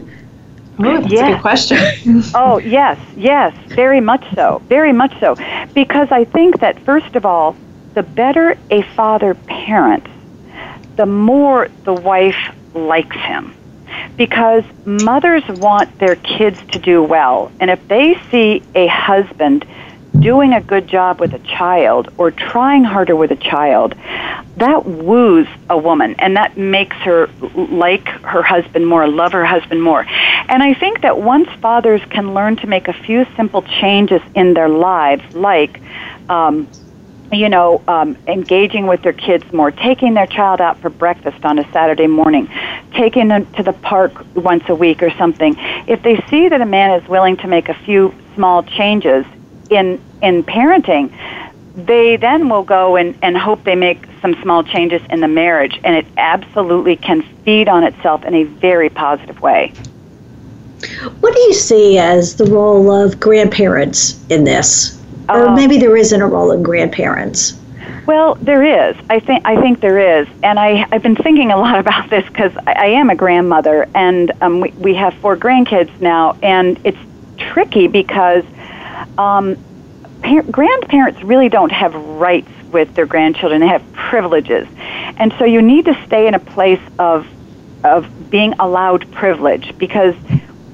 Oh, 0.80 1.02
that's 1.02 1.12
yes. 1.12 1.30
a 1.30 1.34
good 1.34 1.42
question. 1.42 2.24
oh, 2.36 2.60
yes, 2.60 3.00
yes, 3.16 3.56
very 3.68 4.00
much 4.00 4.24
so, 4.36 4.62
very 4.68 4.94
much 4.94 5.14
so. 5.20 5.36
Because 5.74 6.12
I 6.12 6.24
think 6.24 6.60
that, 6.60 6.80
first 6.82 7.16
of 7.16 7.26
all, 7.26 7.56
the 7.94 8.04
better 8.04 8.58
a 8.70 8.84
father 8.96 9.34
parents, 9.34 10.10
the 10.96 11.06
more 11.06 11.68
the 11.84 11.94
wife 11.94 12.56
likes 12.74 13.16
him 13.16 13.57
because 14.18 14.64
mothers 14.86 15.44
want 15.48 15.90
their 16.00 16.16
kids 16.16 16.58
to 16.70 16.80
do 16.80 17.04
well. 17.04 17.52
And 17.60 17.70
if 17.70 17.80
they 17.88 18.16
see 18.32 18.64
a 18.76 18.88
husband 18.88 19.66
doing 20.20 20.54
a 20.54 20.62
good 20.62 20.88
job 20.88 21.20
with 21.20 21.34
a 21.34 21.40
child 21.40 22.10
or 22.18 22.32
trying 22.32 22.84
harder 22.84 23.16
with 23.16 23.32
a 23.32 23.36
child, 23.36 23.94
that 24.58 24.86
woos 24.88 25.48
a 25.70 25.78
woman 25.78 26.16
and 26.18 26.36
that 26.36 26.58
makes 26.58 26.96
her 26.98 27.30
like 27.70 28.08
her 28.24 28.42
husband 28.42 28.88
more, 28.88 29.08
love 29.08 29.32
her 29.34 29.46
husband 29.46 29.84
more. 29.84 30.06
And 30.50 30.64
I 30.64 30.74
think 30.74 31.02
that 31.02 31.22
once 31.22 31.48
fathers 31.62 32.02
can 32.10 32.34
learn 32.34 32.56
to 32.58 32.68
make 32.68 32.88
a 32.88 32.94
few 32.94 33.26
simple 33.36 33.62
changes 33.62 34.22
in 34.34 34.54
their 34.54 34.70
lives, 34.70 35.24
like 35.34 35.82
um, 36.30 36.68
you 37.32 37.50
know, 37.50 37.82
um, 37.88 38.18
engaging 38.28 38.88
with 38.88 39.02
their 39.02 39.14
kids 39.14 39.52
more, 39.52 39.72
taking 39.72 40.14
their 40.14 40.28
child 40.28 40.62
out 40.62 40.80
for 40.80 40.90
breakfast 40.90 41.44
on 41.44 41.60
a 41.60 41.72
Saturday 41.72 42.08
morning, 42.08 42.50
taking 42.94 43.28
them 43.28 43.46
to 43.54 43.64
the 43.64 43.74
park 43.74 44.26
once 44.36 44.64
a 44.70 44.76
week 44.76 45.04
or 45.04 45.12
something. 45.12 45.56
If 45.88 46.04
they 46.04 46.24
see 46.30 46.48
that 46.50 46.62
a 46.62 46.66
man 46.66 47.00
is 47.00 47.08
willing 47.10 47.38
to 47.38 47.48
make 47.48 47.70
a 47.70 47.74
few 47.74 48.14
small 48.36 48.64
changes 48.64 49.26
in 49.70 50.02
in 50.22 50.44
parenting, 50.44 51.12
they 51.76 52.18
then 52.18 52.50
will 52.50 52.64
go 52.64 52.96
and, 52.96 53.18
and 53.22 53.38
hope 53.38 53.64
they 53.64 53.76
make 53.76 54.08
some 54.22 54.42
small 54.42 54.64
changes 54.64 55.02
in 55.10 55.20
the 55.20 55.28
marriage, 55.28 55.80
and 55.84 55.96
it 55.96 56.06
absolutely 56.18 56.96
can 56.96 57.22
feed 57.44 57.70
on 57.70 57.84
itself 57.84 58.24
in 58.26 58.34
a 58.34 58.44
very 58.44 58.90
positive 58.90 59.40
way. 59.42 59.74
What 61.20 61.34
do 61.34 61.40
you 61.42 61.54
see 61.54 61.98
as 61.98 62.36
the 62.36 62.46
role 62.46 62.92
of 62.92 63.20
grandparents 63.20 64.24
in 64.30 64.44
this? 64.44 65.00
Or 65.30 65.48
um, 65.48 65.56
maybe 65.56 65.78
there 65.78 65.96
isn't 65.96 66.22
a 66.22 66.28
role 66.28 66.52
in 66.52 66.64
grandparents. 66.64 67.60
Well, 68.06 68.36
there 68.36 68.64
is. 68.64 68.96
I 69.10 69.20
think 69.20 69.46
I 69.46 69.60
think 69.60 69.82
there 69.82 70.22
is, 70.22 70.28
and 70.42 70.58
I 70.58 70.88
I've 70.92 71.04
been 71.04 71.16
thinking 71.16 71.52
a 71.52 71.58
lot 71.58 71.80
about 71.86 72.10
this 72.10 72.26
because 72.28 72.56
I, 72.66 72.72
I 72.72 72.86
am 72.88 73.10
a 73.10 73.16
grandmother, 73.16 73.88
and 73.94 74.32
um, 74.42 74.62
we 74.62 74.70
we 74.72 74.96
have 74.96 75.14
four 75.16 75.36
grandkids 75.36 76.00
now, 76.00 76.38
and 76.42 76.80
it's 76.84 76.98
tricky 77.38 77.88
because 77.88 78.44
um, 79.18 79.58
par- 80.24 80.44
grandparents 80.44 81.22
really 81.22 81.50
don't 81.50 81.72
have 81.72 81.94
rights 81.96 82.50
with 82.72 82.94
their 82.96 83.06
grandchildren; 83.06 83.60
they 83.62 83.68
have 83.68 83.84
privileges, 83.94 84.68
and 85.18 85.34
so 85.38 85.46
you 85.46 85.62
need 85.62 85.86
to 85.86 86.06
stay 86.06 86.28
in 86.28 86.34
a 86.34 86.40
place 86.40 86.82
of 87.00 87.28
of 87.84 88.30
being 88.30 88.54
allowed 88.60 89.10
privilege 89.12 89.78
because 89.78 90.16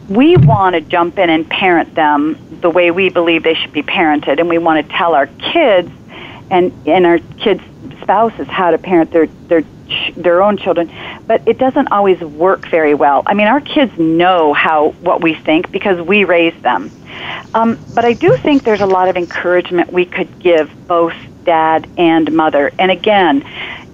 we 0.09 0.37
want 0.37 0.75
to 0.75 0.81
jump 0.81 1.17
in 1.17 1.29
and 1.29 1.49
parent 1.49 1.95
them 1.95 2.37
the 2.61 2.69
way 2.69 2.91
we 2.91 3.09
believe 3.09 3.43
they 3.43 3.53
should 3.53 3.73
be 3.73 3.83
parented, 3.83 4.39
and 4.39 4.49
we 4.49 4.57
want 4.57 4.85
to 4.85 4.93
tell 4.93 5.15
our 5.15 5.27
kids 5.27 5.91
and 6.49 6.71
and 6.87 7.05
our 7.05 7.19
kids' 7.39 7.63
spouses 8.01 8.47
how 8.47 8.71
to 8.71 8.77
parent 8.77 9.11
their 9.11 9.27
their 9.27 9.63
their 10.15 10.41
own 10.41 10.57
children, 10.57 10.91
but 11.27 11.47
it 11.47 11.57
doesn't 11.57 11.91
always 11.91 12.19
work 12.19 12.67
very 12.67 12.93
well. 12.93 13.23
I 13.25 13.33
mean, 13.33 13.47
our 13.47 13.61
kids 13.61 13.97
know 13.97 14.53
how 14.53 14.89
what 15.01 15.21
we 15.21 15.33
think 15.33 15.71
because 15.71 15.99
we 16.01 16.23
raise 16.23 16.59
them. 16.61 16.91
Um, 17.53 17.77
but 17.93 18.05
I 18.05 18.13
do 18.13 18.35
think 18.37 18.63
there's 18.63 18.81
a 18.81 18.87
lot 18.87 19.09
of 19.09 19.17
encouragement 19.17 19.91
we 19.91 20.05
could 20.05 20.39
give 20.39 20.71
both 20.87 21.13
dad 21.43 21.87
and 21.97 22.31
mother. 22.33 22.71
And 22.79 22.89
again, 22.89 23.43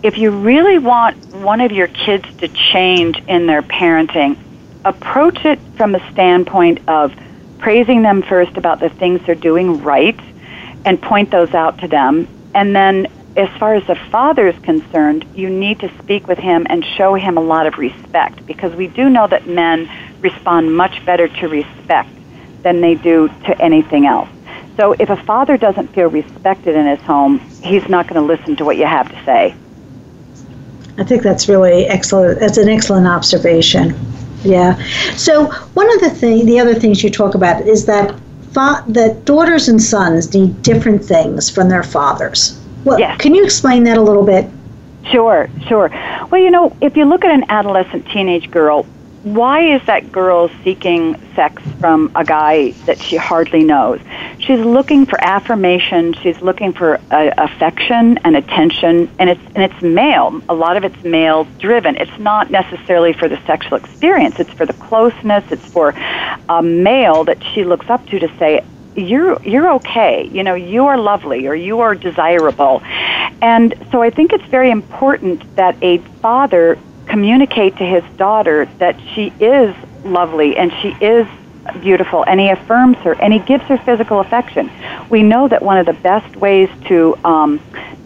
if 0.04 0.18
you 0.18 0.32
really 0.32 0.78
want 0.78 1.18
one 1.36 1.60
of 1.62 1.72
your 1.72 1.88
kids 1.88 2.26
to 2.38 2.48
change 2.48 3.22
in 3.28 3.48
their 3.48 3.62
parenting, 3.62 4.38
approach 4.86 5.46
it 5.46 5.60
from 5.76 5.92
the 5.92 6.12
standpoint 6.12 6.80
of 6.88 7.14
praising 7.58 8.02
them 8.02 8.22
first 8.22 8.58
about 8.58 8.80
the 8.80 8.90
things 8.90 9.22
they're 9.26 9.36
doing 9.36 9.84
right 9.84 10.20
and 10.86 11.02
point 11.02 11.32
those 11.32 11.54
out 11.54 11.80
to 11.80 11.88
them. 11.88 12.28
And 12.56 12.76
then, 12.76 13.08
as 13.36 13.50
far 13.60 13.76
as 13.76 13.86
the 13.88 13.96
father 13.96 14.48
is 14.48 14.58
concerned, 14.60 15.26
you 15.36 15.50
need 15.50 15.80
to 15.82 15.98
speak 16.00 16.28
with 16.28 16.38
him 16.38 16.66
and 16.70 16.84
show 16.84 17.14
him 17.14 17.38
a 17.38 17.42
lot 17.42 17.68
of 17.68 17.78
respect 17.78 18.46
because 18.46 18.74
we 18.76 18.88
do 18.88 19.10
know 19.10 19.28
that 19.28 19.48
men 19.48 19.90
respond 20.22 20.76
much 20.76 21.06
better 21.06 21.28
to 21.28 21.48
respect 21.48 22.10
than 22.64 22.82
they 22.82 22.96
do 22.96 23.28
to 23.46 23.62
anything 23.62 24.06
else. 24.06 24.30
So 24.78 24.94
if 24.94 25.10
a 25.10 25.18
father 25.18 25.58
doesn't 25.58 25.88
feel 25.90 26.08
respected 26.08 26.76
in 26.76 26.86
his 26.86 27.02
home, 27.02 27.40
he's 27.62 27.88
not 27.88 28.08
going 28.08 28.16
to 28.16 28.34
listen 28.34 28.56
to 28.58 28.66
what 28.66 28.78
you 28.78 28.86
have 28.86 29.10
to 29.10 29.26
say. 29.26 29.56
I 30.98 31.04
think 31.04 31.22
that's 31.22 31.48
really 31.48 31.86
excellent. 31.86 32.40
That's 32.40 32.58
an 32.58 32.68
excellent 32.68 33.08
observation. 33.08 33.94
Yeah. 34.44 34.82
So 35.16 35.48
one 35.74 35.94
of 35.94 36.02
the 36.02 36.10
thing, 36.10 36.46
the 36.46 36.60
other 36.60 36.76
things 36.76 37.04
you 37.04 37.10
talk 37.10 37.36
about 37.36 37.68
is 37.68 37.86
that 37.86 38.16
fa- 38.54 38.84
that 38.88 39.26
daughters 39.26 39.68
and 39.68 39.82
sons 39.82 40.34
need 40.34 40.62
different 40.62 41.04
things 41.04 41.50
from 41.50 41.70
their 41.70 41.84
fathers. 41.84 42.60
Well, 42.86 43.00
yes. 43.00 43.20
Can 43.20 43.36
you 43.36 43.44
explain 43.44 43.84
that 43.84 43.98
a 43.98 44.02
little 44.02 44.24
bit? 44.26 44.50
Sure, 45.12 45.50
sure. 45.68 45.90
Well, 46.30 46.42
you 46.42 46.52
know, 46.52 46.76
if 46.82 46.96
you 46.96 47.06
look 47.06 47.26
at 47.26 47.32
an 47.32 47.46
adolescent 47.50 48.08
teenage 48.08 48.52
girl, 48.52 48.86
why 49.24 49.76
is 49.76 49.86
that 49.86 50.12
girl 50.12 50.50
seeking 50.64 51.20
sex 51.36 51.62
from 51.80 52.12
a 52.16 52.24
guy 52.24 52.72
that 52.86 53.02
she 53.02 53.18
hardly 53.18 53.64
knows? 53.64 54.00
She's 54.40 54.60
looking 54.60 55.06
for 55.06 55.22
affirmation. 55.22 56.14
She's 56.14 56.42
looking 56.42 56.72
for 56.72 57.00
uh, 57.12 57.32
affection 57.38 58.18
and 58.20 58.38
attention, 58.38 59.10
and 59.20 59.30
it's 59.30 59.42
and 59.56 59.64
it's 59.64 59.82
male. 59.82 60.42
A 60.48 60.54
lot 60.54 60.78
of 60.78 60.86
it's 60.86 61.04
male 61.04 61.44
driven. 61.60 61.98
It's 61.98 62.18
not 62.18 62.50
necessarily 62.50 63.12
for 63.12 63.28
the 63.28 63.40
sexual 63.46 63.78
experience. 63.78 64.40
It's 64.40 64.52
for 64.52 64.66
the 64.66 64.74
closeness. 64.74 65.44
It's 65.52 65.66
for 65.66 65.90
a 66.48 66.64
male 66.64 67.26
that 67.26 67.44
she 67.44 67.66
looks 67.66 67.90
up 67.90 68.06
to 68.08 68.20
to 68.20 68.38
say, 68.38 68.64
you're 68.96 69.42
you're 69.44 69.72
okay 69.76 70.28
you 70.34 70.44
know 70.44 70.56
you 70.56 70.88
are 70.88 70.98
lovely 70.98 71.48
or 71.48 71.56
you 71.56 71.80
are 71.80 71.96
desirable 71.96 72.82
and 73.42 73.76
so 73.92 74.02
i 74.02 74.10
think 74.10 74.34
it's 74.34 74.44
very 74.46 74.72
important 74.72 75.56
that 75.56 75.76
a 75.82 76.00
father 76.22 76.78
communicate 77.10 77.76
to 77.78 77.84
his 77.86 78.04
daughter 78.18 78.66
that 78.78 79.00
she 79.14 79.34
is 79.40 79.76
lovely 80.06 80.56
and 80.56 80.72
she 80.82 80.90
is 81.02 81.28
beautiful 81.82 82.24
and 82.26 82.40
he 82.40 82.50
affirms 82.50 82.98
her 82.98 83.14
and 83.22 83.34
he 83.34 83.40
gives 83.40 83.64
her 83.66 83.78
physical 83.78 84.20
affection. 84.20 84.72
We 85.10 85.24
know 85.24 85.48
that 85.48 85.62
one 85.62 85.78
of 85.78 85.86
the 85.86 85.94
best 85.94 86.36
ways 86.36 86.70
to 86.86 87.18
um, 87.24 87.60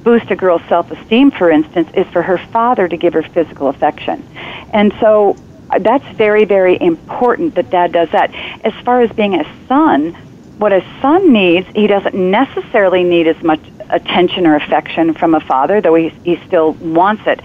boost 0.04 0.32
a 0.32 0.36
girl's 0.36 0.64
self 0.64 0.92
esteem, 0.92 1.32
for 1.32 1.50
instance, 1.50 1.90
is 1.94 2.08
for 2.08 2.22
her 2.22 2.38
father 2.38 2.88
to 2.88 2.98
give 2.98 3.14
her 3.14 3.24
physical 3.24 3.68
affection. 3.68 4.28
And 4.72 4.94
so 5.00 5.38
uh, 5.70 5.80
that's 5.80 6.08
very, 6.16 6.46
very 6.46 6.80
important 6.82 7.56
that 7.56 7.70
dad 7.70 7.92
does 7.92 8.10
that. 8.12 8.34
As 8.64 8.74
far 8.84 9.02
as 9.02 9.12
being 9.12 9.36
a 9.36 9.68
son, 9.68 10.14
what 10.58 10.72
a 10.72 10.82
son 11.02 11.34
needs, 11.34 11.68
he 11.76 11.88
doesn't 11.88 12.16
necessarily 12.16 13.04
need 13.04 13.28
as 13.28 13.42
much 13.44 13.62
attention 13.94 14.46
or 14.46 14.56
affection 14.56 15.14
from 15.14 15.36
a 15.36 15.40
father, 15.40 15.80
though 15.82 15.96
he, 15.96 16.10
he 16.24 16.36
still 16.48 16.74
wants 16.74 17.24
it, 17.26 17.40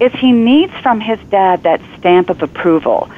is 0.00 0.12
he 0.12 0.32
needs 0.32 0.72
from 0.82 1.00
his 1.00 1.18
dad 1.30 1.62
that 1.64 1.80
stamp 1.98 2.30
of 2.30 2.42
approval. 2.42 3.10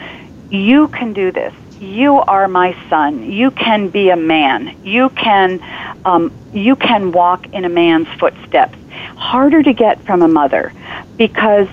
You 0.51 0.89
can 0.89 1.13
do 1.13 1.31
this. 1.31 1.55
You 1.79 2.17
are 2.17 2.49
my 2.49 2.77
son. 2.89 3.31
You 3.31 3.51
can 3.51 3.89
be 3.89 4.11
a 4.11 4.17
man. 4.17 4.77
You 4.85 5.11
can, 5.11 5.61
um, 6.05 6.33
you 6.53 6.77
can 6.77 7.13
walk 7.13 7.47
in 7.55 7.65
a 7.65 7.69
man's 7.69 8.09
footsteps. 8.19 8.77
Harder 9.17 9.63
to 9.63 9.73
get 9.73 10.01
from 10.03 10.23
a 10.23 10.29
mother 10.29 10.73
because 11.17 11.69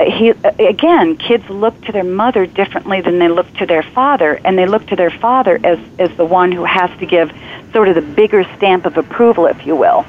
he 0.00 0.30
again, 0.58 1.16
kids 1.16 1.48
look 1.48 1.80
to 1.82 1.92
their 1.92 2.04
mother 2.04 2.46
differently 2.46 3.00
than 3.00 3.18
they 3.18 3.28
look 3.28 3.52
to 3.54 3.66
their 3.66 3.82
father, 3.82 4.40
and 4.44 4.58
they 4.58 4.66
look 4.66 4.86
to 4.88 4.96
their 4.96 5.10
father 5.10 5.60
as 5.62 5.78
as 5.98 6.14
the 6.16 6.24
one 6.24 6.50
who 6.50 6.64
has 6.64 6.90
to 6.98 7.06
give 7.06 7.32
sort 7.72 7.88
of 7.88 7.94
the 7.94 8.02
bigger 8.02 8.44
stamp 8.56 8.86
of 8.86 8.96
approval, 8.96 9.46
if 9.46 9.64
you 9.66 9.76
will. 9.76 10.04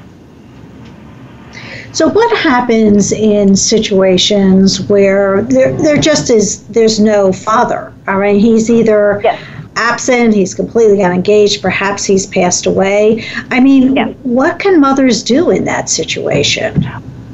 So, 1.94 2.08
what 2.08 2.36
happens 2.36 3.12
in 3.12 3.54
situations 3.54 4.80
where 4.80 5.42
there, 5.42 5.72
there 5.76 5.96
just 5.96 6.28
is 6.28 6.66
there's 6.66 6.98
no 6.98 7.32
father? 7.32 7.92
All 8.08 8.18
right, 8.18 8.40
he's 8.40 8.68
either 8.68 9.20
yes. 9.22 9.40
absent, 9.76 10.34
he's 10.34 10.56
completely 10.56 11.04
unengaged, 11.04 11.62
perhaps 11.62 12.04
he's 12.04 12.26
passed 12.26 12.66
away. 12.66 13.24
I 13.52 13.60
mean, 13.60 13.94
yes. 13.94 14.12
what 14.24 14.58
can 14.58 14.80
mothers 14.80 15.22
do 15.22 15.50
in 15.50 15.66
that 15.66 15.88
situation? 15.88 16.84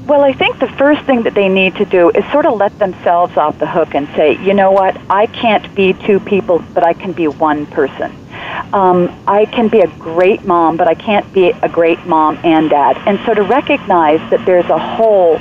Well, 0.06 0.24
I 0.24 0.34
think 0.34 0.58
the 0.58 0.68
first 0.68 1.06
thing 1.06 1.22
that 1.22 1.32
they 1.32 1.48
need 1.48 1.76
to 1.76 1.86
do 1.86 2.10
is 2.10 2.22
sort 2.30 2.44
of 2.44 2.58
let 2.58 2.78
themselves 2.78 3.38
off 3.38 3.58
the 3.58 3.66
hook 3.66 3.94
and 3.94 4.08
say, 4.08 4.36
you 4.44 4.52
know 4.52 4.72
what, 4.72 4.94
I 5.08 5.24
can't 5.26 5.74
be 5.74 5.94
two 5.94 6.20
people, 6.20 6.62
but 6.74 6.84
I 6.84 6.92
can 6.92 7.12
be 7.12 7.28
one 7.28 7.64
person. 7.64 8.14
Um, 8.72 9.22
I 9.26 9.46
can 9.46 9.68
be 9.68 9.80
a 9.80 9.86
great 9.98 10.44
mom, 10.44 10.76
but 10.76 10.88
I 10.88 10.94
can't 10.94 11.30
be 11.32 11.50
a 11.50 11.68
great 11.68 12.04
mom 12.06 12.38
and 12.44 12.70
dad. 12.70 12.96
And 13.06 13.18
so 13.26 13.34
to 13.34 13.42
recognize 13.42 14.20
that 14.30 14.44
there's 14.46 14.68
a 14.70 14.78
hole 14.78 15.36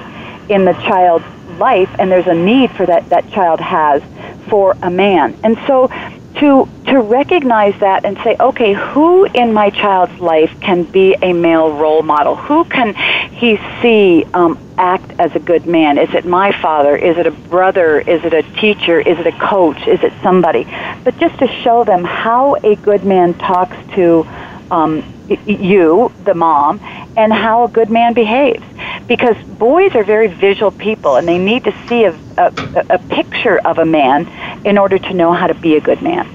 in 0.49 0.65
the 0.65 0.73
child's 0.73 1.25
life 1.59 1.89
and 1.99 2.11
there's 2.11 2.27
a 2.27 2.33
need 2.33 2.71
for 2.71 2.85
that 2.85 3.09
that 3.09 3.29
child 3.31 3.59
has 3.59 4.01
for 4.49 4.75
a 4.81 4.89
man. 4.89 5.37
And 5.43 5.57
so 5.67 5.87
to 6.35 6.67
to 6.85 6.99
recognize 7.01 7.79
that 7.79 8.05
and 8.05 8.17
say, 8.19 8.35
okay, 8.39 8.73
who 8.73 9.25
in 9.25 9.53
my 9.53 9.69
child's 9.69 10.19
life 10.19 10.51
can 10.59 10.83
be 10.83 11.15
a 11.21 11.33
male 11.33 11.71
role 11.73 12.01
model? 12.01 12.35
Who 12.35 12.63
can 12.65 12.95
he 13.31 13.59
see 13.81 14.25
um, 14.33 14.57
act 14.77 15.11
as 15.19 15.35
a 15.35 15.39
good 15.39 15.65
man? 15.67 15.97
Is 15.97 16.13
it 16.13 16.25
my 16.25 16.51
father? 16.51 16.95
Is 16.95 17.17
it 17.17 17.27
a 17.27 17.31
brother? 17.31 17.99
Is 17.99 18.23
it 18.23 18.33
a 18.33 18.43
teacher? 18.59 18.99
Is 18.99 19.19
it 19.19 19.27
a 19.27 19.31
coach? 19.31 19.87
Is 19.87 20.01
it 20.03 20.13
somebody? 20.23 20.63
But 21.03 21.17
just 21.19 21.37
to 21.39 21.47
show 21.47 21.83
them 21.83 22.03
how 22.03 22.55
a 22.55 22.75
good 22.77 23.03
man 23.03 23.33
talks 23.35 23.75
to 23.95 24.25
um, 24.71 25.03
you, 25.45 26.11
the 26.23 26.33
mom, 26.33 26.79
and 27.17 27.31
how 27.31 27.65
a 27.65 27.69
good 27.69 27.89
man 27.89 28.13
behaves. 28.13 28.63
Because 29.09 29.35
boys 29.57 29.93
are 29.95 30.03
very 30.05 30.27
visual 30.27 30.71
people, 30.71 31.17
and 31.17 31.27
they 31.27 31.37
need 31.37 31.65
to 31.65 31.75
see 31.89 32.05
a, 32.05 32.17
a, 32.37 32.53
a 32.91 32.99
picture 33.09 33.57
of 33.65 33.77
a 33.79 33.85
man 33.85 34.27
in 34.63 34.77
order 34.77 34.97
to 34.97 35.13
know 35.13 35.33
how 35.33 35.47
to 35.47 35.55
be 35.55 35.75
a 35.75 35.81
good 35.81 36.01
man. 36.01 36.25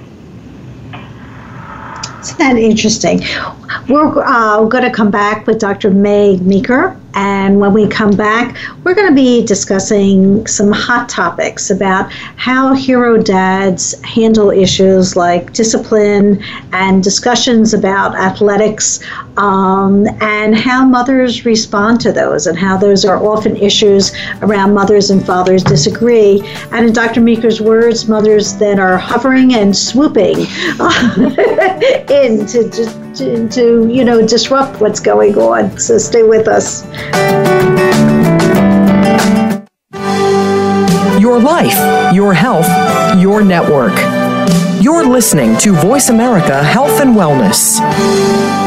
Isn't 2.20 2.38
that 2.38 2.56
interesting? 2.56 3.20
We're 3.88 4.22
uh, 4.24 4.64
going 4.64 4.84
to 4.84 4.90
come 4.90 5.10
back 5.10 5.46
with 5.46 5.58
Dr. 5.58 5.90
Meg 5.90 6.42
Meeker 6.42 7.00
and 7.14 7.60
when 7.60 7.72
we 7.72 7.86
come 7.86 8.16
back, 8.16 8.56
we're 8.82 8.94
going 8.94 9.08
to 9.08 9.14
be 9.14 9.44
discussing 9.44 10.46
some 10.46 10.72
hot 10.72 11.08
topics 11.08 11.70
about 11.70 12.10
how 12.12 12.74
hero 12.74 13.16
dads 13.22 14.00
handle 14.02 14.50
issues 14.50 15.16
like 15.16 15.52
discipline 15.52 16.42
and 16.72 17.02
discussions 17.04 17.72
about 17.72 18.14
athletics 18.16 19.00
um, 19.36 20.06
and 20.20 20.56
how 20.56 20.84
mothers 20.84 21.44
respond 21.44 22.00
to 22.00 22.12
those 22.12 22.46
and 22.46 22.58
how 22.58 22.76
those 22.76 23.04
are 23.04 23.16
often 23.24 23.56
issues 23.56 24.12
around 24.42 24.74
mothers 24.74 25.10
and 25.10 25.24
fathers 25.24 25.62
disagree. 25.62 26.42
And 26.72 26.86
in 26.86 26.92
Dr. 26.92 27.20
Meeker's 27.20 27.60
words, 27.60 28.08
mothers 28.08 28.56
then 28.56 28.78
are 28.78 28.98
hovering 28.98 29.54
and 29.54 29.76
swooping 29.76 30.38
in 32.08 32.46
to, 32.46 33.03
to, 33.16 33.48
to, 33.48 33.88
you 33.88 34.04
know, 34.04 34.26
disrupt 34.26 34.80
what's 34.80 35.00
going 35.00 35.36
on. 35.36 35.78
So 35.78 35.98
stay 35.98 36.22
with 36.22 36.48
us. 36.48 36.84
Your 41.20 41.40
life, 41.40 42.14
your 42.14 42.34
health, 42.34 42.68
your 43.18 43.42
network. 43.42 43.94
You're 44.82 45.06
listening 45.06 45.56
to 45.58 45.72
Voice 45.72 46.10
America 46.10 46.62
Health 46.62 47.00
and 47.00 47.16
Wellness. 47.16 48.63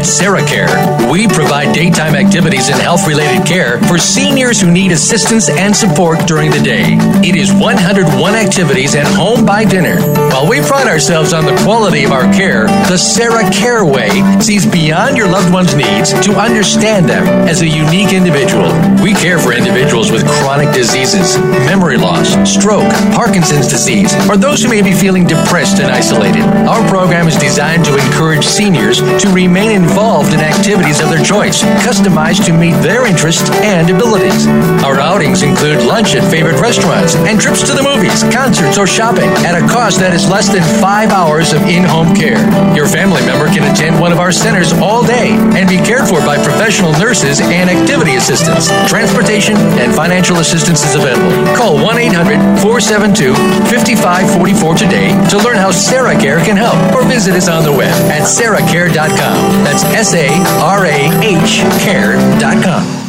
At 0.00 0.06
SarahCare, 0.06 1.12
we 1.12 1.28
provide 1.28 1.74
daytime 1.74 2.14
activities 2.14 2.70
and 2.70 2.80
health 2.80 3.06
related 3.06 3.46
care 3.46 3.78
for 3.84 3.98
seniors 3.98 4.58
who 4.58 4.70
need 4.70 4.92
assistance 4.92 5.50
and 5.50 5.76
support 5.76 6.26
during 6.26 6.50
the 6.50 6.60
day. 6.60 6.96
It 7.20 7.36
is 7.36 7.52
101 7.52 8.08
activities 8.34 8.94
at 8.94 9.06
home 9.06 9.44
by 9.44 9.66
dinner. 9.66 10.00
While 10.32 10.48
we 10.48 10.62
pride 10.62 10.86
ourselves 10.86 11.34
on 11.34 11.44
the 11.44 11.54
quality 11.64 12.04
of 12.04 12.12
our 12.12 12.32
care, 12.32 12.64
the 12.88 12.96
SarahCare 12.96 13.84
way 13.84 14.08
sees 14.40 14.64
beyond 14.64 15.18
your 15.18 15.28
loved 15.28 15.52
one's 15.52 15.74
needs 15.74 16.14
to 16.24 16.32
understand 16.32 17.04
them 17.04 17.26
as 17.46 17.60
a 17.60 17.68
unique 17.68 18.14
individual. 18.14 18.72
We 19.04 19.12
care 19.12 19.38
for 19.38 19.52
individuals 19.52 20.10
with 20.10 20.24
chronic 20.40 20.72
diseases, 20.72 21.36
memory 21.68 21.98
loss, 21.98 22.32
stroke, 22.48 22.88
Parkinson's 23.12 23.68
disease, 23.68 24.14
or 24.30 24.38
those 24.38 24.62
who 24.62 24.70
may 24.70 24.80
be 24.80 24.94
feeling 24.94 25.26
depressed 25.26 25.78
and 25.78 25.92
isolated. 25.92 26.40
Our 26.64 26.88
program 26.88 27.28
is 27.28 27.36
designed 27.36 27.84
to 27.84 27.92
encourage 27.98 28.46
seniors 28.46 29.00
to 29.00 29.28
remain 29.34 29.70
involved 29.70 29.89
involved 29.90 30.32
in 30.32 30.38
activities 30.38 31.00
of 31.00 31.10
their 31.10 31.22
choice, 31.22 31.62
customized 31.82 32.46
to 32.46 32.52
meet 32.52 32.78
their 32.78 33.06
interests 33.10 33.50
and 33.66 33.90
abilities. 33.90 34.46
Our 34.86 35.00
outings 35.02 35.42
include 35.42 35.82
lunch 35.82 36.14
at 36.14 36.22
favorite 36.30 36.60
restaurants 36.60 37.16
and 37.26 37.40
trips 37.40 37.66
to 37.66 37.74
the 37.74 37.82
movies, 37.82 38.22
concerts, 38.30 38.78
or 38.78 38.86
shopping 38.86 39.26
at 39.42 39.58
a 39.58 39.66
cost 39.66 39.98
that 39.98 40.14
is 40.14 40.30
less 40.30 40.46
than 40.46 40.62
five 40.78 41.10
hours 41.10 41.52
of 41.52 41.66
in 41.66 41.82
home 41.82 42.14
care. 42.14 42.38
Your 42.70 42.86
family 42.86 43.18
member 43.26 43.50
can 43.50 43.66
attend 43.66 43.98
one 43.98 44.12
of 44.12 44.22
our 44.22 44.30
centers 44.30 44.70
all 44.78 45.02
day 45.02 45.34
and 45.58 45.66
be 45.66 45.82
cared 45.82 46.06
for 46.06 46.22
by 46.22 46.38
professional 46.38 46.94
nurses 47.02 47.42
and 47.42 47.66
activity 47.66 48.14
assistants. 48.14 48.70
Transportation 48.86 49.58
and 49.82 49.90
financial 49.90 50.38
assistance 50.38 50.86
is 50.86 50.94
available. 50.94 51.34
Call 51.58 51.82
1 51.82 51.98
800 51.98 52.62
472 52.62 53.34
5544 53.66 54.74
today 54.78 55.10
to 55.34 55.36
learn 55.42 55.58
how 55.58 55.74
Sarah 55.74 56.14
Care 56.14 56.38
can 56.46 56.54
help 56.54 56.78
or 56.94 57.02
visit 57.10 57.34
us 57.34 57.50
on 57.50 57.66
the 57.66 57.74
web 57.74 57.90
at 58.06 58.22
sarahcare.com. 58.22 59.66
That's 59.66 59.79
S 59.84 60.14
A 60.14 60.28
R 60.62 60.86
A 60.86 61.08
H 61.22 61.60
care.com. 61.82 63.00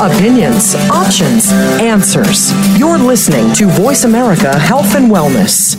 Opinions, 0.00 0.74
options, 0.90 1.52
answers. 1.80 2.52
You're 2.78 2.96
listening 2.96 3.52
to 3.54 3.66
Voice 3.66 4.04
America 4.04 4.58
Health 4.58 4.94
and 4.94 5.10
Wellness. 5.10 5.76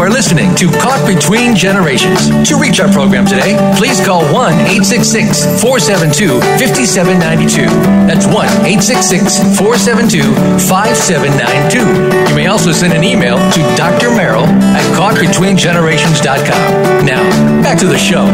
Are 0.00 0.08
listening 0.08 0.54
to 0.54 0.70
Caught 0.80 1.04
Between 1.06 1.54
Generations. 1.54 2.30
To 2.48 2.56
reach 2.56 2.80
our 2.80 2.90
program 2.90 3.26
today, 3.26 3.54
please 3.76 4.00
call 4.00 4.22
1 4.32 4.54
866 4.80 5.60
472 5.60 6.40
5792. 6.56 7.68
That's 8.08 8.24
1 8.24 8.32
866 8.64 9.60
472 9.60 10.32
5792. 10.72 11.84
You 12.30 12.34
may 12.34 12.46
also 12.46 12.72
send 12.72 12.94
an 12.94 13.04
email 13.04 13.36
to 13.36 13.60
Dr. 13.76 14.08
Meryl 14.16 14.48
at 14.72 14.80
caughtbetweengenerations.com. 14.96 17.04
Now, 17.04 17.20
back 17.62 17.78
to 17.80 17.86
the 17.86 17.98
show. 17.98 18.24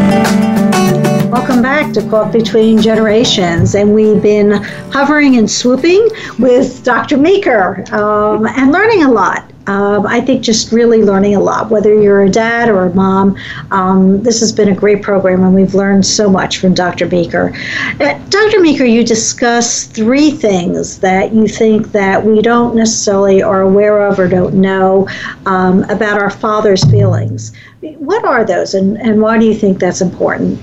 Welcome 1.29 1.61
back 1.61 1.91
to 1.95 2.01
Caught 2.09 2.31
Between 2.31 2.81
Generations. 2.81 3.75
And 3.75 3.93
we've 3.93 4.21
been 4.21 4.63
hovering 4.93 5.35
and 5.35 5.51
swooping 5.51 6.07
with 6.39 6.81
Dr. 6.85 7.17
Meeker 7.17 7.83
um, 7.91 8.47
and 8.47 8.71
learning 8.71 9.03
a 9.03 9.11
lot 9.11 9.51
um, 9.67 10.07
I 10.07 10.21
think 10.21 10.43
just 10.43 10.71
really 10.71 11.03
learning 11.03 11.35
a 11.35 11.39
lot, 11.39 11.69
whether 11.69 11.93
you're 11.93 12.23
a 12.23 12.29
dad 12.29 12.69
or 12.69 12.85
a 12.85 12.95
mom. 12.95 13.37
Um, 13.71 14.23
this 14.23 14.39
has 14.39 14.51
been 14.51 14.69
a 14.69 14.75
great 14.75 15.01
program, 15.01 15.43
and 15.43 15.53
we've 15.53 15.75
learned 15.75 16.05
so 16.05 16.29
much 16.29 16.57
from 16.57 16.73
Dr. 16.73 17.07
Meeker. 17.07 17.53
Uh, 17.99 18.17
Dr. 18.29 18.61
Meeker, 18.61 18.85
you 18.85 19.03
discuss 19.03 19.85
three 19.85 20.31
things 20.31 20.99
that 20.99 21.33
you 21.33 21.47
think 21.47 21.91
that 21.91 22.23
we 22.23 22.41
don't 22.41 22.75
necessarily 22.75 23.41
are 23.41 23.61
aware 23.61 24.07
of 24.07 24.19
or 24.19 24.27
don't 24.27 24.53
know 24.53 25.07
um, 25.45 25.83
about 25.85 26.19
our 26.19 26.29
father's 26.29 26.83
feelings. 26.89 27.51
What 27.81 28.23
are 28.25 28.45
those, 28.45 28.73
and, 28.73 28.97
and 28.97 29.21
why 29.21 29.37
do 29.37 29.45
you 29.45 29.53
think 29.53 29.79
that's 29.79 30.01
important? 30.01 30.59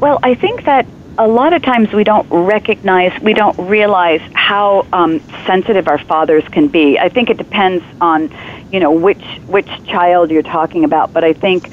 Well, 0.00 0.20
I 0.22 0.34
think 0.34 0.64
that 0.64 0.86
a 1.18 1.26
lot 1.26 1.52
of 1.52 1.62
times 1.62 1.92
we 1.92 2.04
don't 2.04 2.26
recognize, 2.30 3.12
we 3.20 3.34
don't 3.34 3.58
realize 3.58 4.20
how 4.34 4.86
um, 4.92 5.20
sensitive 5.46 5.88
our 5.88 5.98
fathers 5.98 6.44
can 6.52 6.68
be. 6.68 6.98
I 6.98 7.08
think 7.08 7.28
it 7.28 7.36
depends 7.38 7.84
on, 8.00 8.30
you 8.70 8.78
know, 8.78 8.92
which 8.92 9.22
which 9.46 9.68
child 9.84 10.30
you're 10.30 10.42
talking 10.42 10.84
about. 10.84 11.12
But 11.12 11.24
I 11.24 11.32
think, 11.32 11.70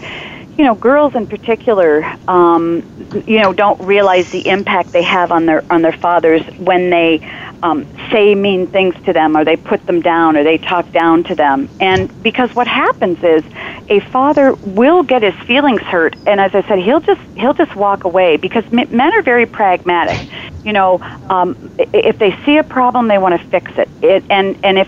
you 0.57 0.65
know, 0.65 0.73
girls 0.73 1.13
in 1.13 1.27
particular, 1.27 2.03
um, 2.27 2.83
you 3.27 3.39
know, 3.39 3.53
don't 3.53 3.79
realize 3.79 4.25
the 4.31 4.47
impact 4.47 4.93
they 4.93 5.03
have 5.03 5.31
on 5.31 5.45
their 5.45 5.63
on 5.69 5.83
their 5.83 5.93
fathers 6.01 6.41
when 6.57 6.89
they 6.89 7.21
um, 7.63 7.85
say 8.11 8.35
mean 8.35 8.67
things 8.67 8.95
to 9.05 9.13
them, 9.13 9.35
or 9.35 9.45
they 9.45 9.55
put 9.55 9.85
them 9.85 10.01
down, 10.01 10.37
or 10.37 10.43
they 10.43 10.57
talk 10.57 10.91
down 10.91 11.23
to 11.25 11.35
them. 11.35 11.69
And 11.79 12.11
because 12.21 12.49
what 12.53 12.67
happens 12.67 13.17
is 13.23 13.43
a 13.89 13.99
father 14.11 14.55
will 14.61 15.03
get 15.03 15.23
his 15.23 15.33
feelings 15.47 15.81
hurt, 15.81 16.15
and 16.25 16.39
as 16.39 16.51
I 16.53 16.67
said, 16.67 16.79
he'll 16.79 17.01
just 17.01 17.21
he'll 17.35 17.53
just 17.53 17.75
walk 17.75 18.03
away 18.03 18.37
because 18.37 18.63
men 18.71 19.01
are 19.01 19.23
very 19.23 19.45
pragmatic. 19.45 20.27
You 20.63 20.73
know, 20.73 20.99
um, 21.29 21.55
if 21.77 22.17
they 22.19 22.35
see 22.45 22.57
a 22.57 22.63
problem, 22.63 23.07
they 23.07 23.17
want 23.17 23.39
to 23.39 23.47
fix 23.49 23.71
it. 23.77 23.89
it 24.01 24.25
and 24.29 24.57
and 24.63 24.77
if 24.77 24.87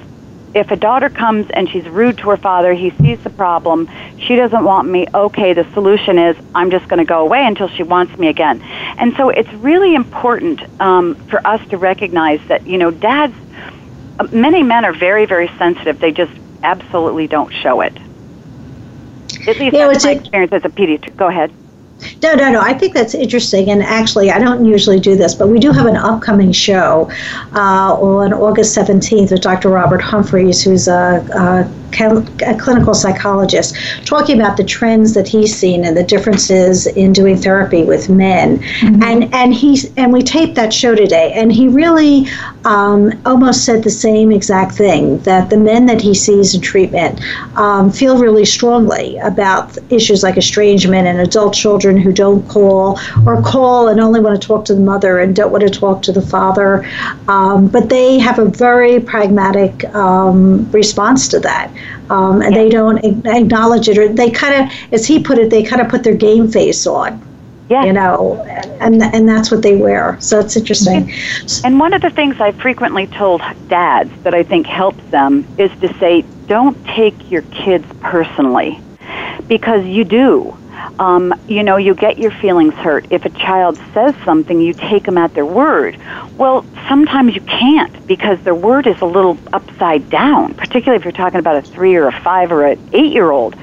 if 0.57 0.71
a 0.71 0.75
daughter 0.75 1.09
comes 1.09 1.49
and 1.51 1.69
she's 1.69 1.87
rude 1.87 2.17
to 2.19 2.29
her 2.29 2.37
father, 2.37 2.73
he 2.73 2.91
sees 3.01 3.19
the 3.23 3.29
problem, 3.29 3.87
she 4.17 4.35
doesn't 4.35 4.63
want 4.63 4.87
me, 4.87 5.05
okay, 5.13 5.53
the 5.53 5.65
solution 5.73 6.17
is 6.17 6.35
I'm 6.55 6.71
just 6.71 6.87
going 6.87 6.99
to 6.99 7.05
go 7.05 7.21
away 7.21 7.45
until 7.45 7.67
she 7.67 7.83
wants 7.83 8.17
me 8.17 8.27
again. 8.27 8.61
And 8.97 9.15
so 9.15 9.29
it's 9.29 9.51
really 9.53 9.93
important 9.95 10.61
um, 10.81 11.15
for 11.29 11.45
us 11.45 11.61
to 11.69 11.77
recognize 11.77 12.39
that, 12.47 12.65
you 12.65 12.77
know, 12.77 12.91
dads, 12.91 13.35
uh, 14.19 14.27
many 14.31 14.63
men 14.63 14.83
are 14.83 14.93
very, 14.93 15.25
very 15.25 15.47
sensitive. 15.57 15.99
They 15.99 16.11
just 16.11 16.33
absolutely 16.63 17.27
don't 17.27 17.53
show 17.53 17.81
it. 17.81 17.95
At 19.47 19.59
least 19.59 19.75
yeah, 19.75 19.87
that's 19.87 20.03
my 20.03 20.11
experience 20.11 20.53
as 20.53 20.65
a 20.65 20.69
pediatrician. 20.69 21.15
Go 21.15 21.27
ahead. 21.27 21.53
No, 22.21 22.35
no, 22.35 22.51
no. 22.51 22.61
I 22.61 22.73
think 22.73 22.93
that's 22.93 23.15
interesting. 23.15 23.69
And 23.69 23.81
actually, 23.81 24.31
I 24.31 24.39
don't 24.39 24.65
usually 24.65 24.99
do 24.99 25.15
this, 25.15 25.33
but 25.33 25.47
we 25.47 25.59
do 25.59 25.71
have 25.71 25.85
an 25.85 25.97
upcoming 25.97 26.51
show 26.51 27.09
uh, 27.53 27.93
on 27.93 28.33
August 28.33 28.77
17th 28.77 29.31
with 29.31 29.41
Dr. 29.41 29.69
Robert 29.69 30.01
Humphreys, 30.01 30.63
who's 30.63 30.87
a, 30.87 31.25
a 31.33 31.86
a 31.93 32.57
clinical 32.59 32.93
psychologist, 32.93 33.75
talking 34.05 34.39
about 34.39 34.57
the 34.57 34.63
trends 34.63 35.13
that 35.13 35.27
he's 35.27 35.55
seen 35.55 35.85
and 35.85 35.95
the 35.95 36.03
differences 36.03 36.87
in 36.87 37.13
doing 37.13 37.37
therapy 37.37 37.83
with 37.83 38.09
men. 38.09 38.59
Mm-hmm. 38.59 39.03
And 39.03 39.33
and 39.33 39.53
he's 39.53 39.95
and 39.97 40.13
we 40.13 40.21
taped 40.21 40.55
that 40.55 40.73
show 40.73 40.95
today, 40.95 41.33
and 41.33 41.51
he 41.51 41.67
really 41.67 42.27
um, 42.65 43.13
almost 43.25 43.65
said 43.65 43.83
the 43.83 43.89
same 43.89 44.31
exact 44.31 44.73
thing 44.73 45.19
that 45.19 45.49
the 45.49 45.57
men 45.57 45.85
that 45.87 46.01
he 46.01 46.13
sees 46.13 46.53
in 46.53 46.61
treatment 46.61 47.21
um, 47.55 47.91
feel 47.91 48.17
really 48.17 48.45
strongly 48.45 49.17
about 49.19 49.77
issues 49.89 50.23
like 50.23 50.37
estrangement 50.37 51.07
and 51.07 51.19
adult 51.19 51.53
children 51.53 51.97
who 51.97 52.11
don't 52.11 52.47
call 52.47 52.99
or 53.25 53.41
call 53.41 53.87
and 53.87 53.99
only 53.99 54.19
want 54.19 54.39
to 54.39 54.47
talk 54.47 54.65
to 54.65 54.73
the 54.73 54.81
mother 54.81 55.19
and 55.19 55.35
don't 55.35 55.51
want 55.51 55.63
to 55.63 55.69
talk 55.69 56.01
to 56.01 56.11
the 56.11 56.21
father. 56.21 56.85
Um, 57.27 57.67
but 57.67 57.89
they 57.89 58.19
have 58.19 58.39
a 58.39 58.45
very 58.45 58.99
pragmatic 58.99 59.83
um, 59.95 60.69
response 60.71 61.27
to 61.29 61.39
that 61.39 61.71
um, 62.09 62.41
and 62.41 62.55
yeah. 62.55 62.63
they 62.63 62.69
don't 62.69 62.97
acknowledge 63.25 63.89
it, 63.89 63.97
or 63.97 64.07
they 64.07 64.31
kind 64.31 64.63
of, 64.63 64.93
as 64.93 65.05
he 65.05 65.21
put 65.21 65.37
it, 65.37 65.49
they 65.49 65.63
kind 65.63 65.81
of 65.81 65.89
put 65.89 66.03
their 66.03 66.15
game 66.15 66.49
face 66.49 66.85
on. 66.87 67.21
Yeah. 67.69 67.83
You 67.83 67.91
know, 67.91 68.41
and 68.79 69.03
and 69.03 69.27
that's 69.27 69.51
what 69.51 69.61
they 69.61 69.75
wear. 69.75 70.17
So 70.21 70.39
it's 70.39 70.55
interesting. 70.55 71.11
And 71.65 71.81
one 71.81 71.91
of 71.91 72.01
the 72.01 72.09
things 72.09 72.39
I 72.39 72.53
frequently 72.53 73.07
told 73.07 73.41
dads 73.67 74.09
that 74.23 74.33
I 74.33 74.43
think 74.43 74.67
helps 74.67 75.03
them 75.11 75.45
is 75.57 75.69
to 75.81 75.93
say, 75.95 76.23
don't 76.47 76.81
take 76.85 77.29
your 77.29 77.41
kids 77.41 77.85
personally, 77.99 78.79
because 79.49 79.85
you 79.85 80.05
do. 80.05 80.57
Um, 80.99 81.33
you 81.47 81.63
know, 81.63 81.77
you 81.77 81.93
get 81.93 82.17
your 82.17 82.31
feelings 82.31 82.73
hurt. 82.73 83.07
If 83.11 83.25
a 83.25 83.29
child 83.29 83.79
says 83.93 84.15
something, 84.25 84.59
you 84.59 84.73
take 84.73 85.05
them 85.05 85.17
at 85.17 85.33
their 85.33 85.45
word. 85.45 85.97
Well, 86.37 86.65
sometimes 86.87 87.35
you 87.35 87.41
can't 87.41 88.07
because 88.07 88.39
their 88.43 88.55
word 88.55 88.87
is 88.87 88.99
a 89.01 89.05
little 89.05 89.37
upside 89.53 90.09
down, 90.09 90.55
particularly 90.55 90.99
if 90.99 91.05
you're 91.05 91.11
talking 91.11 91.39
about 91.39 91.57
a 91.57 91.61
three 91.61 91.95
or 91.95 92.07
a 92.07 92.21
five 92.21 92.51
or 92.51 92.65
an 92.65 92.89
eight 92.93 93.13
year 93.13 93.29
old. 93.29 93.55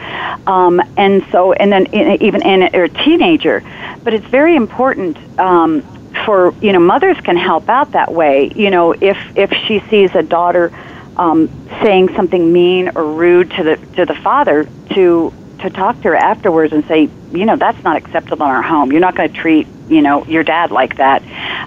Um, 0.47 0.81
and 0.97 1.25
so, 1.33 1.53
and 1.53 1.73
then 1.73 1.93
even 2.23 2.43
in 2.43 2.62
a, 2.62 2.71
or 2.75 2.85
a 2.85 2.89
teenager. 2.89 3.62
But 4.03 4.15
it's 4.15 4.27
very 4.27 4.57
important. 4.57 5.19
Um, 5.39 5.83
for 6.25 6.55
you 6.61 6.73
know, 6.73 6.79
mothers 6.79 7.21
can 7.21 7.37
help 7.37 7.69
out 7.69 7.93
that 7.93 8.12
way. 8.12 8.53
You 8.55 8.71
know, 8.71 8.93
if 8.93 9.19
if 9.37 9.53
she 9.67 9.81
sees 9.91 10.15
a 10.15 10.23
daughter 10.23 10.73
um, 11.17 11.49
saying 11.83 12.15
something 12.15 12.53
mean 12.53 12.91
or 12.95 13.05
rude 13.15 13.51
to 13.53 13.62
the 13.62 13.77
to 13.97 14.07
the 14.07 14.15
father, 14.15 14.69
to 14.91 15.33
to 15.65 15.71
talk 15.71 15.97
to 15.97 16.09
her 16.09 16.17
afterwards 16.17 16.73
and 16.73 16.87
say, 16.87 17.09
you 17.33 17.47
know, 17.47 17.57
that's 17.57 17.83
not 17.83 17.97
acceptable 17.97 18.45
in 18.45 18.53
our 18.53 18.62
home. 18.62 18.93
You're 18.93 19.01
not 19.01 19.15
going 19.15 19.33
to 19.33 19.35
treat, 19.35 19.67
you 19.89 20.03
know, 20.03 20.25
your 20.27 20.45
dad 20.45 20.71
like 20.71 20.97
that. 20.97 21.23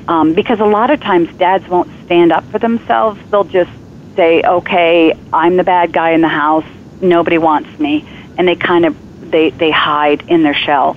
Um, 0.08 0.34
because 0.34 0.60
a 0.60 0.66
lot 0.66 0.92
of 0.92 1.02
times 1.02 1.36
dads 1.38 1.68
won't 1.68 1.90
stand 2.06 2.32
up 2.32 2.44
for 2.52 2.60
themselves. 2.60 3.20
They'll 3.32 3.44
just 3.44 3.72
say, 4.16 4.44
okay, 4.44 5.18
I'm 5.34 5.58
the 5.58 5.64
bad 5.64 5.92
guy 5.92 6.12
in 6.12 6.22
the 6.22 6.28
house. 6.28 6.66
Nobody 7.02 7.38
wants 7.40 7.80
me. 7.80 8.08
And 8.38 8.48
they 8.48 8.56
kind 8.56 8.86
of, 8.86 9.32
they, 9.32 9.50
they 9.50 9.72
hide 9.72 10.22
in 10.30 10.44
their 10.44 10.54
shell. 10.54 10.96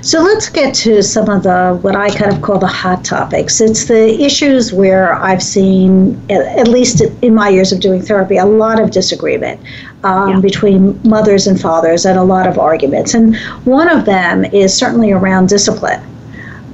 So 0.00 0.20
let's 0.20 0.48
get 0.48 0.74
to 0.76 1.02
some 1.02 1.30
of 1.30 1.44
the 1.44 1.78
what 1.80 1.96
I 1.96 2.10
kind 2.10 2.30
of 2.32 2.42
call 2.42 2.58
the 2.58 2.66
hot 2.66 3.04
topics. 3.04 3.60
It's 3.60 3.86
the 3.86 4.22
issues 4.22 4.72
where 4.72 5.14
I've 5.14 5.42
seen, 5.42 6.20
at 6.28 6.68
least 6.68 7.00
in 7.00 7.34
my 7.34 7.48
years 7.48 7.72
of 7.72 7.80
doing 7.80 8.02
therapy, 8.02 8.36
a 8.36 8.44
lot 8.44 8.80
of 8.80 8.90
disagreement 8.90 9.60
um, 10.04 10.30
yeah. 10.30 10.40
between 10.40 11.00
mothers 11.02 11.46
and 11.46 11.60
fathers 11.60 12.06
and 12.06 12.18
a 12.18 12.22
lot 12.22 12.46
of 12.46 12.58
arguments. 12.58 13.14
And 13.14 13.36
one 13.64 13.88
of 13.88 14.04
them 14.04 14.44
is 14.44 14.76
certainly 14.76 15.12
around 15.12 15.48
discipline 15.48 16.00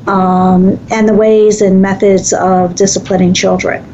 um, 0.06 0.78
and 0.90 1.08
the 1.08 1.14
ways 1.14 1.62
and 1.62 1.80
methods 1.80 2.32
of 2.32 2.74
disciplining 2.74 3.32
children. 3.32 3.84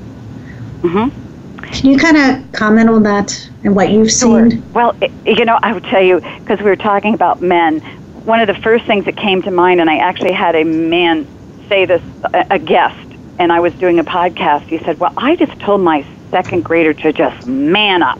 Mm-hmm. 0.82 1.62
Can 1.62 1.90
you 1.90 1.98
kind 1.98 2.16
of 2.16 2.52
comment 2.52 2.88
on 2.88 3.02
that 3.02 3.50
and 3.64 3.76
what 3.76 3.90
you've 3.90 4.10
sure. 4.10 4.50
seen? 4.50 4.72
Well, 4.72 4.96
you 5.24 5.44
know, 5.44 5.58
I 5.62 5.72
would 5.72 5.84
tell 5.84 6.02
you, 6.02 6.20
because 6.40 6.58
we 6.58 6.64
were 6.64 6.76
talking 6.76 7.12
about 7.12 7.42
men, 7.42 7.80
one 8.24 8.40
of 8.40 8.46
the 8.46 8.54
first 8.54 8.86
things 8.86 9.04
that 9.04 9.16
came 9.16 9.42
to 9.42 9.50
mind, 9.50 9.80
and 9.80 9.90
I 9.90 9.98
actually 9.98 10.32
had 10.32 10.54
a 10.54 10.64
man 10.64 11.26
say 11.68 11.84
this, 11.84 12.02
a, 12.32 12.46
a 12.50 12.58
guest, 12.58 12.98
and 13.38 13.52
I 13.52 13.60
was 13.60 13.74
doing 13.74 13.98
a 13.98 14.04
podcast. 14.04 14.62
He 14.62 14.78
said, 14.78 14.98
Well, 14.98 15.12
I 15.16 15.36
just 15.36 15.58
told 15.60 15.80
my 15.80 16.06
second 16.30 16.64
grader 16.64 16.94
to 16.94 17.12
just 17.12 17.46
man 17.46 18.02
up. 18.02 18.18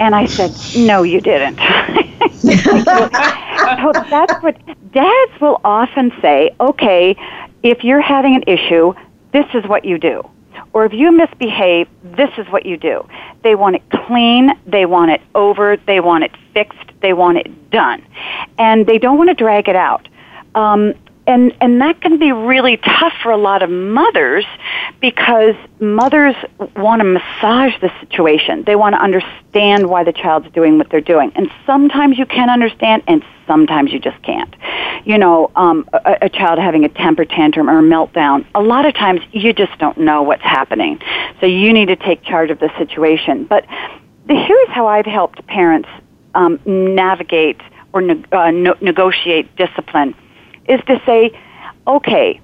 And 0.00 0.14
I 0.14 0.26
said, 0.26 0.52
No, 0.76 1.02
you 1.02 1.20
didn't. 1.20 1.58
so 2.40 3.92
that's 4.10 4.42
what 4.42 4.56
dads 4.92 5.40
will 5.40 5.60
often 5.64 6.12
say 6.20 6.50
okay, 6.60 7.16
if 7.62 7.84
you're 7.84 8.00
having 8.00 8.34
an 8.34 8.44
issue, 8.46 8.94
this 9.32 9.46
is 9.54 9.64
what 9.66 9.84
you 9.84 9.98
do. 9.98 10.28
Or 10.72 10.84
if 10.84 10.92
you 10.92 11.12
misbehave, 11.12 11.88
this 12.02 12.30
is 12.38 12.48
what 12.48 12.66
you 12.66 12.76
do. 12.76 13.06
They 13.42 13.54
want 13.54 13.76
it 13.76 13.82
clean, 14.06 14.52
they 14.66 14.86
want 14.86 15.10
it 15.10 15.20
over, 15.34 15.76
they 15.76 16.00
want 16.00 16.24
it 16.24 16.32
fixed, 16.54 16.90
they 17.00 17.12
want 17.12 17.38
it 17.38 17.70
done. 17.70 18.04
And 18.58 18.86
they 18.86 18.98
don't 18.98 19.18
want 19.18 19.30
to 19.30 19.34
drag 19.34 19.68
it 19.68 19.76
out. 19.76 20.08
Um, 20.54 20.94
and 21.30 21.54
and 21.60 21.80
that 21.80 22.00
can 22.00 22.18
be 22.18 22.32
really 22.32 22.76
tough 22.76 23.12
for 23.22 23.30
a 23.30 23.36
lot 23.36 23.62
of 23.62 23.70
mothers 23.70 24.44
because 25.00 25.54
mothers 25.78 26.34
want 26.76 27.00
to 27.00 27.04
massage 27.04 27.72
the 27.80 27.90
situation. 28.00 28.64
They 28.64 28.74
want 28.74 28.94
to 28.96 29.00
understand 29.00 29.88
why 29.88 30.02
the 30.02 30.12
child's 30.12 30.50
doing 30.52 30.76
what 30.76 30.90
they're 30.90 31.00
doing, 31.00 31.30
and 31.36 31.50
sometimes 31.64 32.18
you 32.18 32.26
can 32.26 32.50
understand, 32.50 33.04
and 33.06 33.24
sometimes 33.46 33.92
you 33.92 34.00
just 34.00 34.20
can't. 34.22 34.54
You 35.04 35.18
know, 35.18 35.50
um, 35.54 35.88
a, 35.92 36.18
a 36.22 36.28
child 36.28 36.58
having 36.58 36.84
a 36.84 36.88
temper 36.88 37.24
tantrum 37.24 37.70
or 37.70 37.78
a 37.78 37.82
meltdown. 37.82 38.44
A 38.54 38.60
lot 38.60 38.84
of 38.84 38.94
times 38.94 39.20
you 39.32 39.52
just 39.52 39.78
don't 39.78 39.98
know 39.98 40.22
what's 40.22 40.42
happening, 40.42 41.00
so 41.38 41.46
you 41.46 41.72
need 41.72 41.86
to 41.86 41.96
take 41.96 42.22
charge 42.22 42.50
of 42.50 42.58
the 42.58 42.70
situation. 42.76 43.44
But 43.44 43.64
here's 44.28 44.68
how 44.68 44.88
I've 44.88 45.06
helped 45.06 45.46
parents 45.46 45.88
um, 46.34 46.58
navigate 46.66 47.60
or 47.92 48.00
ne- 48.00 48.24
uh, 48.32 48.50
no- 48.50 48.76
negotiate 48.80 49.54
discipline 49.56 50.14
is 50.70 50.80
to 50.86 51.00
say, 51.04 51.38
okay, 51.86 52.40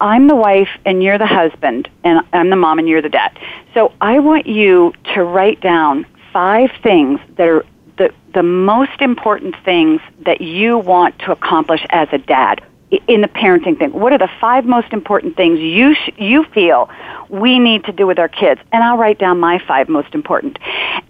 I'm 0.00 0.26
the 0.26 0.36
wife 0.36 0.70
and 0.84 1.02
you're 1.02 1.18
the 1.18 1.26
husband, 1.26 1.88
and 2.04 2.20
I'm 2.32 2.50
the 2.50 2.56
mom 2.56 2.78
and 2.78 2.88
you're 2.88 3.02
the 3.02 3.08
dad. 3.08 3.38
So 3.74 3.92
I 4.00 4.18
want 4.18 4.46
you 4.46 4.92
to 5.14 5.22
write 5.22 5.60
down 5.60 6.06
five 6.32 6.70
things 6.82 7.20
that 7.36 7.48
are 7.48 7.64
the, 7.96 8.12
the 8.34 8.42
most 8.42 9.00
important 9.00 9.54
things 9.64 10.00
that 10.20 10.40
you 10.40 10.78
want 10.78 11.18
to 11.20 11.32
accomplish 11.32 11.84
as 11.90 12.08
a 12.12 12.18
dad 12.18 12.62
in 13.06 13.20
the 13.20 13.28
parenting 13.28 13.78
thing. 13.78 13.92
What 13.92 14.12
are 14.12 14.18
the 14.18 14.30
five 14.40 14.64
most 14.64 14.92
important 14.92 15.36
things 15.36 15.58
you 15.58 15.94
sh- 15.94 16.10
you 16.16 16.44
feel 16.44 16.88
we 17.28 17.58
need 17.58 17.84
to 17.84 17.92
do 17.92 18.06
with 18.06 18.18
our 18.18 18.28
kids? 18.28 18.60
And 18.72 18.82
I'll 18.82 18.96
write 18.96 19.18
down 19.18 19.38
my 19.40 19.58
five 19.66 19.88
most 19.88 20.14
important. 20.14 20.58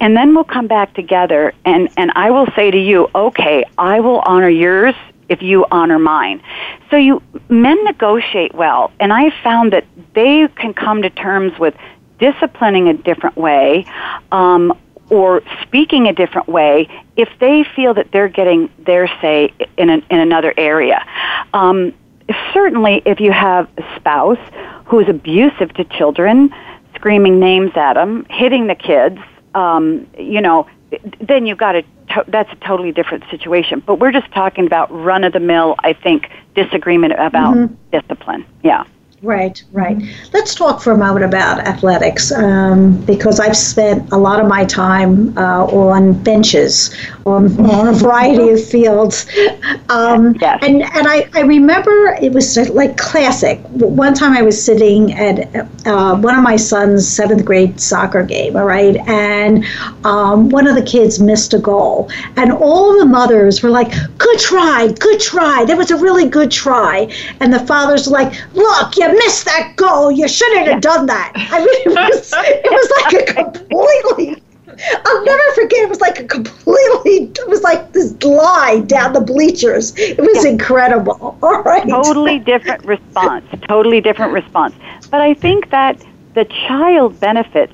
And 0.01 0.17
then 0.17 0.35
we'll 0.35 0.45
come 0.45 0.67
back 0.67 0.95
together 0.95 1.53
and 1.65 1.89
and 1.97 2.11
I 2.17 2.31
will 2.31 2.49
say 2.57 2.71
to 2.71 2.79
you, 2.79 3.09
"Okay, 3.15 3.65
I 3.77 4.01
will 4.01 4.21
honor 4.21 4.49
yours 4.49 4.97
if 5.29 5.43
you 5.43 5.67
honor 5.71 5.99
mine. 5.99 6.43
So 6.91 6.97
you 6.97 7.23
men 7.49 7.83
negotiate 7.85 8.55
well, 8.55 8.91
and 9.01 9.13
I 9.13 9.31
found 9.43 9.73
that 9.73 9.85
they 10.15 10.49
can 10.57 10.75
come 10.75 11.03
to 11.03 11.11
terms 11.11 11.59
with 11.59 11.75
disciplining 12.19 12.89
a 12.89 12.95
different 12.95 13.37
way, 13.37 13.87
um, 14.33 14.73
or 15.11 15.43
speaking 15.63 16.07
a 16.07 16.13
different 16.13 16.49
way 16.49 16.89
if 17.17 17.29
they 17.41 17.65
feel 17.65 17.95
that 17.95 18.11
they're 18.13 18.29
getting 18.29 18.71
their 18.79 19.09
say 19.21 19.53
in 19.77 19.91
an, 19.91 20.03
in 20.11 20.19
another 20.19 20.53
area. 20.57 21.07
Um, 21.55 21.95
certainly, 22.53 23.03
if 23.05 23.21
you 23.21 23.33
have 23.33 23.69
a 23.79 23.97
spouse 23.97 24.39
who 24.87 25.01
is 25.01 25.09
abusive 25.09 25.73
to 25.75 25.85
children, 25.85 26.53
screaming 26.95 27.39
names 27.41 27.73
at 27.75 27.95
them, 27.95 28.27
hitting 28.29 28.67
the 28.67 28.75
kids, 28.75 29.19
um, 29.55 30.07
you 30.19 30.41
know, 30.41 30.67
then 31.21 31.47
you've 31.47 31.59
got 31.59 31.73
to, 31.73 31.83
to 32.11 32.25
that's 32.29 32.53
a 32.53 32.57
totally 32.57 32.93
different 32.93 33.25
situation. 33.31 33.83
But 33.85 33.97
we're 33.97 34.13
just 34.13 34.31
talking 34.33 34.67
about 34.67 34.91
run 34.91 35.25
of 35.25 35.33
the 35.33 35.41
mill, 35.41 35.77
I 35.81 35.93
think, 35.93 36.31
disagreement 36.55 37.15
about 37.15 37.57
mm-hmm. 37.57 37.75
discipline. 37.91 38.47
Yeah. 38.63 38.85
Right, 39.21 39.61
right. 39.73 40.01
Let's 40.33 40.55
talk 40.55 40.81
for 40.81 40.93
a 40.93 40.97
moment 40.97 41.25
about 41.25 41.59
athletics 41.67 42.31
um, 42.31 43.05
because 43.05 43.41
I've 43.41 43.57
spent 43.57 44.13
a 44.13 44.17
lot 44.17 44.39
of 44.39 44.47
my 44.47 44.65
time 44.65 45.37
uh, 45.37 45.65
on 45.65 46.23
benches 46.23 46.95
on, 47.27 47.47
on, 47.69 47.89
a 47.89 47.93
variety 47.93 48.51
of 48.51 48.65
fields. 48.65 49.27
Um, 49.89 50.37
yes. 50.41 50.61
And, 50.63 50.83
and 50.83 51.09
I, 51.09 51.29
I 51.35 51.41
remember 51.41 52.17
it 52.23 52.33
was 52.33 52.57
like 52.71 52.97
classic. 52.97 53.59
One 53.71 54.15
time 54.15 54.35
I 54.35 54.43
was 54.43 54.63
sitting 54.63 55.15
at 55.15 55.67
uh, 55.87 56.17
one 56.17 56.37
of 56.37 56.45
my 56.45 56.57
son's 56.57 57.09
seventh 57.09 57.45
grade 57.45 57.81
soccer 57.81 58.23
game, 58.23 58.57
all 58.57 58.67
right, 58.67 58.97
and 59.09 59.65
um, 60.05 60.51
one 60.51 60.67
of 60.67 60.75
the 60.75 60.83
kids 60.83 61.19
missed 61.19 61.55
a 61.55 61.59
goal. 61.59 62.11
And 62.37 62.53
all 62.53 62.97
the 62.99 63.07
mothers 63.07 63.63
were 63.63 63.71
like, 63.71 63.93
good 64.19 64.39
try, 64.39 64.93
good 64.99 65.21
try. 65.21 65.65
That 65.65 65.77
was 65.77 65.91
a 65.91 65.97
really 65.97 66.29
good 66.29 66.51
try. 66.51 67.11
And 67.41 67.53
the 67.53 67.61
fathers 67.61 68.07
were 68.07 68.13
like, 68.13 68.33
look, 68.55 68.97
you 68.97 69.08
missed 69.13 69.45
that 69.45 69.75
goal. 69.77 70.11
You 70.11 70.29
shouldn't 70.29 70.69
have 70.69 70.81
done 70.81 71.07
that. 71.07 71.33
I 71.35 71.59
mean, 71.59 71.69
it 71.69 72.15
was 72.15 72.33
it 72.35 72.71
was 72.71 72.91
like 73.03 73.29
a 73.29 73.43
completely. 73.45 74.43
I'll 75.05 75.25
never 75.25 75.53
forget. 75.55 75.81
It 75.81 75.89
was 75.89 76.01
like 76.01 76.21
a 76.21 76.25
completely. 76.25 77.33
It 77.37 77.49
was 77.49 77.63
like 77.63 77.93
this 77.93 78.13
lie 78.23 78.81
down 78.87 79.13
the 79.13 79.21
bleachers. 79.21 79.93
It 79.97 80.21
was 80.21 80.45
yeah. 80.45 80.53
incredible. 80.53 81.39
All 81.43 81.63
right. 81.63 81.89
Totally 81.89 82.39
different 82.39 82.85
response. 82.85 83.45
Totally 83.69 84.01
different 84.01 84.33
response. 84.33 84.75
But 85.11 85.21
I 85.21 85.35
think 85.35 85.71
that 85.71 86.03
the 86.35 86.45
child 86.45 87.19
benefits 87.19 87.73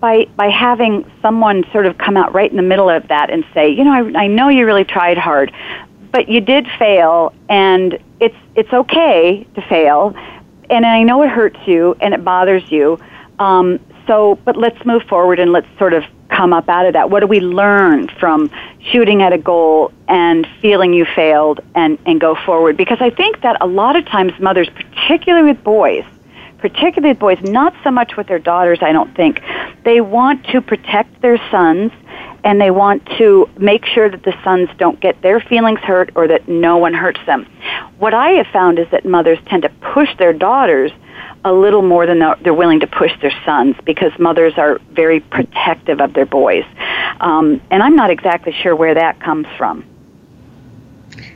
by 0.00 0.26
by 0.36 0.48
having 0.48 1.10
someone 1.22 1.64
sort 1.72 1.86
of 1.86 1.98
come 1.98 2.16
out 2.16 2.34
right 2.34 2.50
in 2.50 2.56
the 2.56 2.62
middle 2.62 2.90
of 2.90 3.06
that 3.08 3.30
and 3.30 3.44
say, 3.54 3.68
you 3.68 3.84
know, 3.84 3.92
I, 3.92 4.24
I 4.24 4.26
know 4.26 4.48
you 4.48 4.66
really 4.66 4.84
tried 4.84 5.18
hard, 5.18 5.52
but 6.10 6.28
you 6.28 6.40
did 6.40 6.66
fail, 6.78 7.32
and 7.48 7.98
it's 8.20 8.36
it's 8.54 8.72
okay 8.72 9.46
to 9.54 9.62
fail 9.62 10.14
and 10.74 10.84
I 10.84 11.02
know 11.02 11.22
it 11.22 11.30
hurts 11.30 11.58
you 11.66 11.96
and 12.00 12.12
it 12.14 12.24
bothers 12.24 12.62
you. 12.70 12.98
Um, 13.38 13.80
so, 14.06 14.38
but 14.44 14.56
let's 14.56 14.84
move 14.84 15.02
forward 15.04 15.38
and 15.38 15.52
let's 15.52 15.66
sort 15.78 15.94
of 15.94 16.04
come 16.28 16.52
up 16.52 16.68
out 16.68 16.86
of 16.86 16.92
that. 16.94 17.10
What 17.10 17.20
do 17.20 17.26
we 17.26 17.40
learn 17.40 18.08
from 18.20 18.50
shooting 18.80 19.22
at 19.22 19.32
a 19.32 19.38
goal 19.38 19.92
and 20.08 20.46
feeling 20.60 20.92
you 20.92 21.06
failed 21.14 21.60
and, 21.74 21.98
and 22.06 22.20
go 22.20 22.34
forward? 22.34 22.76
Because 22.76 22.98
I 23.00 23.10
think 23.10 23.40
that 23.42 23.56
a 23.60 23.66
lot 23.66 23.96
of 23.96 24.04
times 24.06 24.32
mothers, 24.40 24.68
particularly 24.68 25.52
with 25.52 25.62
boys, 25.62 26.04
particularly 26.58 27.12
with 27.12 27.18
boys, 27.18 27.38
not 27.42 27.74
so 27.84 27.90
much 27.90 28.16
with 28.16 28.26
their 28.26 28.38
daughters, 28.38 28.78
I 28.82 28.92
don't 28.92 29.14
think, 29.14 29.40
they 29.84 30.00
want 30.00 30.44
to 30.48 30.60
protect 30.60 31.22
their 31.22 31.38
sons 31.50 31.92
and 32.44 32.60
they 32.60 32.70
want 32.70 33.04
to 33.18 33.48
make 33.56 33.86
sure 33.86 34.08
that 34.08 34.22
the 34.22 34.34
sons 34.44 34.68
don't 34.78 35.00
get 35.00 35.20
their 35.22 35.40
feelings 35.40 35.80
hurt 35.80 36.10
or 36.14 36.28
that 36.28 36.46
no 36.46 36.76
one 36.76 36.92
hurts 36.92 37.20
them. 37.26 37.46
What 37.98 38.14
I 38.14 38.32
have 38.32 38.46
found 38.48 38.78
is 38.78 38.86
that 38.90 39.04
mothers 39.04 39.38
tend 39.46 39.62
to 39.62 39.70
push 39.70 40.14
their 40.18 40.34
daughters 40.34 40.92
a 41.44 41.52
little 41.52 41.82
more 41.82 42.06
than 42.06 42.20
they're 42.42 42.54
willing 42.54 42.80
to 42.80 42.86
push 42.86 43.12
their 43.20 43.32
sons 43.44 43.76
because 43.84 44.12
mothers 44.18 44.54
are 44.56 44.78
very 44.92 45.20
protective 45.20 46.00
of 46.00 46.12
their 46.12 46.26
boys. 46.26 46.64
Um, 47.20 47.60
and 47.70 47.82
I'm 47.82 47.96
not 47.96 48.10
exactly 48.10 48.52
sure 48.52 48.76
where 48.76 48.94
that 48.94 49.20
comes 49.20 49.46
from. 49.56 49.84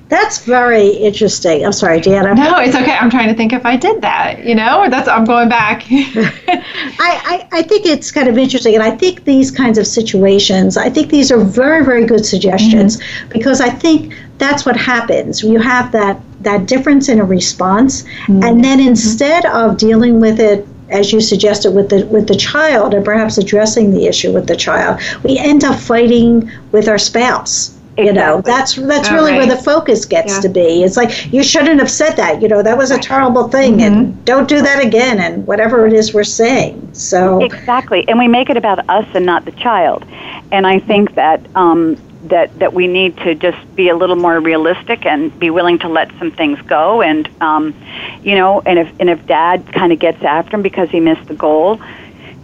That's 0.09 0.39
very 0.45 0.89
interesting. 0.89 1.65
I'm 1.67 1.73
sorry, 1.73 2.01
Deanna. 2.01 2.35
No, 2.35 2.59
it's 2.59 2.75
okay. 2.75 2.93
I'm 2.93 3.11
trying 3.11 3.29
to 3.29 3.35
think 3.35 3.53
if 3.53 3.67
I 3.67 3.77
did 3.77 4.01
that. 4.01 4.43
You 4.45 4.55
know, 4.55 4.89
that's 4.89 5.07
I'm 5.07 5.25
going 5.25 5.51
back. 5.51 5.85
I, 5.91 6.89
I, 6.99 7.49
I 7.53 7.63
think 7.63 7.85
it's 7.85 8.11
kind 8.11 8.27
of 8.27 8.39
interesting, 8.39 8.75
and 8.75 8.83
I 8.83 8.91
think 8.91 9.25
these 9.25 9.51
kinds 9.51 9.77
of 9.77 9.87
situations. 9.87 10.77
I 10.79 10.89
think 10.89 11.11
these 11.11 11.31
are 11.31 11.39
very 11.39 11.85
very 11.85 12.07
good 12.07 12.25
suggestions 12.25 12.97
mm-hmm. 12.99 13.29
because 13.29 13.61
I 13.61 13.69
think 13.69 14.15
that's 14.39 14.65
what 14.65 14.77
happens. 14.77 15.43
You 15.43 15.59
have 15.59 15.93
that 15.93 16.19
that 16.41 16.67
difference 16.67 17.11
in 17.11 17.21
a 17.21 17.25
response, 17.25 18.03
mm-hmm. 18.03 18.43
and 18.43 18.65
then 18.65 18.81
instead 18.81 19.45
of 19.45 19.77
dealing 19.77 20.21
with 20.21 20.41
it 20.41 20.67
as 20.91 21.13
you 21.13 21.21
suggested 21.21 21.73
with 21.73 21.91
the 21.91 22.07
with 22.07 22.29
the 22.29 22.37
child 22.37 22.95
and 22.95 23.05
perhaps 23.05 23.37
addressing 23.37 23.91
the 23.91 24.07
issue 24.07 24.33
with 24.33 24.47
the 24.47 24.57
child 24.57 24.99
we 25.23 25.37
end 25.37 25.63
up 25.63 25.79
fighting 25.79 26.51
with 26.73 26.89
our 26.89 26.97
spouse 26.97 27.78
you 27.99 28.13
know 28.13 28.41
that's 28.43 28.77
that's 28.77 29.11
really 29.11 29.33
right. 29.33 29.39
where 29.39 29.57
the 29.57 29.63
focus 29.63 30.05
gets 30.05 30.35
yeah. 30.35 30.41
to 30.41 30.49
be 30.49 30.83
it's 30.83 30.97
like 30.97 31.33
you 31.33 31.43
shouldn't 31.43 31.81
have 31.81 31.91
said 31.91 32.13
that 32.13 32.41
you 32.41 32.49
know 32.49 32.63
that 32.63 32.79
was 32.79 32.91
a 32.91 32.99
terrible 32.99 33.49
thing 33.49 33.79
mm-hmm. 33.79 33.95
and 33.99 34.25
don't 34.25 34.49
do 34.49 34.63
that 34.63 34.85
again 34.85 35.19
and 35.19 35.47
whatever 35.47 35.87
it 35.87 35.93
is 35.93 36.15
we're 36.15 36.25
saying 36.25 36.89
so 36.93 37.43
exactly 37.45 38.09
and 38.09 38.19
we 38.19 38.29
make 38.29 38.49
it 38.49 38.57
about 38.57 38.89
us 38.89 39.07
and 39.15 39.27
not 39.27 39.45
the 39.45 39.53
child 39.53 40.05
and 40.53 40.67
i 40.67 40.79
think 40.79 41.15
that 41.15 41.45
um, 41.57 41.97
that 42.25 42.57
that 42.59 42.73
we 42.73 42.87
need 42.87 43.17
to 43.19 43.35
just 43.35 43.59
be 43.75 43.89
a 43.89 43.97
little 43.97 44.17
more 44.17 44.41
realistic 44.41 45.05
and 45.07 45.37
be 45.39 45.51
willing 45.51 45.79
to 45.79 45.89
let 45.89 46.11
some 46.19 46.31
things 46.31 46.61
go 46.63 47.03
and 47.03 47.29
um, 47.41 47.75
you 48.23 48.35
know 48.35 48.61
and 48.67 48.79
if 48.79 48.93
and 49.01 49.11
if 49.11 49.25
dad 49.27 49.73
kind 49.73 49.93
of 49.93 49.99
gets 49.99 50.23
after 50.23 50.57
him 50.57 50.63
because 50.63 50.89
he 50.91 51.01
missed 51.01 51.27
the 51.27 51.35
goal 51.35 51.81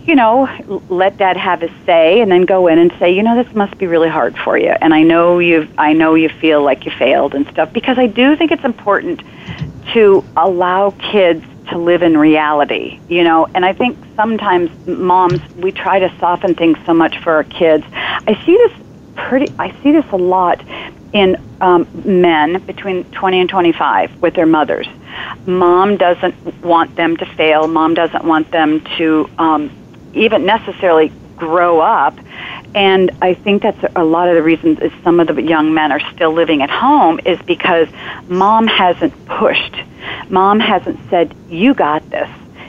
you 0.06 0.14
know, 0.14 0.48
let 0.90 1.16
dad 1.16 1.36
have 1.36 1.62
his 1.62 1.70
say 1.86 2.20
and 2.20 2.30
then 2.30 2.42
go 2.42 2.66
in 2.66 2.78
and 2.78 2.92
say, 2.98 3.12
you 3.12 3.22
know, 3.22 3.42
this 3.42 3.54
must 3.54 3.78
be 3.78 3.86
really 3.86 4.08
hard 4.08 4.36
for 4.38 4.58
you. 4.58 4.70
And 4.80 4.92
I 4.92 5.02
know 5.02 5.38
you 5.38 5.68
I 5.78 5.92
know 5.94 6.14
you 6.14 6.28
feel 6.28 6.62
like 6.62 6.84
you 6.84 6.90
failed 6.90 7.34
and 7.34 7.46
stuff 7.48 7.72
because 7.72 7.98
I 7.98 8.06
do 8.06 8.36
think 8.36 8.52
it's 8.52 8.64
important 8.64 9.22
to 9.92 10.24
allow 10.36 10.90
kids 10.90 11.44
to 11.70 11.78
live 11.78 12.02
in 12.02 12.16
reality, 12.18 13.00
you 13.08 13.24
know, 13.24 13.46
and 13.54 13.64
I 13.64 13.72
think 13.72 13.96
sometimes 14.14 14.70
moms 14.86 15.40
we 15.56 15.72
try 15.72 15.98
to 15.98 16.12
soften 16.18 16.54
things 16.54 16.76
so 16.84 16.92
much 16.92 17.18
for 17.22 17.32
our 17.32 17.44
kids. 17.44 17.84
I 17.90 18.38
see 18.44 18.56
this 18.56 18.72
pretty 19.16 19.52
I 19.58 19.74
see 19.82 19.92
this 19.92 20.04
a 20.12 20.16
lot 20.16 20.62
in 21.14 21.36
um, 21.60 21.86
men 22.04 22.60
between 22.66 23.04
20 23.04 23.40
and 23.40 23.48
25 23.48 24.20
with 24.20 24.34
their 24.34 24.46
mothers. 24.46 24.88
Mom 25.46 25.96
doesn't 25.96 26.62
want 26.62 26.94
them 26.96 27.16
to 27.16 27.24
fail. 27.24 27.68
Mom 27.68 27.94
doesn't 27.94 28.24
want 28.24 28.50
them 28.50 28.80
to 28.98 29.30
um, 29.38 29.70
even 30.14 30.46
necessarily 30.46 31.12
grow 31.36 31.80
up. 31.80 32.18
And 32.74 33.10
I 33.22 33.34
think 33.34 33.62
that's 33.62 33.84
a 33.94 34.04
lot 34.04 34.28
of 34.28 34.34
the 34.34 34.42
reasons 34.42 34.80
is 34.80 34.92
some 35.02 35.20
of 35.20 35.28
the 35.28 35.40
young 35.40 35.74
men 35.74 35.92
are 35.92 36.00
still 36.12 36.32
living 36.32 36.62
at 36.62 36.70
home 36.70 37.20
is 37.24 37.40
because 37.42 37.88
mom 38.28 38.66
hasn't 38.66 39.26
pushed. 39.26 39.76
Mom 40.28 40.60
hasn't 40.60 40.98
said, 41.08 41.34
"You 41.48 41.74
got 41.74 42.08
this. 42.10 42.28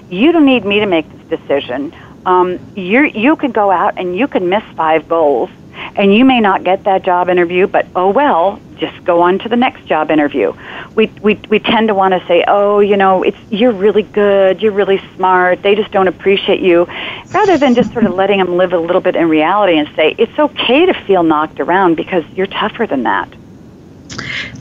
You 0.10 0.32
don't 0.32 0.46
need 0.46 0.66
me 0.66 0.80
to 0.80 0.86
make 0.86 1.06
this 1.12 1.39
decision. 1.39 1.93
Um, 2.26 2.60
you 2.76 3.04
you 3.04 3.36
could 3.36 3.54
go 3.54 3.72
out 3.72 3.98
and 3.98 4.16
you 4.16 4.28
could 4.28 4.43
miss 4.43 4.64
five 4.76 5.08
goals, 5.08 5.50
and 5.95 6.13
you 6.13 6.26
may 6.26 6.39
not 6.41 6.63
get 6.63 6.84
that 6.86 7.03
job 7.03 7.30
interview, 7.30 7.67
but 7.67 7.89
oh 7.95 8.09
well, 8.09 8.61
just 8.76 9.03
go 9.05 9.21
on 9.21 9.39
to 9.39 9.49
the 9.49 9.55
next 9.55 9.86
job 9.88 10.11
interview. 10.11 10.53
We 10.95 11.11
we 11.21 11.39
we 11.49 11.59
tend 11.59 11.88
to 11.89 11.95
want 11.95 12.13
to 12.13 12.26
say, 12.28 12.43
"Oh, 12.47 12.80
you 12.80 12.97
know, 12.97 13.23
it's 13.23 13.38
you're 13.49 13.71
really 13.71 14.03
good, 14.03 14.61
you're 14.61 14.71
really 14.73 15.01
smart. 15.15 15.61
They 15.63 15.76
just 15.76 15.91
don't 15.91 16.07
appreciate 16.07 16.59
you." 16.61 16.88
Rather 17.34 17.57
than 17.57 17.76
just 17.76 17.91
sort 17.93 18.05
of 18.05 18.13
letting 18.13 18.39
them 18.39 18.57
live 18.57 18.73
a 18.73 18.80
little 18.80 19.01
bit 19.01 19.15
in 19.15 19.30
reality 19.30 19.78
and 19.78 19.88
say, 19.95 20.15
"It's 20.17 20.38
okay 20.38 20.86
to 20.86 20.93
feel 20.93 21.23
knocked 21.23 21.59
around 21.59 21.95
because 21.95 22.23
you're 22.36 22.47
tougher 22.47 22.88
than 22.88 23.03
that." 23.03 23.30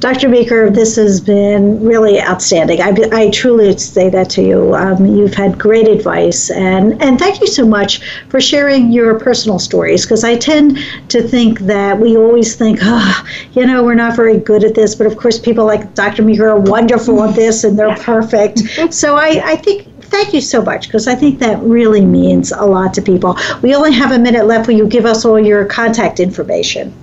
Dr. 0.01 0.29
Meeker, 0.29 0.71
this 0.71 0.97
has 0.97 1.21
been 1.21 1.83
really 1.83 2.21
outstanding. 2.21 2.81
I, 2.81 2.95
I 3.13 3.31
truly 3.31 3.77
say 3.79 4.11
that 4.11 4.29
to 4.31 4.43
you. 4.43 4.75
Um, 4.75 5.07
you've 5.07 5.35
had 5.35 5.59
great 5.59 5.89
advice, 5.89 6.51
and, 6.51 7.01
and 7.03 7.19
thank 7.19 7.41
you 7.41 7.47
so 7.47 7.67
much 7.67 8.03
for 8.29 8.41
sharing 8.41 8.93
your 8.93 9.19
personal 9.19 9.59
stories 9.59 10.05
because 10.05 10.25
I 10.25 10.37
tend 10.37 10.79
to 11.09 11.27
think 11.27 11.61
that 11.61 11.99
we 11.99 12.17
always 12.17 12.55
think, 12.57 12.81
oh, 12.83 13.27
you 13.53 13.67
know, 13.67 13.83
we're 13.83 13.95
not 13.95 14.17
very 14.17 14.39
good 14.39 14.65
at 14.65 14.75
this, 14.75 14.95
but 14.95 15.07
of 15.07 15.17
course, 15.17 15.39
people 15.39 15.65
like 15.65 15.95
Dr. 15.95 16.23
Meeker 16.23 16.49
are 16.49 16.61
wonderful 16.61 17.23
at 17.23 17.35
this 17.35 17.65
and 17.65 17.79
they're 17.79 17.97
perfect. 17.97 18.59
so 18.93 19.17
I, 19.17 19.41
I 19.45 19.57
think 19.57 19.89
thank 20.03 20.35
you 20.35 20.41
so 20.41 20.63
much 20.63 20.87
because 20.87 21.09
I 21.09 21.15
think 21.15 21.39
that 21.39 21.59
really 21.63 22.05
means 22.05 22.53
a 22.53 22.65
lot 22.65 22.95
to 22.95 23.03
people. 23.03 23.39
We 23.63 23.75
only 23.75 23.93
have 23.93 24.13
a 24.13 24.19
minute 24.19 24.47
left. 24.47 24.69
Will 24.69 24.77
you 24.77 24.87
give 24.87 25.07
us 25.07 25.25
all 25.25 25.41
your 25.41 25.65
contact 25.65 26.21
information? 26.21 26.95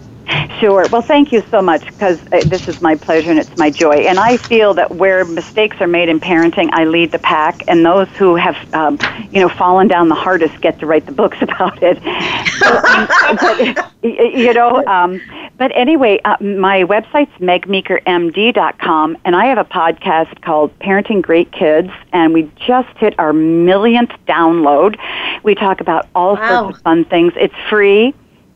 Sure. 0.60 0.86
Well, 0.92 1.02
thank 1.02 1.32
you 1.32 1.44
so 1.50 1.62
much 1.62 1.86
because 1.86 2.22
uh, 2.32 2.42
this 2.46 2.68
is 2.68 2.82
my 2.82 2.96
pleasure 2.96 3.32
and 3.32 3.40
it's 3.40 3.58
my 3.58 3.70
joy. 3.70 4.06
And 4.08 4.20
I 4.20 4.38
feel 4.38 4.74
that 4.76 4.96
where 4.96 5.26
mistakes 5.26 5.78
are 5.82 5.88
made 5.88 6.08
in 6.10 6.20
parenting, 6.20 6.70
I 6.72 6.86
lead 6.86 7.12
the 7.12 7.20
pack, 7.20 7.64
and 7.68 7.86
those 7.86 8.08
who 8.10 8.36
have, 8.36 8.56
um, 8.74 9.00
you 9.32 9.42
know, 9.42 9.50
fallen 9.50 9.88
down 9.88 10.10
the 10.10 10.16
hardest 10.16 10.62
get 10.62 10.80
to 10.80 10.86
write 10.86 11.06
the 11.06 11.12
books 11.12 11.38
about 11.42 11.80
it. 11.82 11.98
So, 12.60 12.68
um, 12.68 13.76
but, 14.02 14.04
you 14.04 14.54
know, 14.54 14.86
um, 14.86 15.22
but 15.58 15.72
anyway, 15.76 16.20
uh, 16.26 16.38
my 16.42 16.84
website's 16.84 17.38
megmeekermd.com, 17.40 19.18
and 19.26 19.36
I 19.36 19.46
have 19.46 19.58
a 19.58 19.66
podcast 19.66 20.42
called 20.42 20.78
Parenting 20.80 21.22
Great 21.22 21.52
Kids, 21.52 21.90
and 22.14 22.34
we 22.34 22.52
just 22.56 22.90
hit 22.98 23.18
our 23.20 23.34
millionth 23.34 24.12
download. 24.28 24.98
We 25.44 25.56
talk 25.56 25.82
about 25.82 26.08
all 26.16 26.36
wow. 26.36 26.64
sorts 26.64 26.78
of 26.78 26.84
fun 26.84 27.06
things. 27.06 27.34
It's 27.36 27.54
free. 27.70 28.14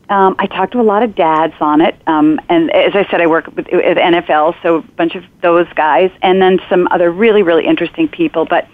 Um, 0.08 0.36
I 0.38 0.46
talked 0.46 0.72
to 0.72 0.80
a 0.80 0.82
lot 0.82 1.02
of 1.02 1.14
dads 1.14 1.54
on 1.60 1.80
it, 1.80 1.96
um, 2.06 2.40
and 2.48 2.70
as 2.70 2.94
I 2.94 3.10
said, 3.10 3.20
I 3.20 3.26
work 3.26 3.46
with, 3.48 3.66
with 3.72 3.98
NFL, 3.98 4.54
so 4.62 4.76
a 4.76 4.82
bunch 4.82 5.16
of 5.16 5.24
those 5.42 5.66
guys, 5.74 6.10
and 6.22 6.40
then 6.40 6.60
some 6.68 6.86
other 6.90 7.10
really, 7.10 7.42
really 7.42 7.66
interesting 7.66 8.06
people. 8.06 8.44
But 8.44 8.68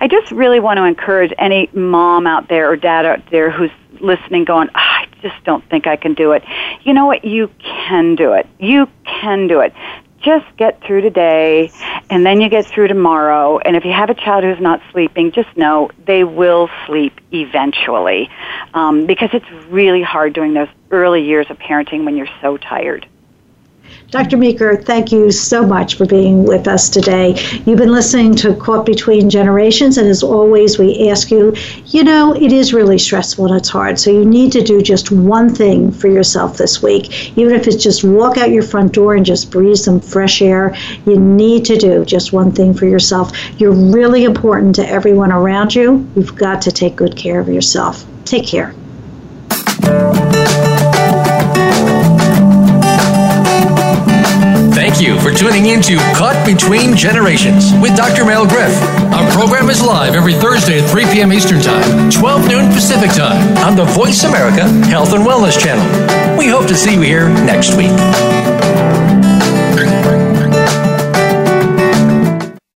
I 0.00 0.08
just 0.08 0.32
really 0.32 0.60
want 0.60 0.78
to 0.78 0.84
encourage 0.84 1.32
any 1.38 1.68
mom 1.74 2.26
out 2.26 2.48
there 2.48 2.70
or 2.70 2.76
dad 2.76 3.04
out 3.04 3.30
there 3.30 3.50
who's 3.50 3.70
listening, 4.00 4.44
going, 4.44 4.68
oh, 4.68 4.72
"I 4.74 5.06
just 5.20 5.36
don't 5.44 5.68
think 5.68 5.86
I 5.86 5.96
can 5.96 6.14
do 6.14 6.32
it." 6.32 6.42
You 6.82 6.94
know 6.94 7.04
what? 7.04 7.24
You 7.24 7.50
can 7.60 8.14
do 8.14 8.32
it. 8.32 8.46
You 8.58 8.88
can 9.04 9.46
do 9.46 9.60
it 9.60 9.74
just 10.20 10.44
get 10.56 10.82
through 10.82 11.00
today 11.00 11.70
and 12.10 12.26
then 12.26 12.40
you 12.40 12.48
get 12.48 12.66
through 12.66 12.88
tomorrow. 12.88 13.58
And 13.58 13.76
if 13.76 13.84
you 13.84 13.92
have 13.92 14.10
a 14.10 14.14
child 14.14 14.44
who's 14.44 14.60
not 14.60 14.80
sleeping, 14.90 15.32
just 15.32 15.54
know 15.56 15.90
they 16.06 16.24
will 16.24 16.68
sleep 16.86 17.20
eventually 17.32 18.28
um, 18.74 19.06
because 19.06 19.30
it's 19.32 19.50
really 19.68 20.02
hard 20.02 20.32
during 20.32 20.54
those 20.54 20.68
early 20.90 21.22
years 21.22 21.46
of 21.50 21.58
parenting 21.58 22.04
when 22.04 22.16
you're 22.16 22.28
so 22.40 22.56
tired. 22.56 23.06
Dr. 24.10 24.38
Meeker, 24.38 24.74
thank 24.74 25.12
you 25.12 25.30
so 25.30 25.66
much 25.66 25.96
for 25.96 26.06
being 26.06 26.44
with 26.44 26.66
us 26.66 26.88
today. 26.88 27.34
You've 27.66 27.78
been 27.78 27.92
listening 27.92 28.34
to 28.36 28.54
Caught 28.54 28.86
Between 28.86 29.28
Generations, 29.28 29.98
and 29.98 30.08
as 30.08 30.22
always, 30.22 30.78
we 30.78 31.10
ask 31.10 31.30
you, 31.30 31.54
you 31.86 32.04
know, 32.04 32.34
it 32.34 32.50
is 32.50 32.72
really 32.72 32.96
stressful 32.96 33.46
and 33.46 33.56
it's 33.56 33.68
hard, 33.68 33.98
so 33.98 34.10
you 34.10 34.24
need 34.24 34.50
to 34.52 34.62
do 34.62 34.80
just 34.80 35.10
one 35.10 35.54
thing 35.54 35.92
for 35.92 36.08
yourself 36.08 36.56
this 36.56 36.82
week. 36.82 37.36
Even 37.36 37.54
if 37.54 37.66
it's 37.66 37.82
just 37.82 38.02
walk 38.02 38.38
out 38.38 38.50
your 38.50 38.62
front 38.62 38.92
door 38.92 39.14
and 39.14 39.26
just 39.26 39.50
breathe 39.50 39.76
some 39.76 40.00
fresh 40.00 40.40
air, 40.40 40.74
you 41.04 41.18
need 41.18 41.66
to 41.66 41.76
do 41.76 42.02
just 42.06 42.32
one 42.32 42.50
thing 42.50 42.72
for 42.72 42.86
yourself. 42.86 43.30
You're 43.60 43.72
really 43.72 44.24
important 44.24 44.74
to 44.76 44.88
everyone 44.88 45.32
around 45.32 45.74
you. 45.74 46.08
You've 46.16 46.34
got 46.34 46.62
to 46.62 46.72
take 46.72 46.96
good 46.96 47.14
care 47.14 47.40
of 47.40 47.48
yourself. 47.48 48.06
Take 48.24 48.46
care. 48.46 48.74
Thank 54.74 55.00
you 55.00 55.20
for 55.20 55.32
tuning 55.32 55.66
in 55.66 55.80
to 55.82 55.96
Caught 56.14 56.44
Between 56.44 56.96
Generations 56.96 57.72
with 57.80 57.96
Dr. 57.96 58.24
Mel 58.24 58.46
Griff. 58.46 58.74
Our 59.12 59.30
program 59.32 59.70
is 59.70 59.82
live 59.82 60.14
every 60.14 60.34
Thursday 60.34 60.80
at 60.80 60.90
3 60.90 61.04
p.m. 61.12 61.32
Eastern 61.32 61.60
Time, 61.60 62.10
12 62.10 62.48
noon 62.48 62.72
Pacific 62.72 63.12
Time 63.12 63.56
on 63.58 63.76
the 63.76 63.84
Voice 63.84 64.24
America 64.24 64.66
Health 64.86 65.12
and 65.12 65.24
Wellness 65.24 65.58
Channel. 65.58 66.38
We 66.38 66.48
hope 66.48 66.66
to 66.68 66.74
see 66.74 66.94
you 66.94 67.02
here 67.02 67.28
next 67.28 67.76
week. 67.76 68.57